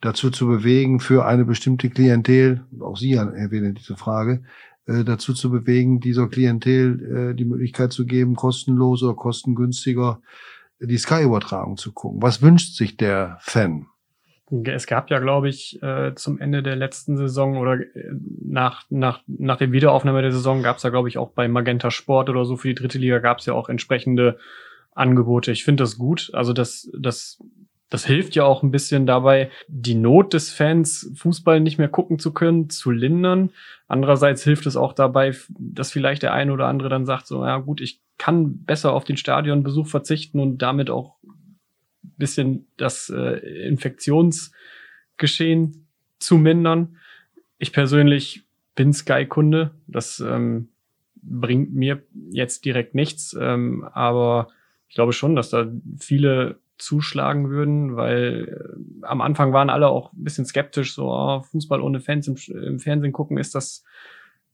dazu 0.00 0.30
zu 0.30 0.46
bewegen, 0.46 0.98
für 0.98 1.26
eine 1.26 1.44
bestimmte 1.44 1.90
Klientel, 1.90 2.66
auch 2.80 2.96
Sie 2.96 3.14
erwähnen 3.14 3.74
diese 3.74 3.96
Frage, 3.96 4.42
äh, 4.86 5.04
dazu 5.04 5.34
zu 5.34 5.50
bewegen, 5.50 6.00
dieser 6.00 6.28
Klientel 6.28 7.30
äh, 7.30 7.34
die 7.34 7.44
Möglichkeit 7.44 7.92
zu 7.92 8.06
geben, 8.06 8.36
kostenlos 8.36 9.02
oder 9.02 9.14
kostengünstiger 9.14 10.20
die 10.80 10.98
Sky-Übertragung 10.98 11.76
zu 11.76 11.92
gucken. 11.92 12.22
Was 12.22 12.42
wünscht 12.42 12.76
sich 12.76 12.96
der 12.96 13.38
Fan? 13.40 13.86
Es 14.64 14.86
gab 14.86 15.10
ja, 15.10 15.18
glaube 15.18 15.48
ich, 15.48 15.82
äh, 15.82 16.14
zum 16.14 16.38
Ende 16.38 16.62
der 16.62 16.76
letzten 16.76 17.16
Saison 17.16 17.56
oder 17.56 17.80
äh, 17.80 18.12
nach, 18.44 18.84
nach, 18.90 19.22
nach 19.26 19.56
dem 19.56 19.72
Wiederaufnahme 19.72 20.22
der 20.22 20.30
Saison 20.30 20.62
gab 20.62 20.76
es 20.76 20.84
ja, 20.84 20.90
glaube 20.90 21.08
ich, 21.08 21.18
auch 21.18 21.30
bei 21.30 21.48
Magenta 21.48 21.90
Sport 21.90 22.28
oder 22.28 22.44
so 22.44 22.56
für 22.56 22.68
die 22.68 22.74
dritte 22.74 22.98
Liga 22.98 23.18
gab 23.18 23.38
es 23.38 23.46
ja 23.46 23.54
auch 23.54 23.68
entsprechende 23.68 24.38
Angebote. 24.94 25.50
Ich 25.50 25.64
finde 25.64 25.82
das 25.82 25.98
gut. 25.98 26.30
Also 26.32 26.52
das, 26.52 26.88
das 26.96 27.42
das 27.88 28.04
hilft 28.04 28.34
ja 28.34 28.44
auch 28.44 28.62
ein 28.62 28.72
bisschen 28.72 29.06
dabei, 29.06 29.50
die 29.68 29.94
Not 29.94 30.34
des 30.34 30.50
Fans, 30.50 31.10
Fußball 31.14 31.60
nicht 31.60 31.78
mehr 31.78 31.88
gucken 31.88 32.18
zu 32.18 32.32
können, 32.32 32.68
zu 32.68 32.90
lindern. 32.90 33.50
Andererseits 33.86 34.42
hilft 34.42 34.66
es 34.66 34.76
auch 34.76 34.92
dabei, 34.92 35.36
dass 35.50 35.92
vielleicht 35.92 36.24
der 36.24 36.32
eine 36.32 36.52
oder 36.52 36.66
andere 36.66 36.88
dann 36.88 37.06
sagt, 37.06 37.28
so, 37.28 37.44
ja 37.44 37.58
gut, 37.58 37.80
ich 37.80 38.00
kann 38.18 38.64
besser 38.64 38.92
auf 38.92 39.04
den 39.04 39.16
Stadionbesuch 39.16 39.86
verzichten 39.86 40.40
und 40.40 40.58
damit 40.58 40.90
auch 40.90 41.14
ein 41.22 42.16
bisschen 42.16 42.66
das 42.76 43.08
äh, 43.08 43.36
Infektionsgeschehen 43.68 45.86
zu 46.18 46.38
mindern. 46.38 46.96
Ich 47.58 47.72
persönlich 47.72 48.42
bin 48.74 48.92
Sky-Kunde. 48.92 49.70
Das 49.86 50.18
ähm, 50.20 50.70
bringt 51.14 51.72
mir 51.74 52.02
jetzt 52.30 52.64
direkt 52.64 52.96
nichts, 52.96 53.36
ähm, 53.38 53.88
aber 53.92 54.48
ich 54.88 54.94
glaube 54.94 55.12
schon, 55.12 55.36
dass 55.36 55.50
da 55.50 55.66
viele 55.98 56.58
zuschlagen 56.78 57.50
würden, 57.50 57.96
weil 57.96 58.76
äh, 59.00 59.06
am 59.06 59.20
Anfang 59.20 59.52
waren 59.52 59.70
alle 59.70 59.88
auch 59.88 60.12
ein 60.12 60.24
bisschen 60.24 60.44
skeptisch, 60.44 60.94
so 60.94 61.10
oh, 61.10 61.42
Fußball 61.42 61.80
ohne 61.80 62.00
Fans 62.00 62.28
im, 62.28 62.36
im, 62.54 62.78
Fernsehen 62.78 63.12
gucken, 63.12 63.38
ist 63.38 63.54
das 63.54 63.84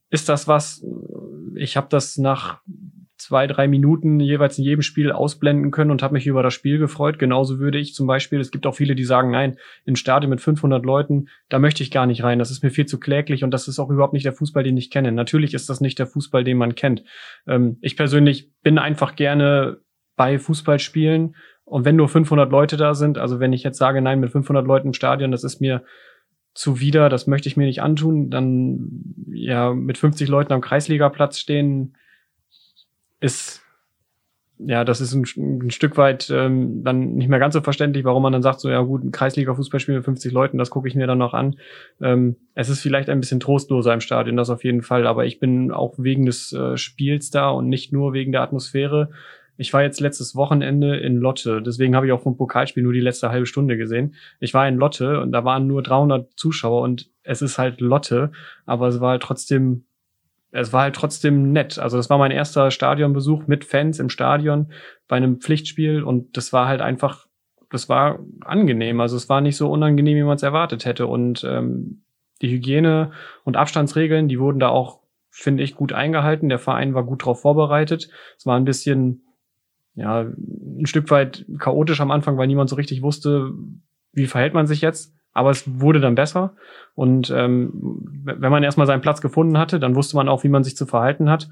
ist 0.09 0.29
das 0.29 0.47
was? 0.47 0.85
Ich 1.55 1.75
habe 1.75 1.87
das 1.89 2.19
nach 2.19 2.61
zwei, 3.17 3.47
drei 3.47 3.67
Minuten 3.67 4.19
jeweils 4.19 4.57
in 4.57 4.63
jedem 4.63 4.81
Spiel 4.81 5.11
ausblenden 5.11 5.71
können 5.71 5.91
und 5.91 6.03
habe 6.03 6.13
mich 6.13 6.27
über 6.27 6.43
das 6.43 6.53
Spiel 6.53 6.77
gefreut. 6.77 7.17
Genauso 7.17 7.57
würde 7.59 7.79
ich 7.79 7.95
zum 7.95 8.05
Beispiel, 8.05 8.39
es 8.39 8.51
gibt 8.51 8.67
auch 8.67 8.75
viele, 8.75 8.95
die 8.95 9.05
sagen, 9.05 9.31
nein, 9.31 9.57
in 9.85 9.95
Stadion 9.95 10.29
mit 10.29 10.41
500 10.41 10.85
Leuten, 10.85 11.29
da 11.49 11.57
möchte 11.57 11.83
ich 11.83 11.89
gar 11.89 12.05
nicht 12.05 12.23
rein. 12.23 12.37
Das 12.37 12.51
ist 12.51 12.63
mir 12.63 12.69
viel 12.69 12.85
zu 12.85 12.99
kläglich 12.99 13.43
und 13.43 13.51
das 13.51 13.67
ist 13.67 13.79
auch 13.79 13.89
überhaupt 13.89 14.13
nicht 14.13 14.25
der 14.25 14.33
Fußball, 14.33 14.63
den 14.63 14.77
ich 14.77 14.91
kenne. 14.91 15.11
Natürlich 15.11 15.53
ist 15.53 15.69
das 15.69 15.81
nicht 15.81 15.97
der 15.99 16.07
Fußball, 16.07 16.43
den 16.43 16.57
man 16.57 16.75
kennt. 16.75 17.03
Ähm, 17.47 17.77
ich 17.81 17.95
persönlich 17.95 18.51
bin 18.61 18.77
einfach 18.77 19.15
gerne 19.15 19.79
bei 20.15 20.37
Fußballspielen 20.37 21.35
und 21.65 21.85
wenn 21.85 21.95
nur 21.95 22.09
500 22.09 22.51
Leute 22.51 22.77
da 22.77 22.93
sind, 22.93 23.17
also 23.17 23.39
wenn 23.39 23.53
ich 23.53 23.63
jetzt 23.63 23.77
sage, 23.77 24.01
nein, 24.01 24.19
mit 24.19 24.31
500 24.31 24.65
Leuten 24.65 24.87
im 24.87 24.93
Stadion, 24.93 25.31
das 25.31 25.43
ist 25.43 25.61
mir 25.61 25.83
zuwider, 26.53 27.09
das 27.09 27.25
möchte 27.25 27.49
ich 27.49 27.57
mir 27.57 27.65
nicht 27.65 27.81
antun, 27.81 28.29
dann 28.29 29.15
ja 29.31 29.73
mit 29.73 29.97
50 29.97 30.29
Leuten 30.29 30.53
am 30.53 30.61
Kreisligaplatz 30.61 31.39
stehen, 31.39 31.95
ist 33.19 33.63
ja, 34.65 34.83
das 34.83 35.01
ist 35.01 35.13
ein, 35.13 35.25
ein 35.37 35.71
Stück 35.71 35.97
weit 35.97 36.29
ähm, 36.29 36.83
dann 36.83 37.15
nicht 37.15 37.27
mehr 37.27 37.39
ganz 37.39 37.53
so 37.53 37.61
verständlich, 37.61 38.05
warum 38.05 38.23
man 38.23 38.33
dann 38.33 38.43
sagt, 38.43 38.59
so 38.59 38.69
ja 38.69 38.81
gut, 38.81 39.03
ein 39.03 39.11
Kreisliga-Fußballspiel 39.11 39.95
mit 39.95 40.05
50 40.05 40.31
Leuten, 40.31 40.57
das 40.57 40.69
gucke 40.69 40.87
ich 40.87 40.95
mir 40.95 41.07
dann 41.07 41.17
noch 41.17 41.33
an. 41.33 41.57
Ähm, 42.01 42.35
es 42.53 42.69
ist 42.69 42.81
vielleicht 42.81 43.09
ein 43.09 43.19
bisschen 43.19 43.39
trostloser 43.39 43.93
im 43.93 43.99
Stadion, 43.99 44.37
das 44.37 44.49
auf 44.49 44.63
jeden 44.63 44.81
Fall, 44.81 45.07
aber 45.07 45.25
ich 45.25 45.39
bin 45.39 45.71
auch 45.71 45.95
wegen 45.97 46.25
des 46.25 46.53
äh, 46.53 46.77
Spiels 46.77 47.29
da 47.29 47.49
und 47.49 47.67
nicht 47.67 47.91
nur 47.91 48.13
wegen 48.13 48.31
der 48.31 48.41
Atmosphäre 48.41 49.09
ich 49.57 49.73
war 49.73 49.83
jetzt 49.83 49.99
letztes 49.99 50.35
Wochenende 50.35 50.97
in 50.97 51.17
Lotte, 51.17 51.61
deswegen 51.61 51.95
habe 51.95 52.07
ich 52.07 52.11
auch 52.11 52.21
vom 52.21 52.37
Pokalspiel 52.37 52.83
nur 52.83 52.93
die 52.93 52.99
letzte 52.99 53.29
halbe 53.29 53.45
Stunde 53.45 53.77
gesehen. 53.77 54.15
Ich 54.39 54.53
war 54.53 54.67
in 54.67 54.77
Lotte 54.77 55.21
und 55.21 55.31
da 55.31 55.45
waren 55.45 55.67
nur 55.67 55.83
300 55.83 56.31
Zuschauer 56.35 56.81
und 56.81 57.09
es 57.23 57.41
ist 57.41 57.57
halt 57.57 57.79
Lotte, 57.79 58.31
aber 58.65 58.87
es 58.87 58.99
war 58.99 59.11
halt 59.11 59.21
trotzdem, 59.21 59.85
es 60.51 60.73
war 60.73 60.83
halt 60.83 60.95
trotzdem 60.95 61.51
nett. 61.51 61.77
Also 61.77 61.97
das 61.97 62.09
war 62.09 62.17
mein 62.17 62.31
erster 62.31 62.71
Stadionbesuch 62.71 63.47
mit 63.47 63.63
Fans 63.63 63.99
im 63.99 64.09
Stadion 64.09 64.71
bei 65.07 65.17
einem 65.17 65.39
Pflichtspiel 65.39 66.03
und 66.03 66.35
das 66.35 66.51
war 66.51 66.67
halt 66.67 66.81
einfach, 66.81 67.27
das 67.69 67.89
war 67.89 68.19
angenehm. 68.41 69.01
Also 69.01 69.15
es 69.15 69.29
war 69.29 69.41
nicht 69.41 69.57
so 69.57 69.69
unangenehm, 69.69 70.17
wie 70.17 70.23
man 70.23 70.35
es 70.35 70.43
erwartet 70.43 70.85
hätte 70.85 71.05
und 71.05 71.43
ähm, 71.43 72.03
die 72.41 72.49
Hygiene 72.49 73.11
und 73.43 73.55
Abstandsregeln, 73.55 74.27
die 74.27 74.39
wurden 74.39 74.59
da 74.59 74.69
auch 74.69 75.03
finde 75.35 75.63
ich, 75.63 75.75
gut 75.75 75.93
eingehalten. 75.93 76.47
Der 76.47 76.59
Verein 76.59 76.93
war 76.93 77.03
gut 77.03 77.23
darauf 77.23 77.41
vorbereitet. 77.41 78.07
Es 78.37 78.45
war 78.45 78.55
ein 78.55 78.65
bisschen 78.65 79.22
ja, 79.95 80.21
ein 80.21 80.85
Stück 80.85 81.09
weit 81.11 81.45
chaotisch 81.59 82.01
am 82.01 82.11
Anfang, 82.11 82.37
weil 82.37 82.47
niemand 82.47 82.69
so 82.69 82.75
richtig 82.75 83.01
wusste, 83.01 83.51
wie 84.11 84.27
verhält 84.27 84.53
man 84.53 84.67
sich 84.67 84.81
jetzt. 84.81 85.13
Aber 85.33 85.49
es 85.49 85.63
wurde 85.79 85.99
dann 85.99 86.15
besser. 86.15 86.53
Und 86.93 87.31
ähm, 87.31 88.21
wenn 88.23 88.51
man 88.51 88.63
erstmal 88.63 88.85
seinen 88.85 89.01
Platz 89.01 89.19
gefunden 89.19 89.57
hatte, 89.57 89.79
dann 89.79 89.95
wusste 89.95 90.15
man 90.15 90.29
auch, 90.29 90.43
wie 90.43 90.49
man 90.49 90.63
sich 90.63 90.77
zu 90.77 90.85
verhalten 90.85 91.29
hat. 91.29 91.49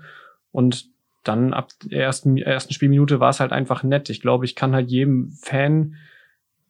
Und 0.51 0.89
dann 1.23 1.53
ab 1.53 1.69
der 1.83 2.03
ersten, 2.03 2.37
ersten 2.37 2.73
Spielminute 2.73 3.19
war 3.19 3.29
es 3.29 3.39
halt 3.39 3.51
einfach 3.51 3.83
nett. 3.83 4.09
Ich 4.09 4.21
glaube, 4.21 4.45
ich 4.45 4.55
kann 4.55 4.75
halt 4.75 4.89
jedem 4.89 5.31
Fan, 5.31 5.95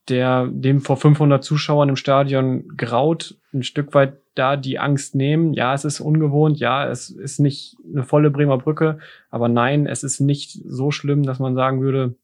der 0.10 0.47
dem 0.47 0.82
vor 0.82 0.97
500 0.97 1.43
Zuschauern 1.43 1.89
im 1.89 1.95
Stadion 1.95 2.76
graut, 2.76 3.38
ein 3.54 3.64
Stück 3.64 3.93
weit 3.93 4.18
da 4.36 4.56
die 4.56 4.80
Angst 4.80 5.16
nehmen. 5.16 5.54
Ja, 5.54 5.74
es 5.74 5.86
ist 5.86 5.99
ungewohnt, 5.99 6.60
ja, 6.60 6.88
es 6.88 7.10
ist 7.10 7.39
nicht 7.39 7.78
eine 7.91 8.04
volle 8.04 8.32
Bremer 8.32 8.58
Brücke, 8.58 8.99
aber 9.30 9.47
nein, 9.47 9.88
es 9.88 10.04
ist 10.04 10.20
nicht 10.20 10.60
so 10.66 10.91
schlimm, 10.91 11.24
dass 11.24 11.39
man 11.39 11.56
sagen 11.56 11.82
würde, 11.82 12.16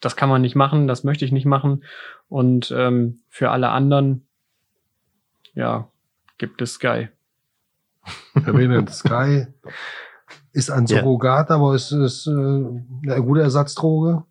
das 0.00 0.16
kann 0.16 0.28
man 0.28 0.42
nicht 0.42 0.56
machen, 0.56 0.88
das 0.88 1.04
möchte 1.04 1.24
ich 1.24 1.32
nicht 1.32 1.46
machen. 1.46 1.84
Und 2.28 2.74
ähm, 2.76 3.20
für 3.28 3.50
alle 3.50 3.68
anderen, 3.68 4.26
ja, 5.54 5.88
gibt 6.38 6.60
es 6.60 6.74
Sky. 6.74 7.08
Erwähnen 8.34 8.88
Sky 8.88 9.46
ist 10.52 10.70
ein 10.70 10.86
Surrogat, 10.86 11.50
ja. 11.50 11.56
aber 11.56 11.74
es 11.74 11.92
ist 11.92 12.26
äh, 12.26 12.30
eine 12.30 13.22
gute 13.22 13.42
Ersatzdroge. 13.42 14.24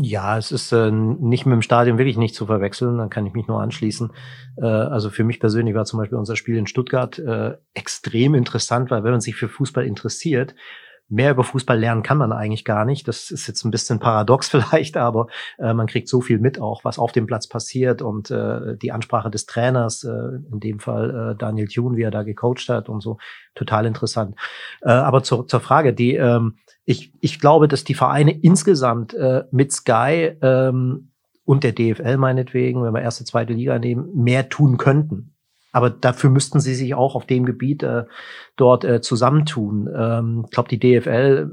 Ja, 0.00 0.38
es 0.38 0.52
ist 0.52 0.70
äh, 0.72 0.90
nicht 0.92 1.44
mit 1.44 1.54
dem 1.54 1.62
Stadion 1.62 1.98
wirklich 1.98 2.16
nicht 2.16 2.34
zu 2.34 2.46
verwechseln, 2.46 2.98
dann 2.98 3.10
kann 3.10 3.26
ich 3.26 3.32
mich 3.32 3.48
nur 3.48 3.60
anschließen. 3.60 4.12
Äh, 4.56 4.64
also 4.64 5.10
für 5.10 5.24
mich 5.24 5.40
persönlich 5.40 5.74
war 5.74 5.84
zum 5.86 5.98
Beispiel 5.98 6.18
unser 6.18 6.36
Spiel 6.36 6.56
in 6.56 6.66
Stuttgart 6.68 7.18
äh, 7.18 7.56
extrem 7.74 8.34
interessant, 8.34 8.90
weil 8.90 9.02
wenn 9.02 9.10
man 9.10 9.20
sich 9.20 9.34
für 9.34 9.48
Fußball 9.48 9.84
interessiert, 9.84 10.54
mehr 11.08 11.30
über 11.30 11.44
Fußball 11.44 11.78
lernen 11.78 12.02
kann 12.02 12.18
man 12.18 12.32
eigentlich 12.32 12.64
gar 12.64 12.84
nicht. 12.84 13.08
Das 13.08 13.30
ist 13.30 13.46
jetzt 13.46 13.64
ein 13.64 13.70
bisschen 13.70 13.98
paradox 13.98 14.48
vielleicht, 14.50 14.96
aber 14.96 15.28
äh, 15.58 15.72
man 15.72 15.86
kriegt 15.86 16.08
so 16.08 16.20
viel 16.20 16.38
mit 16.38 16.60
auch, 16.60 16.84
was 16.84 16.98
auf 16.98 17.12
dem 17.12 17.26
Platz 17.26 17.48
passiert 17.48 18.02
und 18.02 18.30
äh, 18.30 18.76
die 18.76 18.92
Ansprache 18.92 19.30
des 19.30 19.46
Trainers, 19.46 20.04
äh, 20.04 20.10
in 20.52 20.60
dem 20.60 20.78
Fall 20.78 21.32
äh, 21.32 21.38
Daniel 21.38 21.68
Thune, 21.68 21.96
wie 21.96 22.02
er 22.02 22.10
da 22.10 22.22
gecoacht 22.22 22.68
hat 22.68 22.88
und 22.88 23.00
so, 23.00 23.18
total 23.54 23.86
interessant. 23.86 24.36
Äh, 24.82 24.90
aber 24.90 25.22
zur, 25.22 25.46
zur 25.46 25.60
Frage, 25.60 25.94
die 25.94 26.14
ähm, 26.14 26.58
ich, 26.84 27.12
ich 27.20 27.38
glaube, 27.38 27.68
dass 27.68 27.84
die 27.84 27.94
Vereine 27.94 28.32
insgesamt 28.32 29.12
äh, 29.12 29.44
mit 29.50 29.72
Sky 29.72 30.36
ähm, 30.40 31.10
und 31.44 31.64
der 31.64 31.72
DFL 31.72 32.16
meinetwegen, 32.16 32.82
wenn 32.82 32.94
wir 32.94 33.02
erste, 33.02 33.24
zweite 33.24 33.52
Liga 33.52 33.78
nehmen, 33.78 34.08
mehr 34.14 34.48
tun 34.48 34.76
könnten. 34.78 35.34
Aber 35.78 35.90
dafür 35.90 36.28
müssten 36.28 36.58
sie 36.58 36.74
sich 36.74 36.96
auch 36.96 37.14
auf 37.14 37.24
dem 37.24 37.46
Gebiet 37.46 37.84
äh, 37.84 38.02
dort 38.56 38.84
äh, 38.84 39.00
zusammentun. 39.00 39.88
Ähm, 39.96 40.42
ich 40.44 40.50
glaube, 40.50 40.68
die 40.68 40.80
DFL 40.80 41.52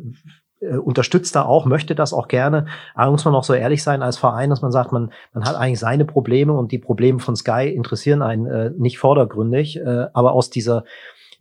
äh, 0.61 0.77
unterstützt 0.77 1.35
da 1.35 1.43
auch, 1.43 1.67
möchte 1.67 1.93
das 1.93 2.11
auch 2.11 2.27
gerne. 2.27 2.65
Aber 2.95 3.11
muss 3.11 3.23
man 3.23 3.35
auch 3.35 3.43
so 3.43 3.53
ehrlich 3.53 3.83
sein 3.83 4.01
als 4.01 4.17
Verein, 4.17 4.49
dass 4.49 4.63
man 4.63 4.71
sagt, 4.71 4.91
man, 4.91 5.11
man 5.35 5.45
hat 5.45 5.55
eigentlich 5.55 5.79
seine 5.79 6.05
Probleme 6.05 6.53
und 6.53 6.71
die 6.71 6.79
Probleme 6.79 7.19
von 7.19 7.35
Sky 7.35 7.69
interessieren 7.69 8.23
einen 8.23 8.47
äh, 8.47 8.71
nicht 8.75 8.97
vordergründig. 8.97 9.77
Äh, 9.77 10.07
aber 10.13 10.31
aus 10.31 10.49
dieser 10.49 10.85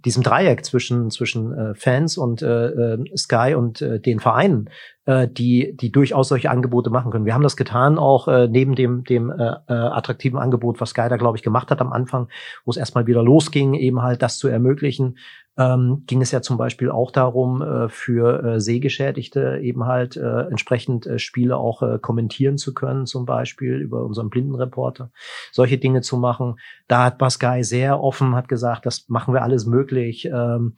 diesem 0.05 0.23
Dreieck 0.23 0.65
zwischen 0.65 1.11
zwischen 1.11 1.53
äh, 1.53 1.75
Fans 1.75 2.17
und 2.19 2.43
äh, 2.43 2.67
äh, 2.67 3.17
Sky 3.17 3.55
und 3.55 3.81
äh, 3.83 4.01
den 4.01 4.21
Vereinen, 4.21 4.71
äh, 5.07 5.29
die 5.29 5.77
die 5.77 5.91
durchaus 5.91 6.29
solche 6.29 6.51
Angebote 6.51 6.91
machen 6.91 7.11
können. 7.11 7.25
Wir 7.25 7.35
haben 7.35 7.43
das 7.43 7.57
getan 7.57 7.99
auch 7.99 8.29
äh, 8.29 8.49
neben 8.49 8.75
dem 8.75 9.05
dem 9.05 9.31
äh, 9.31 9.53
äh, 9.69 9.73
attraktiven 9.73 10.39
Angebot, 10.39 10.81
was 10.81 10.91
Sky 10.91 11.09
da 11.09 11.17
glaube 11.17 11.37
ich 11.39 11.43
gemacht 11.43 11.71
hat 11.71 11.81
am 11.81 11.93
Anfang, 11.93 12.29
wo 12.65 12.71
es 12.71 12.77
erstmal 12.77 13.07
wieder 13.07 13.23
losging, 13.23 13.75
eben 13.75 14.03
halt 14.03 14.23
das 14.23 14.39
zu 14.39 14.49
ermöglichen, 14.49 15.17
ähm, 15.57 16.03
ging 16.07 16.21
es 16.21 16.33
ja 16.33 16.43
zum 16.43 16.57
Beispiel 16.57 16.91
auch 16.91 17.13
darum, 17.13 17.63
äh, 17.63 17.89
für 17.89 18.43
äh, 18.43 18.61
Sehgeschädigte 18.61 19.61
eben 19.63 19.85
halt 19.85 20.17
äh, 20.17 20.49
entsprechend 20.49 21.07
äh, 21.07 21.19
Spiele 21.19 21.57
auch 21.57 21.83
äh, 21.83 21.99
kommentieren 22.01 22.59
zu 22.59 22.75
können, 22.75 23.07
zum 23.07 23.25
Beispiel 23.25 23.77
über 23.77 24.05
unseren 24.05 24.31
Blindenreporter, 24.31 25.11
solche 25.53 25.79
Dinge 25.79 26.01
zu 26.01 26.17
machen. 26.17 26.57
Da 26.89 27.05
hat 27.05 27.19
Baskai 27.19 27.63
sehr 27.63 28.01
offen, 28.01 28.35
hat 28.35 28.49
gesagt, 28.49 28.85
das 28.85 29.09
machen 29.09 29.33
wir 29.33 29.43
alles 29.43 29.65
möglich 29.65 30.27
ähm, 30.27 30.77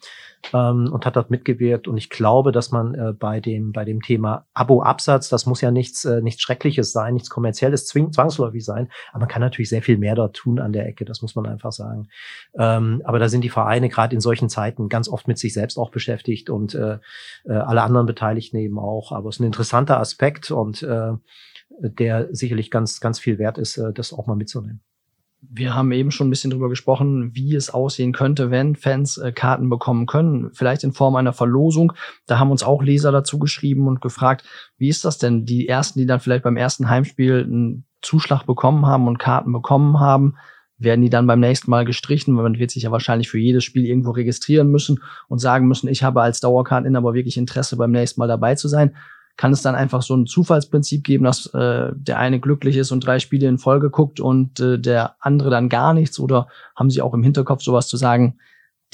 ähm, 0.52 0.90
und 0.92 1.06
hat 1.06 1.16
dort 1.16 1.30
mitgewirkt. 1.30 1.88
Und 1.88 1.96
ich 1.96 2.10
glaube, 2.10 2.52
dass 2.52 2.70
man 2.70 2.94
äh, 2.94 3.12
bei 3.12 3.40
dem 3.40 3.72
bei 3.72 3.86
dem 3.86 4.02
Thema 4.02 4.46
Abo-Absatz, 4.52 5.30
das 5.30 5.46
muss 5.46 5.62
ja 5.62 5.70
nichts 5.70 6.04
äh, 6.04 6.20
nichts 6.20 6.42
Schreckliches 6.42 6.92
sein, 6.92 7.14
nichts 7.14 7.30
kommerzielles 7.30 7.86
zwing 7.86 8.12
zwangsläufig 8.12 8.64
sein, 8.64 8.90
aber 9.12 9.20
man 9.20 9.28
kann 9.28 9.40
natürlich 9.40 9.70
sehr 9.70 9.82
viel 9.82 9.96
mehr 9.96 10.14
dort 10.14 10.36
tun 10.36 10.58
an 10.58 10.72
der 10.72 10.86
Ecke. 10.86 11.06
Das 11.06 11.22
muss 11.22 11.34
man 11.34 11.46
einfach 11.46 11.72
sagen. 11.72 12.08
Ähm, 12.58 13.00
aber 13.04 13.18
da 13.18 13.28
sind 13.30 13.42
die 13.42 13.48
Vereine 13.48 13.88
gerade 13.88 14.14
in 14.14 14.20
solchen 14.20 14.50
Zeiten 14.50 14.65
Zeiten 14.66 14.88
ganz 14.88 15.08
oft 15.08 15.28
mit 15.28 15.38
sich 15.38 15.54
selbst 15.54 15.78
auch 15.78 15.90
beschäftigt 15.90 16.50
und 16.50 16.74
äh, 16.74 16.98
äh, 17.44 17.52
alle 17.52 17.82
anderen 17.82 18.06
Beteiligten 18.06 18.56
eben 18.56 18.78
auch. 18.78 19.12
Aber 19.12 19.28
es 19.28 19.36
ist 19.36 19.40
ein 19.40 19.46
interessanter 19.46 20.00
Aspekt 20.00 20.50
und 20.50 20.82
äh, 20.82 21.12
der 21.80 22.34
sicherlich 22.34 22.70
ganz, 22.70 23.00
ganz 23.00 23.18
viel 23.18 23.38
wert 23.38 23.58
ist, 23.58 23.76
äh, 23.76 23.92
das 23.92 24.12
auch 24.12 24.26
mal 24.26 24.36
mitzunehmen. 24.36 24.80
Wir 25.48 25.74
haben 25.74 25.92
eben 25.92 26.10
schon 26.10 26.26
ein 26.26 26.30
bisschen 26.30 26.50
drüber 26.50 26.68
gesprochen, 26.68 27.34
wie 27.34 27.54
es 27.54 27.70
aussehen 27.70 28.12
könnte, 28.12 28.50
wenn 28.50 28.74
Fans 28.74 29.18
äh, 29.18 29.30
Karten 29.30 29.68
bekommen 29.68 30.06
können. 30.06 30.50
Vielleicht 30.52 30.82
in 30.82 30.92
Form 30.92 31.14
einer 31.14 31.32
Verlosung. 31.32 31.92
Da 32.26 32.38
haben 32.38 32.50
uns 32.50 32.64
auch 32.64 32.82
Leser 32.82 33.12
dazu 33.12 33.38
geschrieben 33.38 33.86
und 33.86 34.00
gefragt, 34.00 34.44
wie 34.78 34.88
ist 34.88 35.04
das 35.04 35.18
denn? 35.18 35.44
Die 35.44 35.68
ersten, 35.68 36.00
die 36.00 36.06
dann 36.06 36.20
vielleicht 36.20 36.42
beim 36.42 36.56
ersten 36.56 36.88
Heimspiel 36.88 37.44
einen 37.44 37.84
Zuschlag 38.02 38.44
bekommen 38.44 38.86
haben 38.86 39.06
und 39.06 39.18
Karten 39.18 39.52
bekommen 39.52 40.00
haben, 40.00 40.36
werden 40.78 41.00
die 41.00 41.10
dann 41.10 41.26
beim 41.26 41.40
nächsten 41.40 41.70
Mal 41.70 41.84
gestrichen, 41.84 42.36
weil 42.36 42.42
man 42.42 42.58
wird 42.58 42.70
sich 42.70 42.82
ja 42.82 42.90
wahrscheinlich 42.90 43.28
für 43.28 43.38
jedes 43.38 43.64
Spiel 43.64 43.86
irgendwo 43.86 44.10
registrieren 44.10 44.70
müssen 44.70 45.00
und 45.28 45.38
sagen 45.38 45.66
müssen, 45.66 45.88
ich 45.88 46.02
habe 46.02 46.22
als 46.22 46.40
Dauerkarteninhaber 46.40 47.14
wirklich 47.14 47.36
Interesse, 47.36 47.76
beim 47.76 47.92
nächsten 47.92 48.20
Mal 48.20 48.28
dabei 48.28 48.54
zu 48.54 48.68
sein. 48.68 48.94
Kann 49.36 49.52
es 49.52 49.62
dann 49.62 49.74
einfach 49.74 50.00
so 50.00 50.16
ein 50.16 50.26
Zufallsprinzip 50.26 51.04
geben, 51.04 51.24
dass 51.24 51.46
äh, 51.54 51.90
der 51.94 52.18
eine 52.18 52.40
glücklich 52.40 52.76
ist 52.76 52.90
und 52.90 53.06
drei 53.06 53.18
Spiele 53.18 53.46
in 53.48 53.58
Folge 53.58 53.90
guckt 53.90 54.18
und 54.18 54.60
äh, 54.60 54.78
der 54.78 55.16
andere 55.20 55.50
dann 55.50 55.68
gar 55.68 55.92
nichts? 55.92 56.18
Oder 56.18 56.48
haben 56.74 56.90
Sie 56.90 57.02
auch 57.02 57.12
im 57.12 57.22
Hinterkopf 57.22 57.62
sowas 57.62 57.86
zu 57.86 57.98
sagen, 57.98 58.38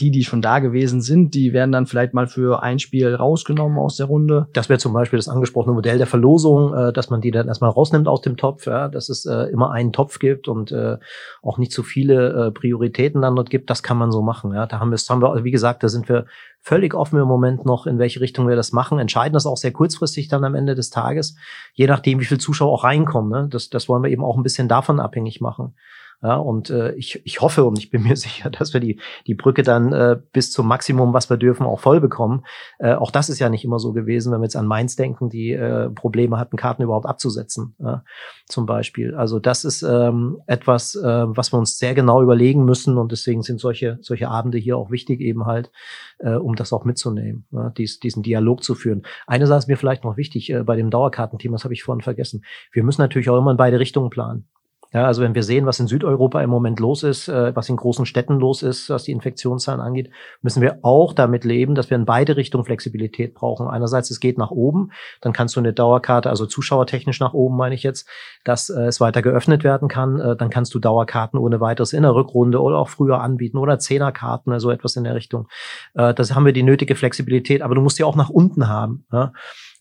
die, 0.01 0.11
die 0.11 0.25
schon 0.25 0.41
da 0.41 0.59
gewesen 0.59 1.03
sind, 1.03 1.35
die 1.35 1.53
werden 1.53 1.71
dann 1.71 1.87
vielleicht 1.87 2.15
mal 2.15 2.27
für 2.27 2.63
ein 2.63 2.79
Spiel 2.79 3.15
rausgenommen 3.15 3.79
aus 3.79 3.97
der 3.97 4.07
Runde. 4.07 4.49
Das 4.55 4.69
wäre 4.71 4.79
zum 4.79 4.95
Beispiel 4.95 5.19
das 5.19 5.29
angesprochene 5.29 5.75
Modell 5.75 5.99
der 5.99 6.07
Verlosung, 6.07 6.73
äh, 6.75 6.93
dass 6.93 7.11
man 7.11 7.21
die 7.21 7.31
dann 7.31 7.49
erstmal 7.49 7.71
rausnimmt 7.71 8.09
aus 8.09 8.23
dem 8.23 8.39
Topf, 8.39 8.67
ja, 8.67 8.89
dass 8.89 9.11
es 9.11 9.27
äh, 9.27 9.51
immer 9.53 9.71
einen 9.71 9.93
Topf 9.93 10.19
gibt 10.19 10.49
und 10.49 10.73
äh, 10.73 10.97
auch 11.43 11.59
nicht 11.59 11.73
zu 11.73 11.83
viele 11.83 12.49
äh, 12.49 12.51
Prioritäten 12.51 13.21
dann 13.21 13.37
dort 13.37 13.51
gibt. 13.51 13.69
Das 13.69 13.83
kann 13.83 13.99
man 13.99 14.13
so 14.13 14.23
machen. 14.23 14.55
Ja. 14.55 14.67
Da 14.67 14.81
haben 14.81 14.91
wir, 14.91 14.97
haben 14.97 15.21
wir, 15.21 15.45
wie 15.45 15.51
gesagt, 15.51 15.83
da 15.83 15.89
sind 15.89 16.09
wir 16.09 16.25
völlig 16.61 16.95
offen 16.95 17.21
im 17.21 17.29
Moment 17.29 17.67
noch, 17.67 17.87
in 17.87 17.99
welche 17.99 18.21
Richtung 18.21 18.49
wir 18.49 18.57
das 18.57 18.73
machen. 18.73 18.99
Entscheiden 18.99 19.35
das 19.35 19.47
auch 19.47 19.59
sehr 19.59 19.73
kurzfristig 19.73 20.29
dann 20.29 20.45
am 20.45 20.55
Ende 20.55 20.75
des 20.75 20.89
Tages, 20.89 21.37
je 21.75 21.87
nachdem, 21.87 22.19
wie 22.19 22.25
viele 22.25 22.41
Zuschauer 22.41 22.73
auch 22.73 22.85
reinkommen. 22.85 23.31
Ne? 23.31 23.49
Das, 23.51 23.69
das 23.69 23.89
wollen 23.91 24.03
wir 24.03 24.11
eben 24.11 24.25
auch 24.25 24.39
ein 24.39 24.43
bisschen 24.43 24.69
davon 24.69 25.01
abhängig 25.01 25.41
machen. 25.43 25.75
Ja, 26.23 26.37
und 26.37 26.71
äh, 26.71 26.93
ich, 26.93 27.21
ich 27.25 27.41
hoffe 27.41 27.65
und 27.65 27.79
ich 27.79 27.91
bin 27.91 28.05
mir 28.05 28.17
sicher, 28.17 28.49
dass 28.51 28.73
wir 28.73 28.81
die, 28.81 29.01
die 29.27 29.35
Brücke 29.35 29.63
dann 29.63 29.93
äh, 29.93 30.19
bis 30.33 30.53
zum 30.53 30.69
Maximum, 30.69 31.13
was 31.13 31.29
wir 31.29 31.37
dürfen, 31.37 31.67
auch 31.67 31.81
voll 31.81 32.01
bekommen. 32.01 32.45
Äh, 32.79 32.95
auch 32.95 33.11
das 33.11 33.29
ist 33.29 33.41
ja 33.41 33.49
nicht 33.49 33.65
immer 33.65 33.81
so 33.81 33.93
gewesen, 33.93 34.33
wenn 34.33 34.41
wir 34.41 34.45
jetzt 34.45 34.57
an 34.57 34.67
Mainz 34.67 34.95
denken, 34.95 35.29
die 35.29 35.53
äh, 35.53 35.91
Probleme 35.91 36.39
hatten, 36.39 36.57
Karten 36.57 36.83
überhaupt 36.83 37.07
abzusetzen, 37.07 37.75
ja, 37.81 38.05
zum 38.47 38.67
Beispiel. 38.67 39.15
Also 39.17 39.41
das 39.41 39.65
ist 39.65 39.83
ähm, 39.83 40.39
etwas, 40.47 40.95
äh, 40.95 41.03
was 41.03 41.53
wir 41.53 41.59
uns 41.59 41.79
sehr 41.79 41.95
genau 41.95 42.23
überlegen 42.23 42.65
müssen 42.65 42.99
und 42.99 43.11
deswegen 43.11 43.43
sind 43.43 43.59
solche, 43.59 43.99
solche 44.01 44.29
Abende 44.29 44.59
hier 44.59 44.77
auch 44.77 44.93
wichtig 44.93 45.21
eben 45.21 45.47
halt, 45.47 45.73
äh, 46.21 46.35
um 46.35 46.55
das 46.55 46.73
auch 46.73 46.85
mitzunehmen, 46.85 47.47
ja, 47.51 47.71
dies, 47.71 47.99
diesen 47.99 48.23
Dialog 48.23 48.63
zu 48.63 48.77
führen. 48.77 49.03
Eine 49.27 49.49
Sache 49.49 49.59
ist 49.59 49.69
mir 49.69 49.77
vielleicht 49.77 50.05
noch 50.05 50.17
wichtig 50.17 50.51
äh, 50.51 50.63
bei 50.63 50.77
dem 50.77 50.91
Dauerkartenthema, 50.91 51.57
das 51.57 51.65
habe 51.65 51.75
ich 51.75 51.83
vorhin 51.83 52.03
vergessen. 52.03 52.45
Wir 52.71 52.85
müssen 52.85 53.01
natürlich 53.01 53.29
auch 53.29 53.39
immer 53.39 53.51
in 53.51 53.57
beide 53.57 53.81
Richtungen 53.81 54.11
planen. 54.11 54.47
Ja, 54.95 55.07
also 55.07 55.23
wenn 55.23 55.35
wir 55.35 55.43
sehen, 55.43 55.65
was 55.65 55.81
in 55.81 55.87
Südeuropa 55.87 56.43
im 56.43 56.51
Moment 56.51 56.79
los 56.79 57.03
ist, 57.03 57.27
äh, 57.27 57.57
was 57.57 57.71
in 57.71 57.77
großen 57.77 58.05
Städten 58.05 58.39
los 58.39 58.63
ist, 58.63 58.91
was 58.91 59.05
die 59.05 59.13
Infektionszahlen 59.13 59.81
angeht, 59.81 60.11
müssen 60.43 60.61
wir 60.61 60.81
auch 60.83 61.15
damit 61.15 61.45
leben, 61.45 61.75
dass 61.75 61.89
wir 61.89 61.97
in 61.97 62.05
beide 62.05 62.37
Richtungen 62.37 62.67
Flexibilität 62.67 63.33
brauchen. 63.33 63.69
Einerseits, 63.69 64.11
es 64.11 64.21
geht 64.21 64.37
nach 64.37 64.51
oben, 64.51 64.91
dann 65.23 65.33
kannst 65.33 65.57
du 65.57 65.61
eine 65.61 65.73
Dauerkarte, 65.73 66.29
also 66.29 66.45
zuschauertechnisch 66.45 67.21
nach 67.21 67.33
oben 67.33 67.57
meine 67.57 67.75
ich 67.75 67.83
jetzt, 67.83 68.07
dass 68.45 68.69
äh, 68.69 68.83
es 68.83 69.01
weiter 69.01 69.23
geöffnet 69.23 69.65
werden 69.65 69.89
kann. 69.89 70.21
Äh, 70.21 70.37
dann 70.37 70.51
kannst 70.51 70.75
du 70.75 70.79
Dauerkarten 70.79 71.39
ohne 71.39 71.61
weiteres 71.61 71.95
in 71.95 72.03
der 72.03 72.15
Rückrunde 72.15 72.61
oder 72.61 72.77
auch 72.77 72.91
früher 72.91 73.23
anbieten 73.23 73.57
oder 73.57 73.79
Zehnerkarten, 73.79 74.53
also 74.53 74.71
etwas 74.71 74.97
in 74.97 75.05
der 75.05 75.15
Richtung. 75.15 75.49
Äh, 75.95 76.13
das 76.13 76.35
haben 76.35 76.45
wir 76.45 76.53
die 76.53 76.63
nötige 76.63 76.97
Flexibilität, 76.97 77.63
aber 77.63 77.75
du 77.75 77.81
musst 77.81 77.99
die 77.99 78.05
auch 78.05 78.17
nach 78.17 78.29
unten 78.31 78.69
haben. 78.69 79.07
Ja? 79.11 79.33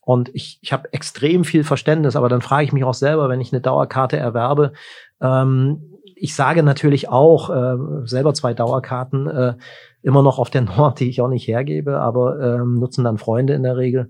Und 0.02 0.30
ich, 0.34 0.60
ich 0.62 0.74
habe 0.74 0.92
extrem 0.94 1.44
viel 1.44 1.64
Verständnis, 1.64 2.16
aber 2.16 2.28
dann 2.28 2.42
frage 2.42 2.66
ich 2.66 2.74
mich 2.74 2.84
auch 2.84 2.94
selber, 2.94 3.30
wenn 3.30 3.42
ich 3.42 3.54
eine 3.54 3.62
Dauerkarte 3.62 4.18
erwerbe, 4.18 4.74
ähm, 5.22 5.92
ich 6.22 6.36
sage 6.36 6.62
natürlich 6.62 7.10
auch, 7.10 7.50
äh, 7.50 7.78
selber 8.06 8.36
zwei 8.36 8.54
Dauerkarten, 8.54 9.28
äh, 9.28 9.56
immer 10.04 10.22
noch 10.22 10.38
auf 10.38 10.52
der 10.52 10.62
Nord, 10.78 11.00
die 11.00 11.10
ich 11.10 11.20
auch 11.20 11.28
nicht 11.28 11.48
hergebe, 11.48 12.00
aber 12.00 12.40
ähm, 12.40 12.76
nutzen 12.76 13.04
dann 13.04 13.18
Freunde 13.18 13.54
in 13.54 13.64
der 13.64 13.78
Regel. 13.78 14.10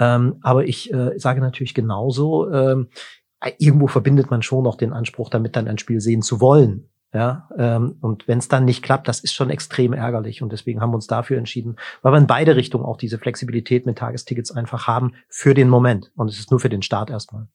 Ähm, 0.00 0.36
aber 0.42 0.64
ich 0.64 0.92
äh, 0.92 1.18
sage 1.18 1.40
natürlich 1.40 1.74
genauso, 1.74 2.50
ähm, 2.50 2.88
irgendwo 3.58 3.86
verbindet 3.86 4.30
man 4.30 4.42
schon 4.42 4.64
noch 4.64 4.76
den 4.76 4.92
Anspruch 4.92 5.30
damit, 5.30 5.54
dann 5.54 5.68
ein 5.68 5.78
Spiel 5.78 6.00
sehen 6.00 6.22
zu 6.22 6.40
wollen. 6.40 6.88
Ja, 7.14 7.48
ähm, 7.58 7.96
und 8.00 8.26
wenn 8.26 8.38
es 8.38 8.48
dann 8.48 8.64
nicht 8.64 8.82
klappt, 8.82 9.06
das 9.06 9.20
ist 9.20 9.34
schon 9.34 9.50
extrem 9.50 9.92
ärgerlich. 9.92 10.42
Und 10.42 10.50
deswegen 10.50 10.80
haben 10.80 10.92
wir 10.92 10.96
uns 10.96 11.06
dafür 11.06 11.36
entschieden, 11.36 11.76
weil 12.00 12.12
wir 12.12 12.18
in 12.18 12.26
beide 12.26 12.56
Richtungen 12.56 12.86
auch 12.86 12.96
diese 12.96 13.18
Flexibilität 13.18 13.84
mit 13.84 13.98
Tagestickets 13.98 14.50
einfach 14.50 14.86
haben 14.86 15.12
für 15.28 15.52
den 15.52 15.68
Moment. 15.68 16.10
Und 16.16 16.28
es 16.28 16.38
ist 16.38 16.50
nur 16.50 16.60
für 16.60 16.70
den 16.70 16.80
Start 16.80 17.10
erstmal. 17.10 17.48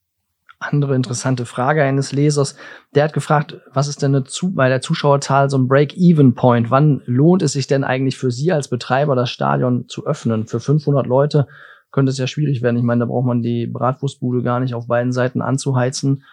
Andere 0.59 0.95
interessante 0.95 1.45
Frage 1.45 1.83
eines 1.83 2.11
Lesers. 2.11 2.55
Der 2.93 3.03
hat 3.03 3.13
gefragt, 3.13 3.59
was 3.71 3.87
ist 3.87 4.01
denn 4.01 4.15
eine 4.15 4.23
zu 4.25 4.53
bei 4.53 4.69
der 4.69 4.81
Zuschauerzahl 4.81 5.49
so 5.49 5.57
ein 5.57 5.67
Break-Even-Point? 5.67 6.69
Wann 6.69 7.01
lohnt 7.05 7.41
es 7.41 7.53
sich 7.53 7.67
denn 7.67 7.83
eigentlich 7.83 8.17
für 8.17 8.31
Sie 8.31 8.51
als 8.51 8.67
Betreiber, 8.67 9.15
das 9.15 9.29
Stadion 9.31 9.87
zu 9.87 10.05
öffnen? 10.05 10.47
Für 10.47 10.59
500 10.59 11.05
Leute 11.05 11.47
könnte 11.91 12.11
es 12.11 12.17
ja 12.17 12.27
schwierig 12.27 12.61
werden. 12.61 12.77
Ich 12.77 12.83
meine, 12.83 13.01
da 13.01 13.05
braucht 13.05 13.25
man 13.25 13.41
die 13.41 13.67
Bratwurstbude 13.67 14.41
gar 14.43 14.59
nicht 14.59 14.73
auf 14.73 14.87
beiden 14.87 15.11
Seiten 15.11 15.41
anzuheizen. 15.41 16.23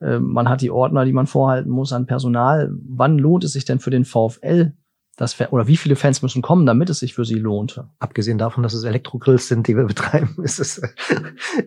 Äh, 0.00 0.18
man 0.18 0.48
hat 0.48 0.60
die 0.60 0.70
Ordner, 0.70 1.04
die 1.04 1.12
man 1.12 1.26
vorhalten 1.26 1.70
muss 1.70 1.92
an 1.92 2.06
Personal. 2.06 2.72
Wann 2.88 3.18
lohnt 3.18 3.44
es 3.44 3.52
sich 3.52 3.64
denn 3.64 3.80
für 3.80 3.90
den 3.90 4.04
VfL, 4.04 4.72
das, 5.16 5.40
oder 5.52 5.68
wie 5.68 5.76
viele 5.76 5.94
Fans 5.94 6.22
müssen 6.22 6.42
kommen, 6.42 6.66
damit 6.66 6.90
es 6.90 6.98
sich 6.98 7.14
für 7.14 7.24
sie 7.24 7.38
lohnt? 7.38 7.80
Abgesehen 8.00 8.36
davon, 8.36 8.64
dass 8.64 8.74
es 8.74 8.82
Elektrogrills 8.82 9.46
sind, 9.46 9.68
die 9.68 9.76
wir 9.76 9.84
betreiben, 9.86 10.36
ist 10.42 10.58
es 10.58 10.82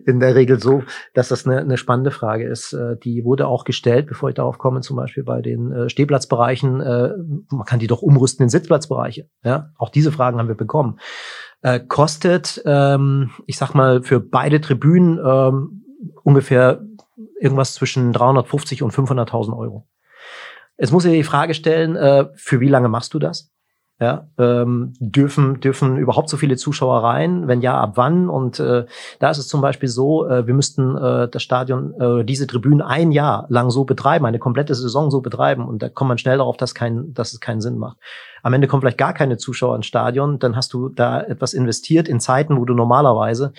in 0.04 0.20
der 0.20 0.34
Regel 0.34 0.60
so, 0.60 0.82
dass 1.14 1.28
das 1.28 1.46
eine, 1.46 1.58
eine 1.58 1.78
spannende 1.78 2.10
Frage 2.10 2.46
ist. 2.46 2.74
Äh, 2.74 2.96
die 3.02 3.24
wurde 3.24 3.46
auch 3.46 3.64
gestellt, 3.64 4.06
bevor 4.06 4.28
ich 4.28 4.34
darauf 4.34 4.58
komme, 4.58 4.80
zum 4.80 4.96
Beispiel 4.96 5.24
bei 5.24 5.40
den 5.40 5.72
äh, 5.72 5.88
Stehplatzbereichen. 5.88 6.78
Man 6.78 7.64
kann 7.66 7.78
die 7.78 7.86
doch 7.86 8.02
umrüsten 8.02 8.44
in 8.44 8.48
Sitzplatzbereiche. 8.48 9.28
Ja, 9.42 9.70
auch 9.78 9.88
diese 9.88 10.12
Fragen 10.12 10.38
haben 10.38 10.48
wir 10.48 10.54
bekommen. 10.54 10.98
Kostet, 11.88 12.62
ähm, 12.66 13.30
ich 13.46 13.58
sag 13.58 13.74
mal, 13.74 14.02
für 14.02 14.20
beide 14.20 14.60
Tribünen 14.60 15.18
ähm, 15.18 15.84
ungefähr 16.22 16.80
irgendwas 17.40 17.74
zwischen 17.74 18.12
350 18.12 18.82
und 18.82 18.92
500.000 18.92 19.56
Euro. 19.56 19.86
Es 20.76 20.92
muss 20.92 21.04
ja 21.04 21.10
die 21.10 21.24
Frage 21.24 21.54
stellen, 21.54 21.96
äh, 21.96 22.26
für 22.36 22.60
wie 22.60 22.68
lange 22.68 22.88
machst 22.88 23.12
du 23.14 23.18
das? 23.18 23.50
Ja, 24.00 24.28
ähm, 24.38 24.92
dürfen 25.00 25.58
dürfen 25.58 25.96
überhaupt 25.96 26.28
so 26.28 26.36
viele 26.36 26.56
Zuschauer 26.56 27.02
rein? 27.02 27.48
Wenn 27.48 27.62
ja, 27.62 27.80
ab 27.80 27.94
wann? 27.96 28.28
Und 28.28 28.60
äh, 28.60 28.86
da 29.18 29.30
ist 29.30 29.38
es 29.38 29.48
zum 29.48 29.60
Beispiel 29.60 29.88
so, 29.88 30.24
äh, 30.28 30.46
wir 30.46 30.54
müssten 30.54 30.96
äh, 30.96 31.28
das 31.28 31.42
Stadion, 31.42 31.94
äh, 32.00 32.24
diese 32.24 32.46
Tribünen 32.46 32.80
ein 32.80 33.10
Jahr 33.10 33.46
lang 33.48 33.70
so 33.70 33.82
betreiben, 33.82 34.24
eine 34.24 34.38
komplette 34.38 34.76
Saison 34.76 35.10
so 35.10 35.20
betreiben, 35.20 35.66
und 35.66 35.82
da 35.82 35.88
kommt 35.88 36.08
man 36.08 36.18
schnell 36.18 36.38
darauf, 36.38 36.56
dass 36.56 36.76
kein, 36.76 37.12
dass 37.12 37.32
es 37.32 37.40
keinen 37.40 37.60
Sinn 37.60 37.76
macht. 37.76 37.96
Am 38.44 38.52
Ende 38.52 38.68
kommen 38.68 38.82
vielleicht 38.82 38.98
gar 38.98 39.14
keine 39.14 39.36
Zuschauer 39.36 39.74
ins 39.74 39.86
Stadion, 39.86 40.38
dann 40.38 40.54
hast 40.54 40.72
du 40.74 40.90
da 40.90 41.20
etwas 41.20 41.52
investiert 41.52 42.06
in 42.06 42.20
Zeiten, 42.20 42.56
wo 42.56 42.64
du 42.64 42.74
normalerweise 42.74 43.52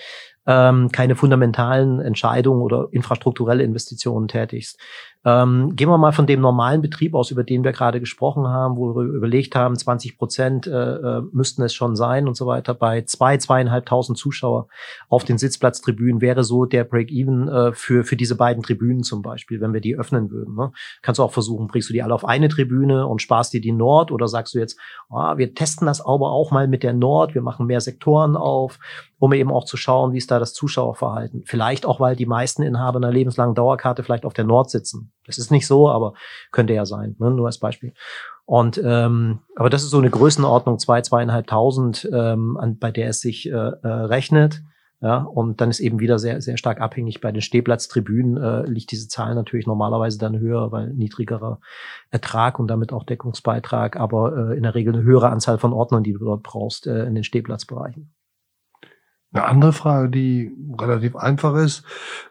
ähm, 0.50 0.90
keine 0.90 1.14
fundamentalen 1.14 2.00
Entscheidungen 2.00 2.60
oder 2.60 2.88
infrastrukturelle 2.90 3.62
Investitionen 3.62 4.26
tätigst. 4.26 4.80
Ähm, 5.24 5.76
gehen 5.76 5.88
wir 5.88 5.98
mal 5.98 6.12
von 6.12 6.26
dem 6.26 6.40
normalen 6.40 6.80
Betrieb 6.80 7.14
aus, 7.14 7.30
über 7.30 7.44
den 7.44 7.62
wir 7.62 7.72
gerade 7.72 8.00
gesprochen 8.00 8.48
haben, 8.48 8.76
wo 8.76 8.96
wir 8.96 9.02
überlegt 9.02 9.54
haben, 9.54 9.76
20 9.76 10.16
Prozent 10.16 10.66
äh, 10.66 10.70
äh, 10.70 11.22
müssten 11.30 11.62
es 11.62 11.74
schon 11.74 11.94
sein 11.94 12.26
und 12.26 12.36
so 12.36 12.46
weiter. 12.46 12.74
Bei 12.74 13.02
zwei, 13.02 13.36
zweieinhalbtausend 13.36 14.18
Zuschauer 14.18 14.66
auf 15.08 15.24
den 15.24 15.36
Sitzplatztribünen 15.38 16.20
wäre 16.20 16.42
so 16.42 16.64
der 16.64 16.84
Break-Even 16.84 17.48
äh, 17.48 17.72
für, 17.72 18.02
für 18.02 18.16
diese 18.16 18.34
beiden 18.34 18.62
Tribünen 18.62 19.02
zum 19.02 19.20
Beispiel, 19.22 19.60
wenn 19.60 19.74
wir 19.74 19.82
die 19.82 19.96
öffnen 19.96 20.30
würden. 20.30 20.56
Ne? 20.56 20.72
Kannst 21.02 21.18
du 21.18 21.22
auch 21.22 21.32
versuchen, 21.32 21.68
bringst 21.68 21.90
du 21.90 21.92
die 21.92 22.02
alle 22.02 22.14
auf 22.14 22.24
eine 22.24 22.48
Tribüne 22.48 23.06
und 23.06 23.22
sparst 23.22 23.52
dir 23.52 23.60
die 23.60 23.72
Nord 23.72 24.10
oder 24.10 24.26
sagst 24.26 24.54
du 24.54 24.58
jetzt, 24.58 24.80
oh, 25.10 25.36
wir 25.36 25.54
testen 25.54 25.86
das 25.86 26.00
aber 26.00 26.30
auch 26.30 26.50
mal 26.50 26.66
mit 26.66 26.82
der 26.82 26.94
Nord, 26.94 27.34
wir 27.34 27.42
machen 27.42 27.66
mehr 27.66 27.82
Sektoren 27.82 28.36
auf 28.36 28.78
um 29.20 29.34
eben 29.34 29.52
auch 29.52 29.64
zu 29.64 29.76
schauen, 29.76 30.12
wie 30.12 30.18
ist 30.18 30.30
da 30.30 30.38
das 30.38 30.54
Zuschauerverhalten. 30.54 31.42
Vielleicht 31.44 31.84
auch, 31.84 32.00
weil 32.00 32.16
die 32.16 32.26
meisten 32.26 32.62
Inhaber 32.62 32.96
einer 32.96 33.12
lebenslangen 33.12 33.54
Dauerkarte 33.54 34.02
vielleicht 34.02 34.24
auf 34.24 34.32
der 34.32 34.46
Nord 34.46 34.70
sitzen. 34.70 35.12
Das 35.26 35.36
ist 35.36 35.50
nicht 35.50 35.66
so, 35.66 35.90
aber 35.90 36.14
könnte 36.50 36.72
ja 36.72 36.86
sein, 36.86 37.16
ne? 37.18 37.30
nur 37.30 37.46
als 37.46 37.58
Beispiel. 37.58 37.92
Und 38.46 38.80
ähm, 38.82 39.40
aber 39.54 39.68
das 39.68 39.84
ist 39.84 39.90
so 39.90 39.98
eine 39.98 40.10
Größenordnung, 40.10 40.78
zwei, 40.78 41.02
zweieinhalbtausend, 41.02 42.08
ähm, 42.12 42.56
an, 42.56 42.78
bei 42.78 42.90
der 42.90 43.10
es 43.10 43.20
sich 43.20 43.46
äh, 43.46 43.52
äh, 43.52 43.86
rechnet. 43.86 44.62
Ja, 45.02 45.18
und 45.18 45.60
dann 45.60 45.70
ist 45.70 45.80
eben 45.80 45.98
wieder 45.98 46.18
sehr, 46.18 46.42
sehr 46.42 46.56
stark 46.56 46.80
abhängig. 46.80 47.20
Bei 47.20 47.32
den 47.32 47.40
Stehplatztribünen 47.42 48.36
äh, 48.42 48.66
liegt 48.66 48.90
diese 48.90 49.08
Zahl 49.08 49.34
natürlich 49.34 49.66
normalerweise 49.66 50.18
dann 50.18 50.38
höher, 50.38 50.72
weil 50.72 50.92
niedrigerer 50.92 51.60
Ertrag 52.10 52.58
und 52.58 52.68
damit 52.68 52.92
auch 52.92 53.04
Deckungsbeitrag, 53.04 53.96
aber 53.96 54.50
äh, 54.50 54.56
in 54.56 54.62
der 54.62 54.74
Regel 54.74 54.94
eine 54.94 55.02
höhere 55.02 55.30
Anzahl 55.30 55.58
von 55.58 55.72
Ordnern, 55.72 56.02
die 56.02 56.12
du 56.12 56.18
dort 56.18 56.42
brauchst, 56.42 56.86
äh, 56.86 57.04
in 57.04 57.14
den 57.14 57.24
Stehplatzbereichen. 57.24 58.12
Eine 59.32 59.44
andere 59.44 59.72
Frage, 59.72 60.08
die 60.08 60.52
relativ 60.78 61.16
einfach 61.16 61.54
ist, 61.56 61.84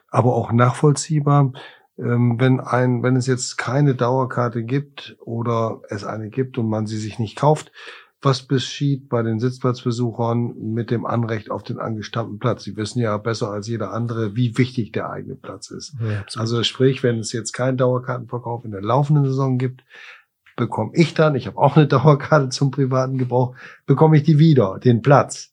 aber 0.08 0.34
auch 0.34 0.52
nachvollziehbar. 0.52 1.52
Ähm, 1.98 2.38
wenn 2.38 2.60
ein, 2.60 3.02
wenn 3.02 3.16
es 3.16 3.26
jetzt 3.26 3.56
keine 3.56 3.94
Dauerkarte 3.94 4.64
gibt 4.64 5.16
oder 5.20 5.80
es 5.88 6.04
eine 6.04 6.30
gibt 6.30 6.58
und 6.58 6.68
man 6.68 6.86
sie 6.86 6.98
sich 6.98 7.18
nicht 7.18 7.36
kauft, 7.36 7.72
was 8.22 8.48
geschieht 8.48 9.08
bei 9.08 9.22
den 9.22 9.38
Sitzplatzbesuchern 9.38 10.54
mit 10.74 10.90
dem 10.90 11.06
Anrecht 11.06 11.50
auf 11.50 11.62
den 11.62 11.78
angestammten 11.78 12.38
Platz? 12.38 12.64
Sie 12.64 12.76
wissen 12.76 13.00
ja 13.00 13.16
besser 13.16 13.50
als 13.50 13.66
jeder 13.66 13.92
andere, 13.92 14.36
wie 14.36 14.58
wichtig 14.58 14.92
der 14.92 15.10
eigene 15.10 15.36
Platz 15.36 15.70
ist. 15.70 15.94
Ja, 16.00 16.24
also 16.36 16.62
sprich, 16.62 17.02
wenn 17.02 17.18
es 17.18 17.32
jetzt 17.32 17.52
keinen 17.52 17.78
Dauerkartenverkauf 17.78 18.64
in 18.66 18.72
der 18.72 18.82
laufenden 18.82 19.24
Saison 19.24 19.56
gibt, 19.56 19.84
bekomme 20.56 20.90
ich 20.94 21.14
dann, 21.14 21.34
ich 21.34 21.46
habe 21.46 21.56
auch 21.56 21.76
eine 21.76 21.86
Dauerkarte 21.88 22.50
zum 22.50 22.70
privaten 22.70 23.16
Gebrauch, 23.16 23.56
bekomme 23.86 24.18
ich 24.18 24.22
die 24.22 24.38
wieder, 24.38 24.78
den 24.78 25.00
Platz. 25.00 25.49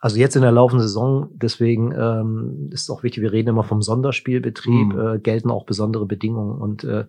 Also 0.00 0.16
jetzt 0.16 0.36
in 0.36 0.42
der 0.42 0.52
laufenden 0.52 0.86
Saison, 0.86 1.28
deswegen 1.32 1.92
ähm, 1.92 2.70
ist 2.72 2.82
es 2.82 2.90
auch 2.90 3.02
wichtig, 3.02 3.22
wir 3.22 3.32
reden 3.32 3.48
immer 3.48 3.64
vom 3.64 3.82
Sonderspielbetrieb, 3.82 4.94
mhm. 4.94 5.00
äh, 5.00 5.18
gelten 5.18 5.50
auch 5.50 5.66
besondere 5.66 6.06
Bedingungen 6.06 6.60
und 6.60 6.84
äh, 6.84 7.06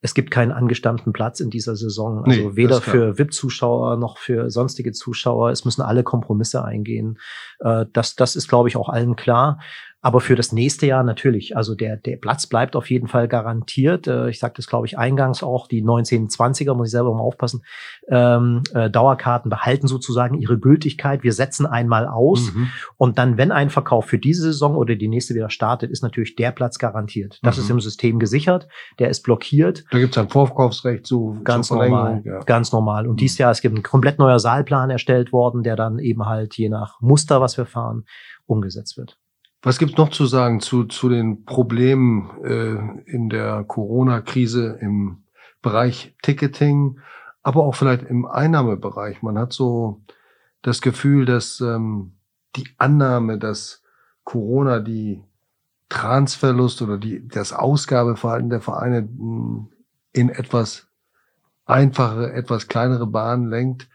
es 0.00 0.14
gibt 0.14 0.30
keinen 0.30 0.52
angestammten 0.52 1.12
Platz 1.12 1.40
in 1.40 1.50
dieser 1.50 1.74
Saison. 1.74 2.24
Also 2.24 2.50
nee, 2.50 2.56
weder 2.56 2.80
für 2.80 3.18
VIP-Zuschauer 3.18 3.96
noch 3.96 4.18
für 4.18 4.50
sonstige 4.50 4.92
Zuschauer. 4.92 5.50
Es 5.50 5.64
müssen 5.64 5.82
alle 5.82 6.04
Kompromisse 6.04 6.64
eingehen. 6.64 7.18
Äh, 7.60 7.86
das, 7.92 8.14
das 8.14 8.36
ist, 8.36 8.48
glaube 8.48 8.68
ich, 8.68 8.76
auch 8.76 8.88
allen 8.88 9.16
klar. 9.16 9.58
Aber 10.00 10.20
für 10.20 10.36
das 10.36 10.52
nächste 10.52 10.86
Jahr 10.86 11.02
natürlich. 11.02 11.56
Also 11.56 11.74
der, 11.74 11.96
der 11.96 12.16
Platz 12.16 12.46
bleibt 12.46 12.76
auf 12.76 12.88
jeden 12.88 13.08
Fall 13.08 13.26
garantiert. 13.26 14.06
Äh, 14.06 14.30
ich 14.30 14.38
sagte 14.38 14.60
es, 14.60 14.68
glaube 14.68 14.86
ich, 14.86 14.96
eingangs 14.96 15.42
auch. 15.42 15.66
Die 15.66 15.82
1920er, 15.82 16.74
muss 16.74 16.88
ich 16.88 16.92
selber 16.92 17.12
mal 17.12 17.20
aufpassen, 17.20 17.64
ähm, 18.08 18.62
äh, 18.74 18.90
Dauerkarten 18.90 19.50
behalten 19.50 19.88
sozusagen 19.88 20.38
ihre 20.38 20.56
Gültigkeit. 20.56 21.24
Wir 21.24 21.32
setzen 21.32 21.66
einmal 21.66 22.06
aus. 22.06 22.54
Mhm. 22.54 22.68
Und 22.96 23.18
dann, 23.18 23.38
wenn 23.38 23.50
ein 23.50 23.70
Verkauf 23.70 24.06
für 24.06 24.18
diese 24.18 24.42
Saison 24.42 24.76
oder 24.76 24.94
die 24.94 25.08
nächste 25.08 25.34
wieder 25.34 25.50
startet, 25.50 25.90
ist 25.90 26.02
natürlich 26.02 26.36
der 26.36 26.52
Platz 26.52 26.78
garantiert. 26.78 27.40
Das 27.42 27.56
mhm. 27.56 27.62
ist 27.64 27.70
im 27.70 27.80
System 27.80 28.18
gesichert. 28.20 28.68
Der 29.00 29.08
ist 29.08 29.24
blockiert. 29.24 29.84
Da 29.90 29.98
gibt 29.98 30.16
es 30.16 30.18
ein 30.18 30.28
Vorkaufsrecht 30.28 31.06
zu 31.06 31.40
ganz 31.44 31.70
normal. 31.70 32.22
Ja. 32.24 32.40
Ganz 32.40 32.72
normal. 32.72 33.06
Und 33.06 33.14
mhm. 33.14 33.18
dieses 33.18 33.38
Jahr 33.38 33.50
ist 33.50 33.64
ein 33.64 33.82
komplett 33.82 34.18
neuer 34.18 34.38
Saalplan 34.38 34.90
erstellt 34.90 35.32
worden, 35.32 35.62
der 35.62 35.76
dann 35.76 35.98
eben 35.98 36.26
halt 36.26 36.56
je 36.56 36.68
nach 36.68 37.00
Muster, 37.00 37.40
was 37.40 37.56
wir 37.56 37.66
fahren, 37.66 38.04
umgesetzt 38.46 38.96
wird. 38.96 39.18
Was 39.62 39.78
gibt's 39.78 39.96
noch 39.96 40.10
zu 40.10 40.26
sagen 40.26 40.60
zu, 40.60 40.84
zu 40.84 41.08
den 41.08 41.44
Problemen 41.44 42.30
äh, 42.44 43.10
in 43.10 43.28
der 43.28 43.64
Corona-Krise 43.64 44.78
im 44.80 45.24
Bereich 45.62 46.14
Ticketing, 46.22 47.00
aber 47.42 47.64
auch 47.64 47.74
vielleicht 47.74 48.04
im 48.04 48.24
Einnahmebereich? 48.26 49.22
Man 49.22 49.38
hat 49.38 49.52
so 49.52 50.02
das 50.62 50.80
Gefühl, 50.80 51.24
dass 51.24 51.60
ähm, 51.60 52.12
die 52.56 52.68
Annahme, 52.78 53.38
dass 53.38 53.82
Corona 54.24 54.78
die 54.80 55.22
Transverlust 55.88 56.82
oder 56.82 56.98
die, 56.98 57.26
das 57.26 57.52
Ausgabeverhalten 57.52 58.50
der 58.50 58.60
Vereine 58.60 58.98
hm, 58.98 59.70
in 60.18 60.30
etwas 60.30 60.88
einfache, 61.64 62.32
etwas 62.32 62.66
kleinere 62.66 63.06
Bahnen 63.06 63.48
lenkt. 63.48 63.88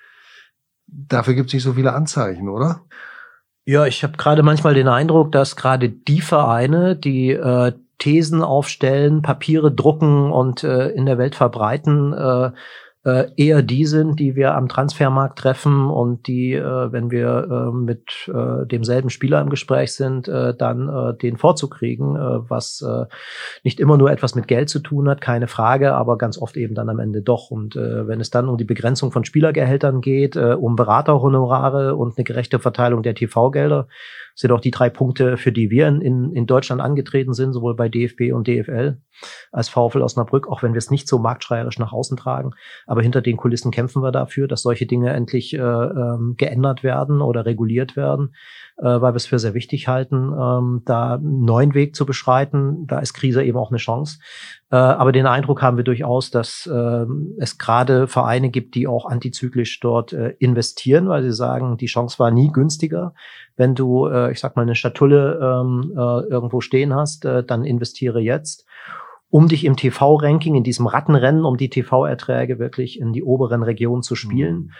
Dafür 0.87 1.33
gibt 1.33 1.47
es 1.47 1.53
nicht 1.53 1.63
so 1.63 1.73
viele 1.73 1.93
Anzeichen, 1.93 2.47
oder? 2.47 2.81
Ja, 3.65 3.85
ich 3.85 4.03
habe 4.03 4.17
gerade 4.17 4.43
manchmal 4.43 4.73
den 4.73 4.87
Eindruck, 4.87 5.31
dass 5.31 5.55
gerade 5.55 5.89
die 5.89 6.21
Vereine, 6.21 6.95
die 6.95 7.31
äh, 7.31 7.73
Thesen 7.97 8.41
aufstellen, 8.41 9.21
Papiere 9.21 9.71
drucken 9.71 10.31
und 10.31 10.63
äh, 10.63 10.89
in 10.89 11.05
der 11.05 11.17
Welt 11.17 11.35
verbreiten, 11.35 12.13
äh, 12.13 12.51
äh, 13.05 13.25
eher 13.35 13.61
die 13.61 13.85
sind, 13.85 14.19
die 14.19 14.35
wir 14.35 14.55
am 14.55 14.69
Transfermarkt 14.69 15.37
treffen 15.37 15.89
und 15.89 16.27
die, 16.27 16.53
äh, 16.53 16.91
wenn 16.91 17.11
wir 17.11 17.47
äh, 17.49 17.75
mit 17.75 18.29
äh, 18.33 18.65
demselben 18.65 19.09
Spieler 19.09 19.41
im 19.41 19.49
Gespräch 19.49 19.93
sind, 19.93 20.27
äh, 20.27 20.55
dann 20.55 21.17
den 21.21 21.37
Vorzug 21.37 21.75
kriegen, 21.75 22.15
was 22.15 22.83
nicht 23.63 23.79
immer 23.79 23.97
nur 23.97 24.11
etwas 24.11 24.35
mit 24.35 24.47
Geld 24.47 24.69
zu 24.69 24.79
tun 24.79 25.09
hat, 25.09 25.21
keine 25.21 25.47
Frage, 25.47 25.93
aber 25.93 26.17
ganz 26.17 26.37
oft 26.37 26.55
eben 26.57 26.75
dann 26.75 26.89
am 26.89 26.99
Ende 26.99 27.21
doch. 27.21 27.51
Und 27.51 27.75
wenn 27.75 28.21
es 28.21 28.29
dann 28.29 28.49
um 28.49 28.57
die 28.57 28.63
Begrenzung 28.63 29.11
von 29.11 29.25
Spielergehältern 29.25 30.01
geht, 30.01 30.35
um 30.35 30.75
Beraterhonorare 30.75 31.95
und 31.95 32.17
eine 32.17 32.23
gerechte 32.23 32.59
Verteilung 32.59 33.03
der 33.03 33.15
TV-Gelder, 33.15 33.87
sind 34.35 34.51
auch 34.51 34.61
die 34.61 34.71
drei 34.71 34.89
Punkte, 34.89 35.37
für 35.37 35.51
die 35.51 35.69
wir 35.69 35.87
in, 35.87 36.33
in 36.33 36.45
Deutschland 36.45 36.81
angetreten 36.81 37.33
sind, 37.33 37.53
sowohl 37.53 37.75
bei 37.75 37.89
DFB 37.89 38.33
und 38.33 38.47
DFL 38.47 38.97
als 39.51 39.69
VfL 39.69 40.01
Osnabrück, 40.01 40.47
auch 40.47 40.63
wenn 40.63 40.73
wir 40.73 40.79
es 40.79 40.89
nicht 40.89 41.07
so 41.07 41.19
marktschreierisch 41.19 41.79
nach 41.79 41.93
außen 41.93 42.17
tragen. 42.17 42.51
Aber 42.87 43.01
hinter 43.01 43.21
den 43.21 43.37
Kulissen 43.37 43.71
kämpfen 43.71 44.01
wir 44.01 44.11
dafür, 44.11 44.47
dass 44.47 44.63
solche 44.63 44.85
Dinge 44.85 45.11
endlich 45.11 45.53
äh, 45.53 45.59
ähm, 45.59 46.35
geändert 46.37 46.83
werden 46.83 47.21
oder 47.21 47.45
reguliert 47.45 47.95
werden, 47.95 48.33
äh, 48.77 48.83
weil 48.83 49.13
wir 49.13 49.17
es 49.17 49.25
für 49.25 49.39
sehr 49.39 49.53
wichtig 49.53 49.87
halten, 49.87 50.31
ähm, 50.33 50.81
da 50.85 51.15
einen 51.15 51.45
neuen 51.45 51.73
Weg 51.73 51.95
zu 51.95 52.05
beschreiten. 52.05 52.87
Da 52.87 52.99
ist 52.99 53.13
Krise 53.13 53.43
eben 53.43 53.57
auch 53.57 53.69
eine 53.69 53.77
Chance. 53.77 54.19
Äh, 54.71 54.75
aber 54.75 55.11
den 55.11 55.27
Eindruck 55.27 55.61
haben 55.61 55.77
wir 55.77 55.83
durchaus, 55.83 56.31
dass 56.31 56.65
äh, 56.65 57.05
es 57.37 57.57
gerade 57.57 58.07
Vereine 58.07 58.49
gibt, 58.49 58.75
die 58.75 58.87
auch 58.87 59.05
antizyklisch 59.05 59.79
dort 59.79 60.13
äh, 60.13 60.35
investieren, 60.39 61.07
weil 61.07 61.23
sie 61.23 61.33
sagen, 61.33 61.77
die 61.77 61.85
Chance 61.85 62.19
war 62.19 62.31
nie 62.31 62.51
günstiger. 62.51 63.13
Wenn 63.55 63.75
du, 63.75 64.07
äh, 64.07 64.31
ich 64.31 64.39
sag 64.39 64.55
mal, 64.55 64.63
eine 64.63 64.75
Statulle 64.75 65.39
ähm, 65.41 65.93
äh, 65.95 66.29
irgendwo 66.29 66.61
stehen 66.61 66.93
hast, 66.93 67.25
äh, 67.25 67.43
dann 67.43 67.65
investiere 67.65 68.19
jetzt 68.19 68.65
um 69.29 69.47
dich 69.47 69.65
im 69.65 69.75
TV-Ranking, 69.75 70.53
in 70.53 70.63
diesem 70.63 70.85
Rattenrennen, 70.85 71.43
um 71.43 71.57
die 71.57 71.69
TV-Erträge 71.69 72.59
wirklich 72.59 72.99
in 72.99 73.13
die 73.13 73.23
oberen 73.23 73.63
Regionen 73.63 74.03
zu 74.03 74.13
spielen. 74.13 74.73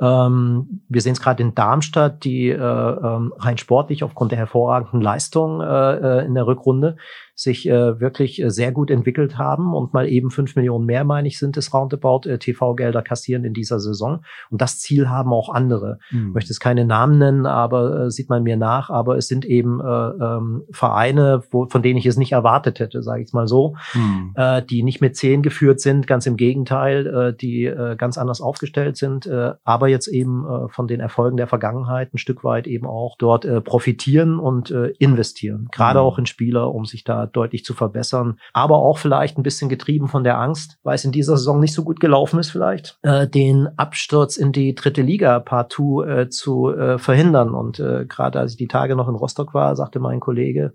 Ähm, 0.00 0.82
wir 0.88 1.02
sehen 1.02 1.12
es 1.12 1.20
gerade 1.20 1.42
in 1.42 1.54
Darmstadt, 1.54 2.24
die 2.24 2.48
äh, 2.48 2.56
ähm, 2.56 3.34
rein 3.38 3.58
sportlich 3.58 4.02
aufgrund 4.02 4.32
der 4.32 4.38
hervorragenden 4.38 5.00
Leistung 5.00 5.60
äh, 5.60 5.64
äh 5.64 6.24
in 6.24 6.34
der 6.34 6.46
Rückrunde 6.46 6.96
sich 7.40 7.66
äh, 7.66 8.00
wirklich 8.00 8.42
äh, 8.42 8.50
sehr 8.50 8.70
gut 8.70 8.90
entwickelt 8.90 9.38
haben 9.38 9.72
und 9.72 9.94
mal 9.94 10.06
eben 10.06 10.30
fünf 10.30 10.56
Millionen 10.56 10.84
mehr, 10.84 11.04
meine 11.04 11.26
ich, 11.26 11.38
sind 11.38 11.56
es 11.56 11.72
roundabout 11.72 12.28
äh, 12.28 12.38
TV-Gelder 12.38 13.00
kassieren 13.00 13.44
in 13.44 13.54
dieser 13.54 13.80
Saison. 13.80 14.22
Und 14.50 14.60
das 14.60 14.78
Ziel 14.78 15.08
haben 15.08 15.32
auch 15.32 15.48
andere. 15.48 15.98
Mhm. 16.10 16.28
Ich 16.28 16.34
möchte 16.34 16.52
es 16.52 16.60
keine 16.60 16.84
Namen 16.84 17.16
nennen, 17.16 17.46
aber 17.46 18.06
äh, 18.06 18.10
sieht 18.10 18.28
man 18.28 18.42
mir 18.42 18.58
nach. 18.58 18.90
Aber 18.90 19.16
es 19.16 19.26
sind 19.26 19.46
eben 19.46 19.80
äh, 19.80 19.84
ähm, 19.84 20.64
Vereine, 20.70 21.42
wo, 21.50 21.66
von 21.66 21.80
denen 21.80 21.98
ich 21.98 22.04
es 22.04 22.18
nicht 22.18 22.32
erwartet 22.32 22.78
hätte, 22.78 23.02
sage 23.02 23.22
ich 23.22 23.32
mal 23.32 23.48
so, 23.48 23.74
mhm. 23.94 24.32
äh, 24.34 24.62
die 24.62 24.82
nicht 24.82 25.00
mit 25.00 25.16
zehn 25.16 25.40
geführt 25.42 25.80
sind, 25.80 26.06
ganz 26.06 26.26
im 26.26 26.36
Gegenteil, 26.36 27.06
äh, 27.06 27.34
die 27.34 27.64
äh, 27.64 27.96
ganz 27.96 28.18
anders 28.18 28.42
aufgestellt 28.42 28.98
sind, 28.98 29.26
äh, 29.26 29.52
aber 29.64 29.88
jetzt 29.88 30.08
eben 30.08 30.44
äh, 30.44 30.68
von 30.68 30.88
den 30.88 31.00
Erfolgen 31.00 31.38
der 31.38 31.46
Vergangenheit 31.46 32.12
ein 32.12 32.18
Stück 32.18 32.44
weit 32.44 32.66
eben 32.66 32.86
auch 32.86 33.16
dort 33.18 33.46
äh, 33.46 33.62
profitieren 33.62 34.38
und 34.38 34.70
äh, 34.70 34.88
investieren. 34.98 35.68
Gerade 35.72 36.00
mhm. 36.00 36.04
auch 36.04 36.18
in 36.18 36.26
Spieler, 36.26 36.74
um 36.74 36.84
sich 36.84 37.02
da 37.02 37.29
deutlich 37.32 37.64
zu 37.64 37.74
verbessern. 37.74 38.38
Aber 38.52 38.78
auch 38.78 38.98
vielleicht 38.98 39.38
ein 39.38 39.42
bisschen 39.42 39.68
getrieben 39.68 40.08
von 40.08 40.24
der 40.24 40.38
Angst, 40.38 40.78
weil 40.82 40.94
es 40.94 41.04
in 41.04 41.12
dieser 41.12 41.36
Saison 41.36 41.60
nicht 41.60 41.74
so 41.74 41.84
gut 41.84 42.00
gelaufen 42.00 42.38
ist 42.38 42.50
vielleicht, 42.50 42.98
äh, 43.02 43.28
den 43.28 43.68
Absturz 43.76 44.36
in 44.36 44.52
die 44.52 44.74
dritte 44.74 45.02
Liga 45.02 45.40
partout 45.40 46.02
äh, 46.02 46.28
zu 46.28 46.70
äh, 46.70 46.98
verhindern. 46.98 47.54
Und 47.54 47.80
äh, 47.80 48.06
gerade 48.06 48.38
als 48.38 48.52
ich 48.52 48.58
die 48.58 48.68
Tage 48.68 48.96
noch 48.96 49.08
in 49.08 49.14
Rostock 49.14 49.54
war, 49.54 49.76
sagte 49.76 50.00
mein 50.00 50.20
Kollege, 50.20 50.72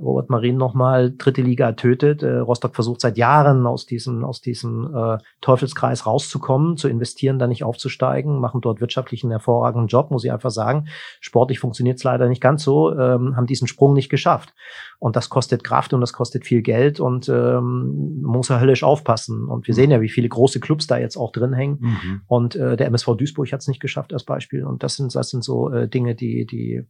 Robert 0.00 0.30
Marin 0.30 0.56
nochmal 0.56 1.12
dritte 1.16 1.42
Liga 1.42 1.72
tötet. 1.72 2.22
Äh, 2.22 2.38
Rostock 2.38 2.74
versucht 2.74 3.00
seit 3.00 3.18
Jahren 3.18 3.66
aus 3.66 3.84
diesem, 3.84 4.24
aus 4.24 4.40
diesem 4.40 4.94
äh, 4.94 5.18
Teufelskreis 5.40 6.06
rauszukommen, 6.06 6.76
zu 6.76 6.88
investieren, 6.88 7.38
da 7.38 7.46
nicht 7.46 7.64
aufzusteigen, 7.64 8.40
machen 8.40 8.62
dort 8.62 8.80
wirtschaftlich 8.80 9.22
einen 9.22 9.32
hervorragenden 9.32 9.88
Job, 9.88 10.10
muss 10.10 10.24
ich 10.24 10.32
einfach 10.32 10.50
sagen. 10.50 10.88
Sportlich 11.20 11.58
funktioniert 11.58 11.98
es 11.98 12.04
leider 12.04 12.28
nicht 12.28 12.40
ganz 12.40 12.62
so, 12.62 12.92
ähm, 12.92 13.36
haben 13.36 13.46
diesen 13.46 13.68
Sprung 13.68 13.92
nicht 13.92 14.08
geschafft. 14.08 14.54
Und 15.02 15.16
das 15.16 15.28
kostet 15.30 15.64
Kraft 15.64 15.92
und 15.94 16.00
das 16.00 16.12
kostet 16.12 16.46
viel 16.46 16.62
Geld 16.62 17.00
und 17.00 17.28
ähm, 17.28 18.20
man 18.22 18.36
muss 18.36 18.50
ja 18.50 18.60
höllisch 18.60 18.84
aufpassen. 18.84 19.48
Und 19.48 19.66
wir 19.66 19.74
sehen 19.74 19.90
ja, 19.90 20.00
wie 20.00 20.08
viele 20.08 20.28
große 20.28 20.60
Clubs 20.60 20.86
da 20.86 20.96
jetzt 20.96 21.16
auch 21.16 21.32
drin 21.32 21.52
hängen. 21.52 21.78
Mhm. 21.80 22.20
Und 22.28 22.54
äh, 22.54 22.76
der 22.76 22.86
MSV 22.86 23.16
Duisburg 23.16 23.50
hat 23.50 23.62
es 23.62 23.66
nicht 23.66 23.80
geschafft 23.80 24.12
als 24.12 24.22
Beispiel. 24.22 24.64
Und 24.64 24.84
das 24.84 24.94
sind, 24.94 25.12
das 25.12 25.30
sind 25.30 25.42
so 25.42 25.72
äh, 25.72 25.88
Dinge, 25.88 26.14
die, 26.14 26.46
die, 26.46 26.84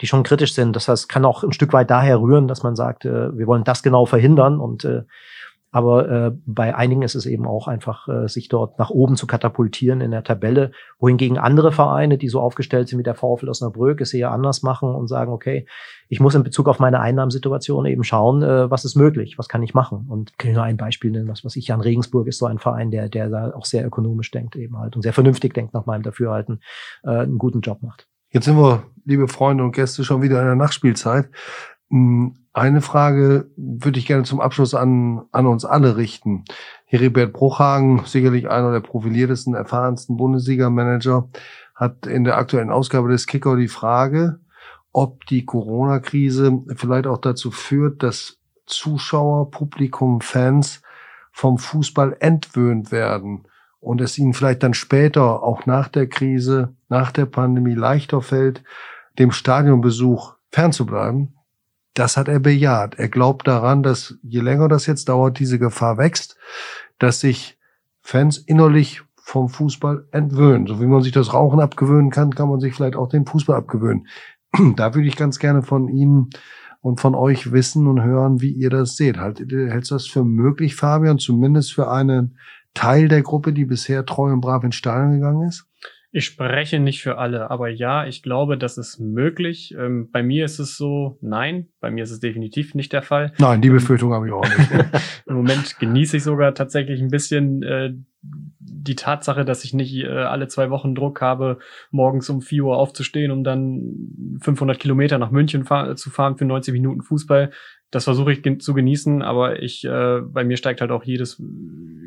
die 0.00 0.06
schon 0.08 0.24
kritisch 0.24 0.52
sind. 0.52 0.74
Das 0.74 0.88
heißt, 0.88 1.08
kann 1.08 1.24
auch 1.24 1.44
ein 1.44 1.52
Stück 1.52 1.72
weit 1.72 1.92
daher 1.92 2.20
rühren, 2.20 2.48
dass 2.48 2.64
man 2.64 2.74
sagt, 2.74 3.04
äh, 3.04 3.38
wir 3.38 3.46
wollen 3.46 3.62
das 3.62 3.84
genau 3.84 4.04
verhindern 4.04 4.58
und 4.58 4.84
äh, 4.84 5.02
aber 5.74 6.08
äh, 6.08 6.32
bei 6.46 6.72
einigen 6.76 7.02
ist 7.02 7.16
es 7.16 7.26
eben 7.26 7.48
auch 7.48 7.66
einfach, 7.66 8.06
äh, 8.06 8.28
sich 8.28 8.48
dort 8.48 8.78
nach 8.78 8.90
oben 8.90 9.16
zu 9.16 9.26
katapultieren 9.26 10.00
in 10.00 10.12
der 10.12 10.22
Tabelle, 10.22 10.70
wohingegen 11.00 11.36
andere 11.36 11.72
Vereine, 11.72 12.16
die 12.16 12.28
so 12.28 12.40
aufgestellt 12.40 12.86
sind 12.86 13.00
wie 13.00 13.02
der 13.02 13.16
VfL 13.16 13.48
Osnabrück, 13.48 14.00
es 14.00 14.14
eher 14.14 14.30
anders 14.30 14.62
machen 14.62 14.94
und 14.94 15.08
sagen, 15.08 15.32
okay, 15.32 15.66
ich 16.08 16.20
muss 16.20 16.36
in 16.36 16.44
Bezug 16.44 16.68
auf 16.68 16.78
meine 16.78 17.00
Einnahmensituation 17.00 17.86
eben 17.86 18.04
schauen, 18.04 18.44
äh, 18.44 18.70
was 18.70 18.84
ist 18.84 18.94
möglich, 18.94 19.36
was 19.36 19.48
kann 19.48 19.64
ich 19.64 19.74
machen. 19.74 20.06
Und 20.08 20.38
kann 20.38 20.52
ich 20.52 20.54
nur 20.54 20.62
ein 20.62 20.76
Beispiel 20.76 21.10
nennen, 21.10 21.26
was, 21.26 21.44
was 21.44 21.56
ich 21.56 21.72
an 21.72 21.80
Regensburg 21.80 22.28
ist 22.28 22.38
so 22.38 22.46
ein 22.46 22.60
Verein, 22.60 22.92
der, 22.92 23.08
der 23.08 23.28
da 23.28 23.52
auch 23.52 23.64
sehr 23.64 23.84
ökonomisch 23.84 24.30
denkt 24.30 24.54
eben 24.54 24.78
halt 24.78 24.94
und 24.94 25.02
sehr 25.02 25.12
vernünftig 25.12 25.54
denkt 25.54 25.74
nach 25.74 25.86
meinem 25.86 26.04
Dafürhalten, 26.04 26.60
äh, 27.02 27.10
einen 27.10 27.38
guten 27.38 27.62
Job 27.62 27.82
macht. 27.82 28.06
Jetzt 28.30 28.44
sind 28.44 28.56
wir, 28.56 28.84
liebe 29.04 29.26
Freunde 29.26 29.64
und 29.64 29.72
Gäste, 29.72 30.04
schon 30.04 30.22
wieder 30.22 30.38
in 30.40 30.46
der 30.46 30.56
Nachspielzeit. 30.56 31.30
Hm, 31.90 32.34
eine 32.52 32.80
Frage 32.80 33.50
würde 33.56 33.98
ich 33.98 34.06
gerne 34.06 34.22
zum 34.22 34.40
Abschluss 34.40 34.74
an, 34.74 35.22
an 35.32 35.46
uns 35.46 35.64
alle 35.64 35.96
richten. 35.96 36.44
Heribert 36.86 37.32
Bruchhagen, 37.32 38.02
sicherlich 38.06 38.48
einer 38.48 38.70
der 38.70 38.80
profiliertesten, 38.80 39.54
erfahrensten 39.54 40.16
Bundesliga-Manager, 40.16 41.28
hat 41.74 42.06
in 42.06 42.22
der 42.22 42.38
aktuellen 42.38 42.70
Ausgabe 42.70 43.08
des 43.08 43.26
Kicker 43.26 43.56
die 43.56 43.68
Frage, 43.68 44.38
ob 44.92 45.26
die 45.26 45.44
Corona-Krise 45.44 46.62
vielleicht 46.76 47.08
auch 47.08 47.18
dazu 47.18 47.50
führt, 47.50 48.04
dass 48.04 48.38
Zuschauer, 48.66 49.50
Publikum, 49.50 50.20
Fans 50.20 50.80
vom 51.32 51.58
Fußball 51.58 52.16
entwöhnt 52.20 52.92
werden 52.92 53.48
und 53.80 54.00
es 54.00 54.16
ihnen 54.16 54.32
vielleicht 54.32 54.62
dann 54.62 54.74
später, 54.74 55.42
auch 55.42 55.66
nach 55.66 55.88
der 55.88 56.06
Krise, 56.06 56.76
nach 56.88 57.10
der 57.10 57.26
Pandemie 57.26 57.74
leichter 57.74 58.22
fällt, 58.22 58.62
dem 59.18 59.32
Stadionbesuch 59.32 60.36
fernzubleiben 60.50 61.33
das 61.94 62.16
hat 62.16 62.28
er 62.28 62.40
bejaht. 62.40 62.96
Er 62.96 63.08
glaubt 63.08 63.46
daran, 63.46 63.82
dass 63.82 64.18
je 64.22 64.40
länger 64.40 64.68
das 64.68 64.86
jetzt 64.86 65.08
dauert, 65.08 65.38
diese 65.38 65.58
Gefahr 65.58 65.96
wächst, 65.96 66.36
dass 66.98 67.20
sich 67.20 67.58
Fans 68.02 68.38
innerlich 68.38 69.02
vom 69.16 69.48
Fußball 69.48 70.06
entwöhnen. 70.10 70.66
So 70.66 70.80
wie 70.80 70.86
man 70.86 71.02
sich 71.02 71.12
das 71.12 71.32
Rauchen 71.32 71.60
abgewöhnen 71.60 72.10
kann, 72.10 72.34
kann 72.34 72.48
man 72.48 72.60
sich 72.60 72.74
vielleicht 72.74 72.96
auch 72.96 73.08
den 73.08 73.24
Fußball 73.24 73.56
abgewöhnen. 73.56 74.06
Da 74.76 74.94
würde 74.94 75.08
ich 75.08 75.16
ganz 75.16 75.38
gerne 75.38 75.62
von 75.62 75.88
Ihnen 75.88 76.30
und 76.80 77.00
von 77.00 77.14
euch 77.14 77.50
wissen 77.50 77.86
und 77.86 78.02
hören, 78.02 78.42
wie 78.42 78.52
ihr 78.52 78.68
das 78.68 78.96
seht. 78.96 79.16
Halt, 79.16 79.40
hältst 79.50 79.90
du 79.90 79.94
das 79.94 80.06
für 80.06 80.22
möglich, 80.22 80.76
Fabian, 80.76 81.18
zumindest 81.18 81.72
für 81.72 81.90
einen 81.90 82.36
Teil 82.74 83.08
der 83.08 83.22
Gruppe, 83.22 83.54
die 83.54 83.64
bisher 83.64 84.04
treu 84.04 84.30
und 84.32 84.42
brav 84.42 84.62
ins 84.64 84.74
Stadion 84.74 85.14
gegangen 85.14 85.48
ist? 85.48 85.66
Ich 86.16 86.26
spreche 86.26 86.78
nicht 86.78 87.02
für 87.02 87.18
alle, 87.18 87.50
aber 87.50 87.68
ja, 87.68 88.06
ich 88.06 88.22
glaube, 88.22 88.56
das 88.56 88.78
ist 88.78 89.00
möglich. 89.00 89.74
Ähm, 89.76 90.10
bei 90.12 90.22
mir 90.22 90.44
ist 90.44 90.60
es 90.60 90.76
so, 90.76 91.18
nein, 91.20 91.66
bei 91.80 91.90
mir 91.90 92.04
ist 92.04 92.12
es 92.12 92.20
definitiv 92.20 92.76
nicht 92.76 92.92
der 92.92 93.02
Fall. 93.02 93.32
Nein, 93.38 93.60
die 93.60 93.70
Befürchtung 93.70 94.12
habe 94.12 94.28
ich 94.28 94.32
auch 94.32 94.44
nicht. 94.44 94.70
Im 95.26 95.34
Moment 95.34 95.76
genieße 95.80 96.18
ich 96.18 96.22
sogar 96.22 96.54
tatsächlich 96.54 97.00
ein 97.02 97.08
bisschen 97.08 97.64
äh, 97.64 97.94
die 98.22 98.94
Tatsache, 98.94 99.44
dass 99.44 99.64
ich 99.64 99.74
nicht 99.74 99.92
äh, 100.04 100.06
alle 100.06 100.46
zwei 100.46 100.70
Wochen 100.70 100.94
Druck 100.94 101.20
habe, 101.20 101.58
morgens 101.90 102.30
um 102.30 102.42
4 102.42 102.62
Uhr 102.62 102.76
aufzustehen, 102.76 103.32
um 103.32 103.42
dann 103.42 104.38
500 104.40 104.78
Kilometer 104.78 105.18
nach 105.18 105.32
München 105.32 105.64
fahr 105.64 105.96
zu 105.96 106.10
fahren 106.10 106.36
für 106.36 106.44
90 106.44 106.74
Minuten 106.74 107.02
Fußball. 107.02 107.50
Das 107.90 108.04
versuche 108.04 108.32
ich 108.32 108.42
gen 108.42 108.60
zu 108.60 108.74
genießen, 108.74 109.22
aber 109.22 109.62
ich, 109.62 109.84
äh, 109.84 110.20
bei 110.20 110.44
mir 110.44 110.56
steigt 110.56 110.80
halt 110.80 110.90
auch 110.90 111.04
jedes 111.04 111.40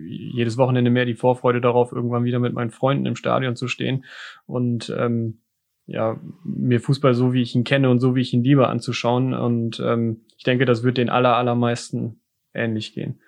jedes 0.10 0.58
Wochenende 0.58 0.92
mehr 0.92 1.06
die 1.06 1.16
Vorfreude 1.16 1.62
darauf, 1.62 1.92
irgendwann 1.92 2.24
wieder 2.24 2.40
mit 2.40 2.54
meinen 2.54 2.70
Freunden 2.70 3.06
im 3.06 3.16
Stadion 3.16 3.56
zu 3.56 3.68
stehen 3.68 4.06
und 4.46 4.94
ähm, 4.98 5.40
ja, 5.88 6.20
mir 6.44 6.82
Fußball 6.82 7.14
so, 7.14 7.34
wie 7.34 7.42
ich 7.42 7.56
ihn 7.56 7.64
kenne 7.64 7.90
und 7.90 8.00
so, 8.00 8.14
wie 8.14 8.22
ich 8.22 8.34
ihn 8.34 8.44
liebe, 8.44 8.68
anzuschauen. 8.68 9.34
Und 9.34 9.80
ähm, 9.80 10.26
ich 10.38 10.44
denke, 10.44 10.66
das 10.66 10.84
wird 10.84 10.98
den 10.98 11.10
aller, 11.10 11.38
allermeisten 11.38 12.20
ähnlich 12.54 12.94
gehen. 12.94 13.22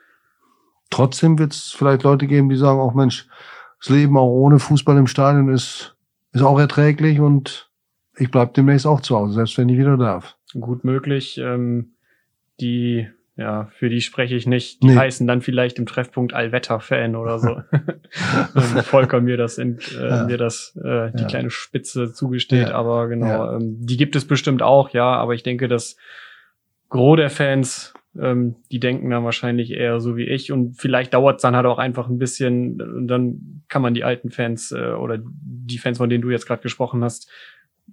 Trotzdem 0.89 1.39
wird 1.39 1.53
es 1.53 1.71
vielleicht 1.71 2.03
Leute 2.03 2.27
geben, 2.27 2.49
die 2.49 2.57
sagen, 2.57 2.79
auch 2.79 2.93
Mensch, 2.93 3.27
das 3.79 3.89
Leben 3.89 4.17
auch 4.17 4.29
ohne 4.29 4.59
Fußball 4.59 4.97
im 4.97 5.07
Stadion 5.07 5.47
ist, 5.49 5.95
ist 6.33 6.41
auch 6.41 6.59
erträglich 6.59 7.21
und 7.21 7.71
ich 8.17 8.29
bleib 8.29 8.53
demnächst 8.55 8.85
auch 8.85 8.99
zu 8.99 9.15
Hause, 9.15 9.35
selbst 9.35 9.57
wenn 9.57 9.69
ich 9.69 9.77
wieder 9.77 9.95
darf. 9.95 10.35
Gut 10.59 10.83
möglich. 10.83 11.37
Ähm, 11.37 11.93
die 12.61 13.07
ja, 13.39 13.69
für 13.71 13.87
die 13.87 14.01
spreche 14.01 14.35
ich 14.35 14.47
nicht. 14.47 14.83
Die 14.83 14.87
nee. 14.87 14.97
heißen 14.97 15.25
dann 15.25 15.41
vielleicht 15.41 15.79
im 15.79 15.85
Treffpunkt 15.85 16.33
Allwetter-Fan 16.33 17.15
oder 17.15 17.39
so. 17.39 17.61
Volker 18.81 19.21
mir 19.21 19.37
das, 19.37 19.57
in, 19.57 19.79
äh, 19.97 20.09
ja. 20.09 20.25
mir 20.25 20.37
das 20.37 20.75
äh, 20.75 21.11
die 21.13 21.21
ja. 21.21 21.27
kleine 21.27 21.49
Spitze 21.49 22.11
zugesteht. 22.11 22.67
Ja. 22.67 22.75
Aber 22.75 23.07
genau, 23.07 23.55
ähm, 23.55 23.77
die 23.79 23.95
gibt 23.95 24.17
es 24.17 24.25
bestimmt 24.25 24.61
auch, 24.61 24.89
ja. 24.89 25.13
Aber 25.13 25.35
ich 25.35 25.43
denke, 25.43 25.69
dass 25.69 25.95
Gros 26.89 27.15
der 27.15 27.29
Fans, 27.29 27.93
ähm, 28.19 28.57
die 28.73 28.81
denken 28.81 29.09
dann 29.09 29.23
wahrscheinlich 29.23 29.71
eher 29.71 30.01
so 30.01 30.17
wie 30.17 30.25
ich. 30.25 30.51
Und 30.51 30.73
vielleicht 30.73 31.13
dauert 31.13 31.37
es 31.37 31.41
dann 31.41 31.55
halt 31.55 31.65
auch 31.65 31.79
einfach 31.79 32.09
ein 32.09 32.17
bisschen. 32.17 32.81
Und 32.81 33.07
dann 33.07 33.63
kann 33.69 33.81
man 33.81 33.93
die 33.93 34.03
alten 34.03 34.31
Fans 34.31 34.73
äh, 34.73 34.91
oder 34.91 35.17
die 35.23 35.77
Fans, 35.77 35.99
von 35.99 36.09
denen 36.09 36.23
du 36.23 36.29
jetzt 36.29 36.45
gerade 36.45 36.61
gesprochen 36.61 37.05
hast, 37.05 37.31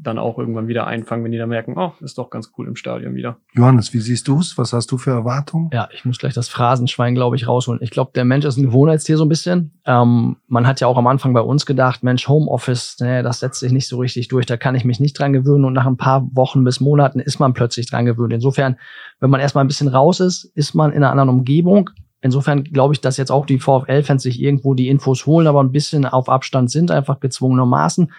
dann 0.01 0.19
auch 0.19 0.39
irgendwann 0.39 0.69
wieder 0.69 0.87
einfangen, 0.87 1.25
wenn 1.25 1.33
die 1.33 1.39
dann 1.39 1.49
merken, 1.49 1.75
oh, 1.77 1.93
ist 2.01 2.19
doch 2.19 2.31
ganz 2.31 2.53
cool 2.57 2.67
im 2.67 2.77
Stadion 2.77 3.15
wieder. 3.15 3.39
Johannes, 3.53 3.93
wie 3.93 4.01
siehst 4.01 4.29
du's? 4.29 4.57
Was 4.59 4.73
hast 4.73 4.91
du 4.91 4.99
für 4.99 5.11
Erwartungen? 5.11 5.71
Ja, 5.73 5.89
ich 5.93 6.05
muss 6.05 6.19
gleich 6.19 6.35
das 6.35 6.49
Phrasenschwein, 6.49 7.15
glaube 7.15 7.37
ich, 7.37 7.49
rausholen. 7.49 7.81
Ich 7.83 7.91
glaube, 7.91 8.13
der 8.15 8.25
Mensch 8.25 8.45
ist 8.45 8.57
ein 8.57 8.65
Gewohnheitstier 8.65 9.17
so 9.17 9.25
ein 9.25 9.29
bisschen. 9.29 9.73
Ähm, 9.85 10.37
man 10.49 10.67
hat 10.67 10.81
ja 10.81 10.87
auch 10.87 10.97
am 10.97 11.07
Anfang 11.07 11.33
bei 11.33 11.41
uns 11.41 11.67
gedacht, 11.67 12.03
Mensch, 12.03 12.29
Homeoffice, 12.29 12.97
nee, 13.01 13.23
das 13.23 13.41
setzt 13.41 13.61
sich 13.61 13.73
nicht 13.73 13.89
so 13.89 13.99
richtig 13.99 14.29
durch, 14.29 14.47
da 14.47 14.57
kann 14.57 14.75
ich 14.75 14.85
mich 14.85 15.01
nicht 15.01 15.19
dran 15.19 15.33
gewöhnen. 15.33 15.65
Und 15.65 15.73
nach 15.73 15.87
ein 15.87 15.97
paar 15.97 16.29
Wochen 16.35 16.65
bis 16.65 16.81
Monaten 16.81 17.21
ist 17.21 17.39
man 17.39 17.55
plötzlich 17.55 17.87
dran 17.87 18.05
gewöhnt. 18.07 18.33
Insofern, 18.33 18.77
wenn 19.21 19.31
man 19.31 19.41
erstmal 19.41 19.65
ein 19.65 19.69
bisschen 19.69 19.89
raus 19.89 20.21
ist, 20.21 20.45
ist 20.55 20.75
man 20.75 20.93
in 20.93 20.99
einer 20.99 21.11
anderen 21.11 21.31
Umgebung. 21.31 21.91
Insofern 22.23 22.65
glaube 22.65 22.95
ich, 22.95 23.01
dass 23.01 23.19
jetzt 23.19 23.31
auch 23.31 23.47
die 23.47 23.59
VfL-Fans 23.59 24.23
sich 24.23 24.41
irgendwo 24.41 24.75
die 24.75 24.89
Infos 24.89 25.27
holen, 25.27 25.47
aber 25.47 25.63
ein 25.63 25.71
bisschen 25.71 26.07
auf 26.07 26.29
Abstand 26.29 26.71
sind, 26.71 26.91
einfach 26.91 27.21
gezwungenermaßen. 27.21 28.11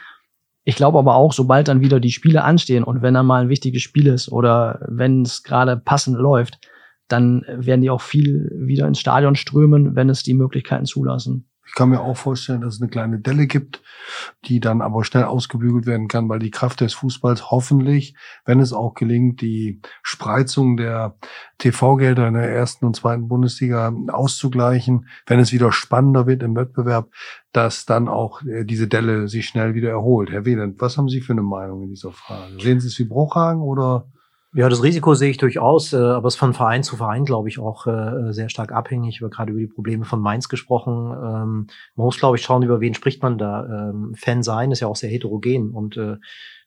Ich 0.67 0.75
glaube 0.75 0.99
aber 0.99 1.15
auch, 1.15 1.31
sobald 1.31 1.69
dann 1.69 1.79
wieder 1.79 2.01
die 2.01 2.11
Spiele 2.11 2.43
anstehen 2.43 2.83
und 2.83 3.01
wenn 3.01 3.13
dann 3.13 3.25
mal 3.25 3.41
ein 3.41 3.47
wichtiges 3.47 3.81
Spiel 3.81 4.07
ist 4.07 4.29
oder 4.29 4.85
wenn 4.89 5.21
es 5.21 5.43
gerade 5.43 5.77
passend 5.77 6.17
läuft, 6.17 6.59
dann 7.07 7.45
werden 7.47 7.79
die 7.79 7.89
auch 7.89 8.01
viel 8.01 8.51
wieder 8.53 8.85
ins 8.85 8.99
Stadion 8.99 9.35
strömen, 9.35 9.95
wenn 9.95 10.09
es 10.09 10.23
die 10.23 10.33
Möglichkeiten 10.33 10.83
zulassen. 10.83 11.46
Ich 11.67 11.75
kann 11.75 11.89
mir 11.89 12.01
auch 12.01 12.17
vorstellen, 12.17 12.61
dass 12.61 12.75
es 12.75 12.81
eine 12.81 12.89
kleine 12.89 13.19
Delle 13.19 13.45
gibt, 13.45 13.83
die 14.45 14.59
dann 14.59 14.81
aber 14.81 15.03
schnell 15.03 15.25
ausgebügelt 15.25 15.85
werden 15.85 16.07
kann, 16.07 16.29
weil 16.29 16.39
die 16.39 16.51
Kraft 16.51 16.81
des 16.81 16.93
Fußballs 16.93 17.51
hoffentlich, 17.51 18.15
wenn 18.45 18.59
es 18.59 18.73
auch 18.73 18.93
gelingt, 18.93 19.41
die 19.41 19.81
Spreizung 20.01 20.77
der 20.77 21.17
TV-Gelder 21.57 22.27
in 22.27 22.35
der 22.35 22.49
ersten 22.49 22.85
und 22.85 22.95
zweiten 22.95 23.27
Bundesliga 23.27 23.93
auszugleichen, 24.07 25.07
wenn 25.25 25.39
es 25.39 25.51
wieder 25.51 25.71
spannender 25.71 26.25
wird 26.25 26.41
im 26.41 26.55
Wettbewerb, 26.55 27.09
dass 27.51 27.85
dann 27.85 28.07
auch 28.07 28.41
äh, 28.43 28.63
diese 28.63 28.87
Delle 28.87 29.27
sich 29.27 29.47
schnell 29.47 29.75
wieder 29.75 29.89
erholt. 29.89 30.31
Herr 30.31 30.45
Wieland, 30.45 30.79
was 30.79 30.97
haben 30.97 31.09
Sie 31.09 31.21
für 31.21 31.33
eine 31.33 31.43
Meinung 31.43 31.83
in 31.83 31.89
dieser 31.89 32.11
Frage? 32.11 32.59
Sehen 32.61 32.79
Sie 32.79 32.87
es 32.87 32.97
wie 32.99 33.05
Bruchhagen 33.05 33.61
oder? 33.61 34.07
Ja, 34.57 34.69
das 34.69 34.81
Risiko 34.81 35.13
sehe 35.13 35.29
ich 35.29 35.37
durchaus, 35.37 35.93
äh, 35.93 35.97
aber 35.97 36.27
es 36.27 36.33
ist 36.33 36.39
von 36.39 36.55
Verein 36.55 36.81
zu 36.81 36.95
Verein, 36.95 37.25
glaube 37.25 37.47
ich, 37.47 37.59
auch 37.59 37.85
äh, 37.85 38.33
sehr 38.33 38.49
stark 38.49 38.71
abhängig. 38.71 39.21
Wir 39.21 39.25
haben 39.25 39.31
gerade 39.31 39.51
über 39.51 39.59
die 39.59 39.67
Probleme 39.67 40.03
von 40.03 40.19
Mainz 40.19 40.49
gesprochen. 40.49 41.11
Ähm, 41.11 41.67
man 41.95 42.05
muss, 42.05 42.17
glaube 42.17 42.37
ich, 42.37 42.41
schauen, 42.41 42.63
über 42.63 42.81
wen 42.81 42.95
spricht 42.95 43.21
man 43.21 43.37
da. 43.37 43.89
Ähm, 43.91 44.15
Fan 44.15 44.41
sein 44.41 44.71
ist 44.71 44.79
ja 44.79 44.87
auch 44.87 44.95
sehr 44.95 45.11
heterogen 45.11 45.69
und 45.69 45.95
äh, 45.97 46.17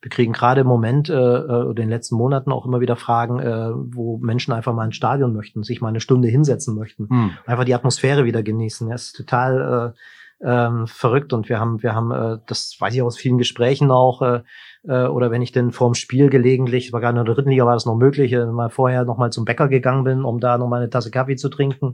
wir 0.03 0.09
kriegen 0.09 0.33
gerade 0.33 0.61
im 0.61 0.69
Moment 0.69 1.09
äh, 1.09 1.15
oder 1.15 1.71
in 1.71 1.75
den 1.75 1.89
letzten 1.89 2.15
Monaten 2.15 2.53
auch 2.53 2.65
immer 2.65 2.81
wieder 2.81 2.95
Fragen, 2.95 3.41
äh, 3.41 3.71
wo 3.75 4.19
Menschen 4.19 4.53
einfach 4.53 4.73
mal 4.73 4.85
ins 4.85 4.95
Stadion 4.95 5.33
möchten, 5.33 5.65
sich 5.65 5.81
mal 5.81 5.89
eine 5.89 6.01
Stunde 6.01 6.29
hinsetzen 6.29 6.77
möchten, 6.77 7.09
hm. 7.09 7.31
einfach 7.45 7.65
die 7.65 7.75
Atmosphäre 7.75 8.25
wieder 8.25 8.45
genießen. 8.45 8.89
Das 8.89 9.07
ist 9.07 9.17
total 9.17 9.95
äh, 9.97 9.99
ähm, 10.43 10.87
verrückt 10.87 11.33
und 11.33 11.49
wir 11.49 11.61
haben, 11.61 11.83
wir 11.83 11.95
haben, 11.95 12.11
äh, 12.13 12.39
das 12.47 12.77
weiß 12.79 12.95
ich 12.95 13.03
aus 13.03 13.17
vielen 13.17 13.39
Gesprächen 13.39 13.91
auch, 13.91 14.23
äh, 14.23 14.41
äh, 14.89 15.07
oder 15.07 15.31
wenn 15.31 15.43
ich 15.43 15.53
denn 15.53 15.71
vorm 15.71 15.95
Spiel 15.95 16.31
gelegentlich, 16.31 16.93
war 16.93 17.01
gerade 17.01 17.19
in 17.19 17.25
der 17.25 17.35
dritten 17.35 17.51
Liga 17.51 17.67
war 17.67 17.75
das 17.75 17.85
noch 17.85 17.97
möglich, 17.97 18.33
äh, 18.33 18.47
mal 18.47 18.71
vorher 18.71 19.05
noch 19.05 19.19
mal 19.19 19.31
zum 19.31 19.45
Bäcker 19.45 19.69
gegangen 19.69 20.05
bin, 20.05 20.25
um 20.25 20.41
da 20.41 20.57
noch 20.57 20.69
mal 20.69 20.79
eine 20.79 20.89
Tasse 20.89 21.11
Kaffee 21.11 21.37
zu 21.37 21.51
trinken 21.51 21.93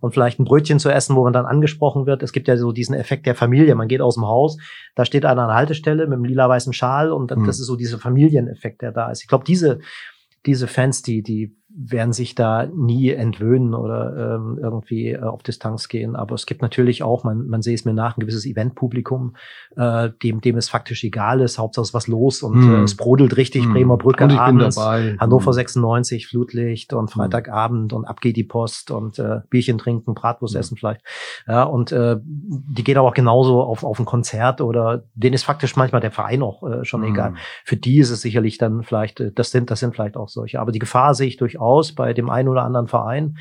und 0.00 0.12
vielleicht 0.12 0.38
ein 0.38 0.44
Brötchen 0.44 0.78
zu 0.78 0.90
essen, 0.90 1.16
wo 1.16 1.24
man 1.24 1.32
dann 1.32 1.46
angesprochen 1.46 2.04
wird. 2.06 2.22
Es 2.22 2.32
gibt 2.32 2.48
ja 2.48 2.56
so 2.58 2.72
diesen 2.72 2.94
Effekt 2.94 3.24
der 3.24 3.34
Familie. 3.34 3.74
Man 3.74 3.88
geht 3.88 4.02
aus 4.02 4.16
dem 4.16 4.26
Haus, 4.26 4.58
da 4.94 5.06
steht 5.06 5.24
einer 5.24 5.42
an 5.42 5.48
der 5.48 5.56
Haltestelle 5.56 6.06
mit 6.06 6.14
einem 6.14 6.24
lila-weißen 6.24 6.74
Schal 6.74 7.12
und 7.12 7.30
mhm. 7.30 7.46
das 7.46 7.58
ist 7.58 7.66
so 7.66 7.76
dieser 7.76 7.98
Familieneffekt, 7.98 8.82
der 8.82 8.92
da 8.92 9.10
ist. 9.10 9.22
Ich 9.22 9.28
glaube, 9.28 9.44
diese 9.44 9.80
diese 10.46 10.68
Fans, 10.68 11.02
die, 11.02 11.22
die 11.22 11.56
werden 11.78 12.14
sich 12.14 12.34
da 12.34 12.66
nie 12.66 13.10
entwöhnen 13.10 13.74
oder 13.74 14.36
ähm, 14.36 14.58
irgendwie 14.60 15.10
äh, 15.10 15.20
auf 15.20 15.42
Distanz 15.42 15.88
gehen. 15.88 16.16
Aber 16.16 16.34
es 16.34 16.46
gibt 16.46 16.62
natürlich 16.62 17.02
auch, 17.02 17.22
man, 17.22 17.46
man 17.48 17.60
sehe 17.60 17.74
es 17.74 17.84
mir 17.84 17.92
nach, 17.92 18.16
ein 18.16 18.20
gewisses 18.20 18.46
Eventpublikum, 18.46 19.36
äh, 19.76 20.08
dem, 20.22 20.40
dem 20.40 20.56
es 20.56 20.70
faktisch 20.70 21.04
egal 21.04 21.42
ist, 21.42 21.58
Hauptsache 21.58 21.82
ist 21.82 21.92
was 21.92 22.06
los 22.06 22.42
und 22.42 22.56
mm. 22.56 22.74
äh, 22.74 22.82
es 22.82 22.96
brodelt 22.96 23.36
richtig, 23.36 23.66
mm. 23.66 23.72
Bremer 23.72 23.98
Brücke 23.98 24.24
und 24.24 24.32
ich 24.32 24.38
abends, 24.38 24.76
bin 24.76 24.84
dabei. 24.84 25.16
Hannover 25.20 25.50
mm. 25.50 25.54
96, 25.54 26.26
Flutlicht 26.26 26.94
und 26.94 27.10
Freitagabend 27.10 27.92
und 27.92 28.06
ab 28.06 28.22
geht 28.22 28.36
die 28.36 28.44
Post 28.44 28.90
und 28.90 29.18
äh, 29.18 29.40
Bierchen 29.50 29.76
trinken, 29.76 30.14
Bratwurst 30.14 30.54
mm. 30.54 30.58
essen 30.58 30.76
vielleicht. 30.78 31.02
Ja, 31.46 31.64
und 31.64 31.92
äh, 31.92 32.16
die 32.22 32.84
geht 32.84 32.96
aber 32.96 33.08
auch 33.08 33.14
genauso 33.14 33.60
auf, 33.60 33.84
auf 33.84 33.98
ein 33.98 34.06
Konzert 34.06 34.62
oder 34.62 35.04
denen 35.14 35.34
ist 35.34 35.44
faktisch 35.44 35.76
manchmal 35.76 36.00
der 36.00 36.10
Verein 36.10 36.42
auch 36.42 36.62
äh, 36.62 36.84
schon 36.86 37.04
egal. 37.04 37.34
Für 37.64 37.76
die 37.76 37.98
ist 37.98 38.08
es 38.08 38.22
sicherlich 38.22 38.56
dann 38.56 38.82
vielleicht, 38.82 39.20
äh, 39.20 39.30
das 39.30 39.50
sind, 39.50 39.70
das 39.70 39.80
sind 39.80 39.94
vielleicht 39.94 40.16
auch 40.16 40.28
solche. 40.28 40.58
Aber 40.58 40.72
die 40.72 40.78
Gefahr 40.78 41.14
sehe 41.14 41.28
ich 41.28 41.36
durchaus 41.36 41.65
aus 41.66 41.94
bei 41.94 42.12
dem 42.12 42.30
einen 42.30 42.48
oder 42.48 42.62
anderen 42.62 42.88
Verein. 42.88 43.36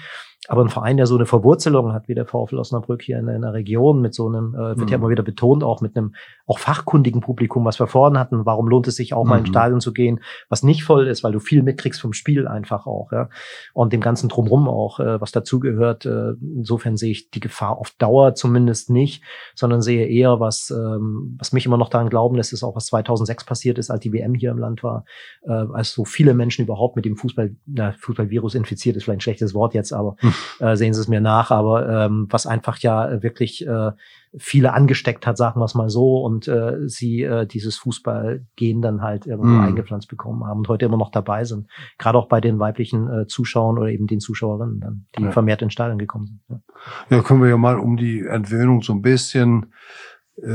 Aber 0.47 0.61
ein 0.61 0.69
Verein, 0.69 0.97
der 0.97 1.07
so 1.07 1.15
eine 1.15 1.25
Verwurzelung 1.25 1.93
hat 1.93 2.07
wie 2.07 2.15
der 2.15 2.25
VfL 2.25 2.57
Osnabrück 2.57 3.01
hier 3.01 3.19
in, 3.19 3.29
einer 3.29 3.53
Region 3.53 4.01
mit 4.01 4.13
so 4.13 4.27
einem, 4.27 4.53
äh, 4.53 4.57
wird 4.57 4.77
mhm. 4.77 4.87
ja 4.87 4.95
immer 4.95 5.09
wieder 5.09 5.23
betont, 5.23 5.63
auch 5.63 5.81
mit 5.81 5.97
einem 5.97 6.15
auch 6.45 6.59
fachkundigen 6.59 7.21
Publikum, 7.21 7.65
was 7.65 7.79
wir 7.79 7.87
vorhin 7.87 8.19
hatten. 8.19 8.45
Warum 8.45 8.67
lohnt 8.67 8.87
es 8.87 8.95
sich 8.95 9.13
auch 9.13 9.23
mhm. 9.23 9.29
mal 9.29 9.39
ins 9.39 9.49
Stadion 9.49 9.81
zu 9.81 9.93
gehen, 9.93 10.19
was 10.49 10.63
nicht 10.63 10.83
voll 10.83 11.07
ist, 11.07 11.23
weil 11.23 11.31
du 11.31 11.39
viel 11.39 11.63
mitkriegst 11.63 12.01
vom 12.01 12.13
Spiel 12.13 12.47
einfach 12.47 12.85
auch, 12.85 13.11
ja. 13.11 13.29
Und 13.73 13.93
dem 13.93 14.01
ganzen 14.01 14.29
Drumrum 14.29 14.67
auch, 14.67 14.99
äh, 14.99 15.19
was 15.19 15.31
dazugehört. 15.31 16.05
Äh, 16.05 16.33
insofern 16.41 16.97
sehe 16.97 17.11
ich 17.11 17.31
die 17.31 17.39
Gefahr 17.39 17.77
auf 17.77 17.91
Dauer 17.97 18.35
zumindest 18.35 18.89
nicht, 18.89 19.23
sondern 19.55 19.81
sehe 19.81 20.07
eher, 20.07 20.39
was, 20.39 20.71
ähm, 20.71 21.35
was 21.39 21.53
mich 21.53 21.65
immer 21.65 21.77
noch 21.77 21.89
daran 21.89 22.09
glauben 22.09 22.35
lässt, 22.35 22.53
ist 22.53 22.63
auch, 22.63 22.75
was 22.75 22.87
2006 22.87 23.45
passiert 23.45 23.77
ist, 23.77 23.89
als 23.89 24.01
die 24.01 24.13
WM 24.13 24.35
hier 24.35 24.51
im 24.51 24.57
Land 24.57 24.83
war, 24.83 25.05
äh, 25.43 25.51
als 25.51 25.93
so 25.93 26.05
viele 26.05 26.33
Menschen 26.33 26.63
überhaupt 26.63 26.95
mit 26.95 27.05
dem 27.05 27.17
Fußball, 27.17 27.55
na, 27.65 27.93
Fußballvirus 27.93 28.55
infiziert 28.55 28.95
ist 28.95 29.03
vielleicht 29.03 29.17
ein 29.17 29.21
schlechtes 29.21 29.53
Wort 29.53 29.73
jetzt, 29.73 29.93
aber 29.93 30.15
mhm. 30.21 30.34
Äh, 30.59 30.75
sehen 30.75 30.93
Sie 30.93 31.01
es 31.01 31.07
mir 31.07 31.21
nach, 31.21 31.51
aber 31.51 32.05
ähm, 32.05 32.27
was 32.29 32.47
einfach 32.47 32.77
ja 32.79 33.21
wirklich 33.21 33.65
äh, 33.65 33.91
viele 34.37 34.73
angesteckt 34.73 35.25
hat, 35.27 35.37
sagen 35.37 35.59
wir 35.59 35.65
es 35.65 35.75
mal 35.75 35.89
so, 35.89 36.21
und 36.21 36.47
äh, 36.47 36.87
sie 36.87 37.23
äh, 37.23 37.45
dieses 37.45 37.77
Fußballgehen 37.77 38.81
dann 38.81 39.01
halt 39.01 39.25
irgendwo 39.25 39.49
mm. 39.49 39.61
eingepflanzt 39.61 40.09
bekommen 40.09 40.45
haben 40.45 40.59
und 40.59 40.67
heute 40.67 40.85
immer 40.85 40.97
noch 40.97 41.11
dabei 41.11 41.43
sind. 41.43 41.67
Gerade 41.97 42.17
auch 42.17 42.27
bei 42.27 42.41
den 42.41 42.59
weiblichen 42.59 43.09
äh, 43.09 43.27
Zuschauern 43.27 43.77
oder 43.77 43.87
eben 43.87 44.07
den 44.07 44.19
Zuschauerinnen, 44.19 44.79
dann, 44.79 45.05
die 45.17 45.23
ja. 45.23 45.31
vermehrt 45.31 45.61
ins 45.61 45.73
Stadion 45.73 45.97
gekommen 45.97 46.25
sind. 46.27 46.41
Ja. 46.49 47.17
ja, 47.17 47.23
können 47.23 47.41
wir 47.41 47.49
ja 47.49 47.57
mal 47.57 47.79
um 47.79 47.97
die 47.97 48.25
Entwöhnung 48.25 48.81
so 48.81 48.93
ein 48.93 49.01
bisschen 49.01 49.67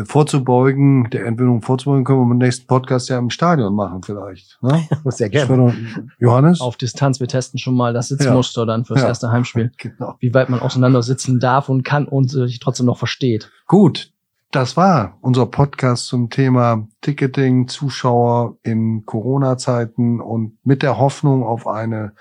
vorzubeugen, 0.05 1.09
der 1.11 1.25
Entwöhnung 1.27 1.63
vorzubeugen, 1.63 2.05
können 2.05 2.19
wir 2.21 2.33
im 2.33 2.39
nächsten 2.39 2.67
Podcast 2.67 3.09
ja 3.09 3.19
im 3.19 3.31
Stadion 3.31 3.75
machen 3.75 4.03
vielleicht. 4.03 4.59
Ne? 4.61 4.87
Sehr 5.07 5.31
gerne. 5.31 5.75
Johannes? 6.19 6.61
Auf 6.61 6.77
Distanz, 6.77 7.19
wir 7.19 7.29
testen 7.29 7.59
schon 7.59 7.75
mal 7.75 7.95
das 7.95 8.09
Sitzmuster 8.09 8.63
ja. 8.63 8.67
dann 8.67 8.85
fürs 8.85 9.01
ja. 9.01 9.09
erste 9.09 9.31
Heimspiel. 9.31 9.71
Genau. 9.81 10.15
Wie 10.21 10.35
weit 10.35 10.51
man 10.51 10.61
auseinander 10.61 11.03
sitzen 11.03 11.41
darf 11.41 11.69
und 11.69 11.85
kann 11.85 12.07
und 12.07 12.31
sich 12.31 12.61
trotzdem 12.61 12.87
noch 12.87 12.99
versteht. 12.99 13.51
Gut, 13.67 14.10
das 14.51 14.77
war 14.77 15.17
unser 15.21 15.47
Podcast 15.47 16.07
zum 16.07 16.29
Thema 16.29 16.89
Ticketing, 17.03 17.69
Zuschauer 17.69 18.59
in 18.65 19.07
Corona-Zeiten 19.07 20.21
und 20.21 20.59
mit 20.65 20.83
der 20.83 20.99
Hoffnung 20.99 21.45
auf 21.45 21.69
eine 21.69 22.15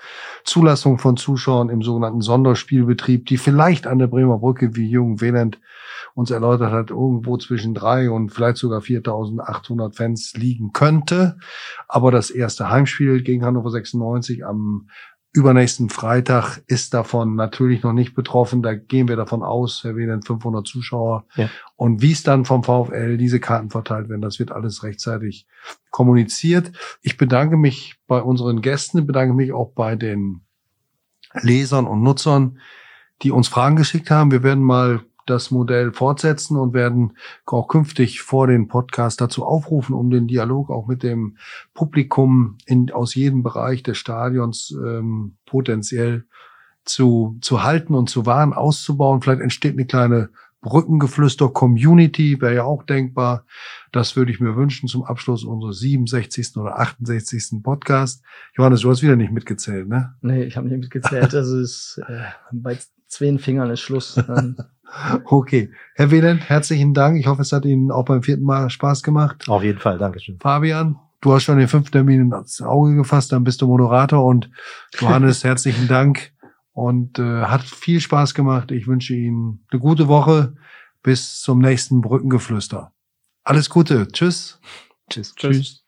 Zulassung 0.44 0.98
von 0.98 1.16
Zuschauern 1.16 1.70
im 1.70 1.82
sogenannten 1.82 2.20
Sonderspielbetrieb, 2.20 3.26
die 3.26 3.36
vielleicht 3.36 3.88
an 3.88 3.98
der 3.98 4.06
Bremer 4.06 4.38
Brücke, 4.38 4.76
wie 4.76 4.88
Jürgen 4.88 5.20
Wehland 5.20 5.60
uns 6.14 6.30
erläutert 6.30 6.72
hat, 6.72 6.90
irgendwo 6.90 7.36
zwischen 7.36 7.74
drei 7.74 8.10
und 8.10 8.30
vielleicht 8.30 8.58
sogar 8.58 8.80
4.800 8.80 9.96
Fans 9.96 10.34
liegen 10.36 10.72
könnte. 10.72 11.36
Aber 11.88 12.12
das 12.12 12.30
erste 12.30 12.70
Heimspiel 12.70 13.22
gegen 13.22 13.44
Hannover 13.44 13.70
96 13.70 14.44
am 14.44 14.88
übernächsten 15.32 15.90
Freitag 15.90 16.60
ist 16.66 16.92
davon 16.92 17.36
natürlich 17.36 17.82
noch 17.82 17.92
nicht 17.92 18.14
betroffen. 18.14 18.62
Da 18.62 18.74
gehen 18.74 19.06
wir 19.08 19.16
davon 19.16 19.42
aus, 19.42 19.84
Herr 19.84 19.96
Wieland, 19.96 20.26
500 20.26 20.66
Zuschauer. 20.66 21.24
Ja. 21.36 21.48
Und 21.76 22.02
wie 22.02 22.12
es 22.12 22.22
dann 22.22 22.44
vom 22.44 22.64
VfL 22.64 23.16
diese 23.16 23.38
Karten 23.38 23.70
verteilt 23.70 24.08
werden, 24.08 24.22
das 24.22 24.38
wird 24.40 24.50
alles 24.50 24.82
rechtzeitig 24.82 25.46
kommuniziert. 25.90 26.72
Ich 27.02 27.16
bedanke 27.16 27.56
mich 27.56 27.96
bei 28.08 28.20
unseren 28.20 28.60
Gästen, 28.60 29.06
bedanke 29.06 29.34
mich 29.34 29.52
auch 29.52 29.72
bei 29.72 29.94
den 29.94 30.40
Lesern 31.42 31.86
und 31.86 32.02
Nutzern, 32.02 32.58
die 33.22 33.30
uns 33.30 33.46
Fragen 33.46 33.76
geschickt 33.76 34.10
haben. 34.10 34.32
Wir 34.32 34.42
werden 34.42 34.64
mal 34.64 35.00
das 35.26 35.50
Modell 35.50 35.92
fortsetzen 35.92 36.56
und 36.56 36.74
werden 36.74 37.14
auch 37.46 37.68
künftig 37.68 38.22
vor 38.22 38.46
den 38.46 38.68
Podcast 38.68 39.20
dazu 39.20 39.44
aufrufen, 39.44 39.94
um 39.94 40.10
den 40.10 40.26
Dialog 40.26 40.70
auch 40.70 40.86
mit 40.86 41.02
dem 41.02 41.36
Publikum 41.74 42.58
in, 42.66 42.90
aus 42.90 43.14
jedem 43.14 43.42
Bereich 43.42 43.82
des 43.82 43.98
Stadions 43.98 44.76
ähm, 44.84 45.36
potenziell 45.46 46.24
zu, 46.84 47.38
zu 47.40 47.62
halten 47.62 47.94
und 47.94 48.08
zu 48.08 48.26
wahren, 48.26 48.52
auszubauen. 48.52 49.20
Vielleicht 49.22 49.42
entsteht 49.42 49.74
eine 49.74 49.86
kleine 49.86 50.30
Brückengeflüster-Community, 50.62 52.40
wäre 52.40 52.54
ja 52.54 52.64
auch 52.64 52.82
denkbar. 52.82 53.46
Das 53.92 54.16
würde 54.16 54.30
ich 54.30 54.40
mir 54.40 54.56
wünschen 54.56 54.88
zum 54.88 55.04
Abschluss 55.04 55.44
unseres 55.44 55.78
67. 55.80 56.56
oder 56.56 56.78
68. 56.78 57.62
Podcast. 57.62 58.22
Johannes, 58.56 58.82
du 58.82 58.90
hast 58.90 59.02
wieder 59.02 59.16
nicht 59.16 59.32
mitgezählt, 59.32 59.88
ne? 59.88 60.14
Nee, 60.20 60.44
ich 60.44 60.56
habe 60.56 60.68
nicht 60.68 60.78
mitgezählt. 60.80 61.34
Also 61.40 61.58
ist 61.58 62.00
äh, 62.06 62.22
bei 62.52 62.78
zwei 63.06 63.38
Fingern 63.38 63.70
ist 63.70 63.80
Schluss. 63.80 64.20
Okay. 65.24 65.70
Herr 65.94 66.10
Wieland, 66.10 66.48
herzlichen 66.48 66.94
Dank. 66.94 67.18
Ich 67.18 67.26
hoffe, 67.26 67.42
es 67.42 67.52
hat 67.52 67.64
Ihnen 67.64 67.90
auch 67.90 68.04
beim 68.04 68.22
vierten 68.22 68.44
Mal 68.44 68.70
Spaß 68.70 69.02
gemacht. 69.02 69.48
Auf 69.48 69.62
jeden 69.62 69.78
Fall, 69.78 69.98
Dankeschön. 69.98 70.38
Fabian, 70.40 70.98
du 71.20 71.32
hast 71.32 71.44
schon 71.44 71.58
den 71.58 71.68
fünften 71.68 71.92
Termin 71.92 72.32
ins 72.32 72.60
Auge 72.60 72.94
gefasst, 72.96 73.32
dann 73.32 73.44
bist 73.44 73.62
du 73.62 73.66
Moderator 73.66 74.24
und 74.24 74.50
Johannes, 74.98 75.44
herzlichen 75.44 75.88
Dank 75.88 76.32
und 76.72 77.18
äh, 77.18 77.42
hat 77.42 77.62
viel 77.62 78.00
Spaß 78.00 78.34
gemacht. 78.34 78.70
Ich 78.70 78.86
wünsche 78.86 79.14
Ihnen 79.14 79.64
eine 79.70 79.80
gute 79.80 80.08
Woche. 80.08 80.54
Bis 81.02 81.40
zum 81.40 81.60
nächsten 81.60 82.02
Brückengeflüster. 82.02 82.92
Alles 83.42 83.70
Gute. 83.70 84.08
Tschüss. 84.08 84.60
Tschüss. 85.08 85.34
Tschüss. 85.34 85.79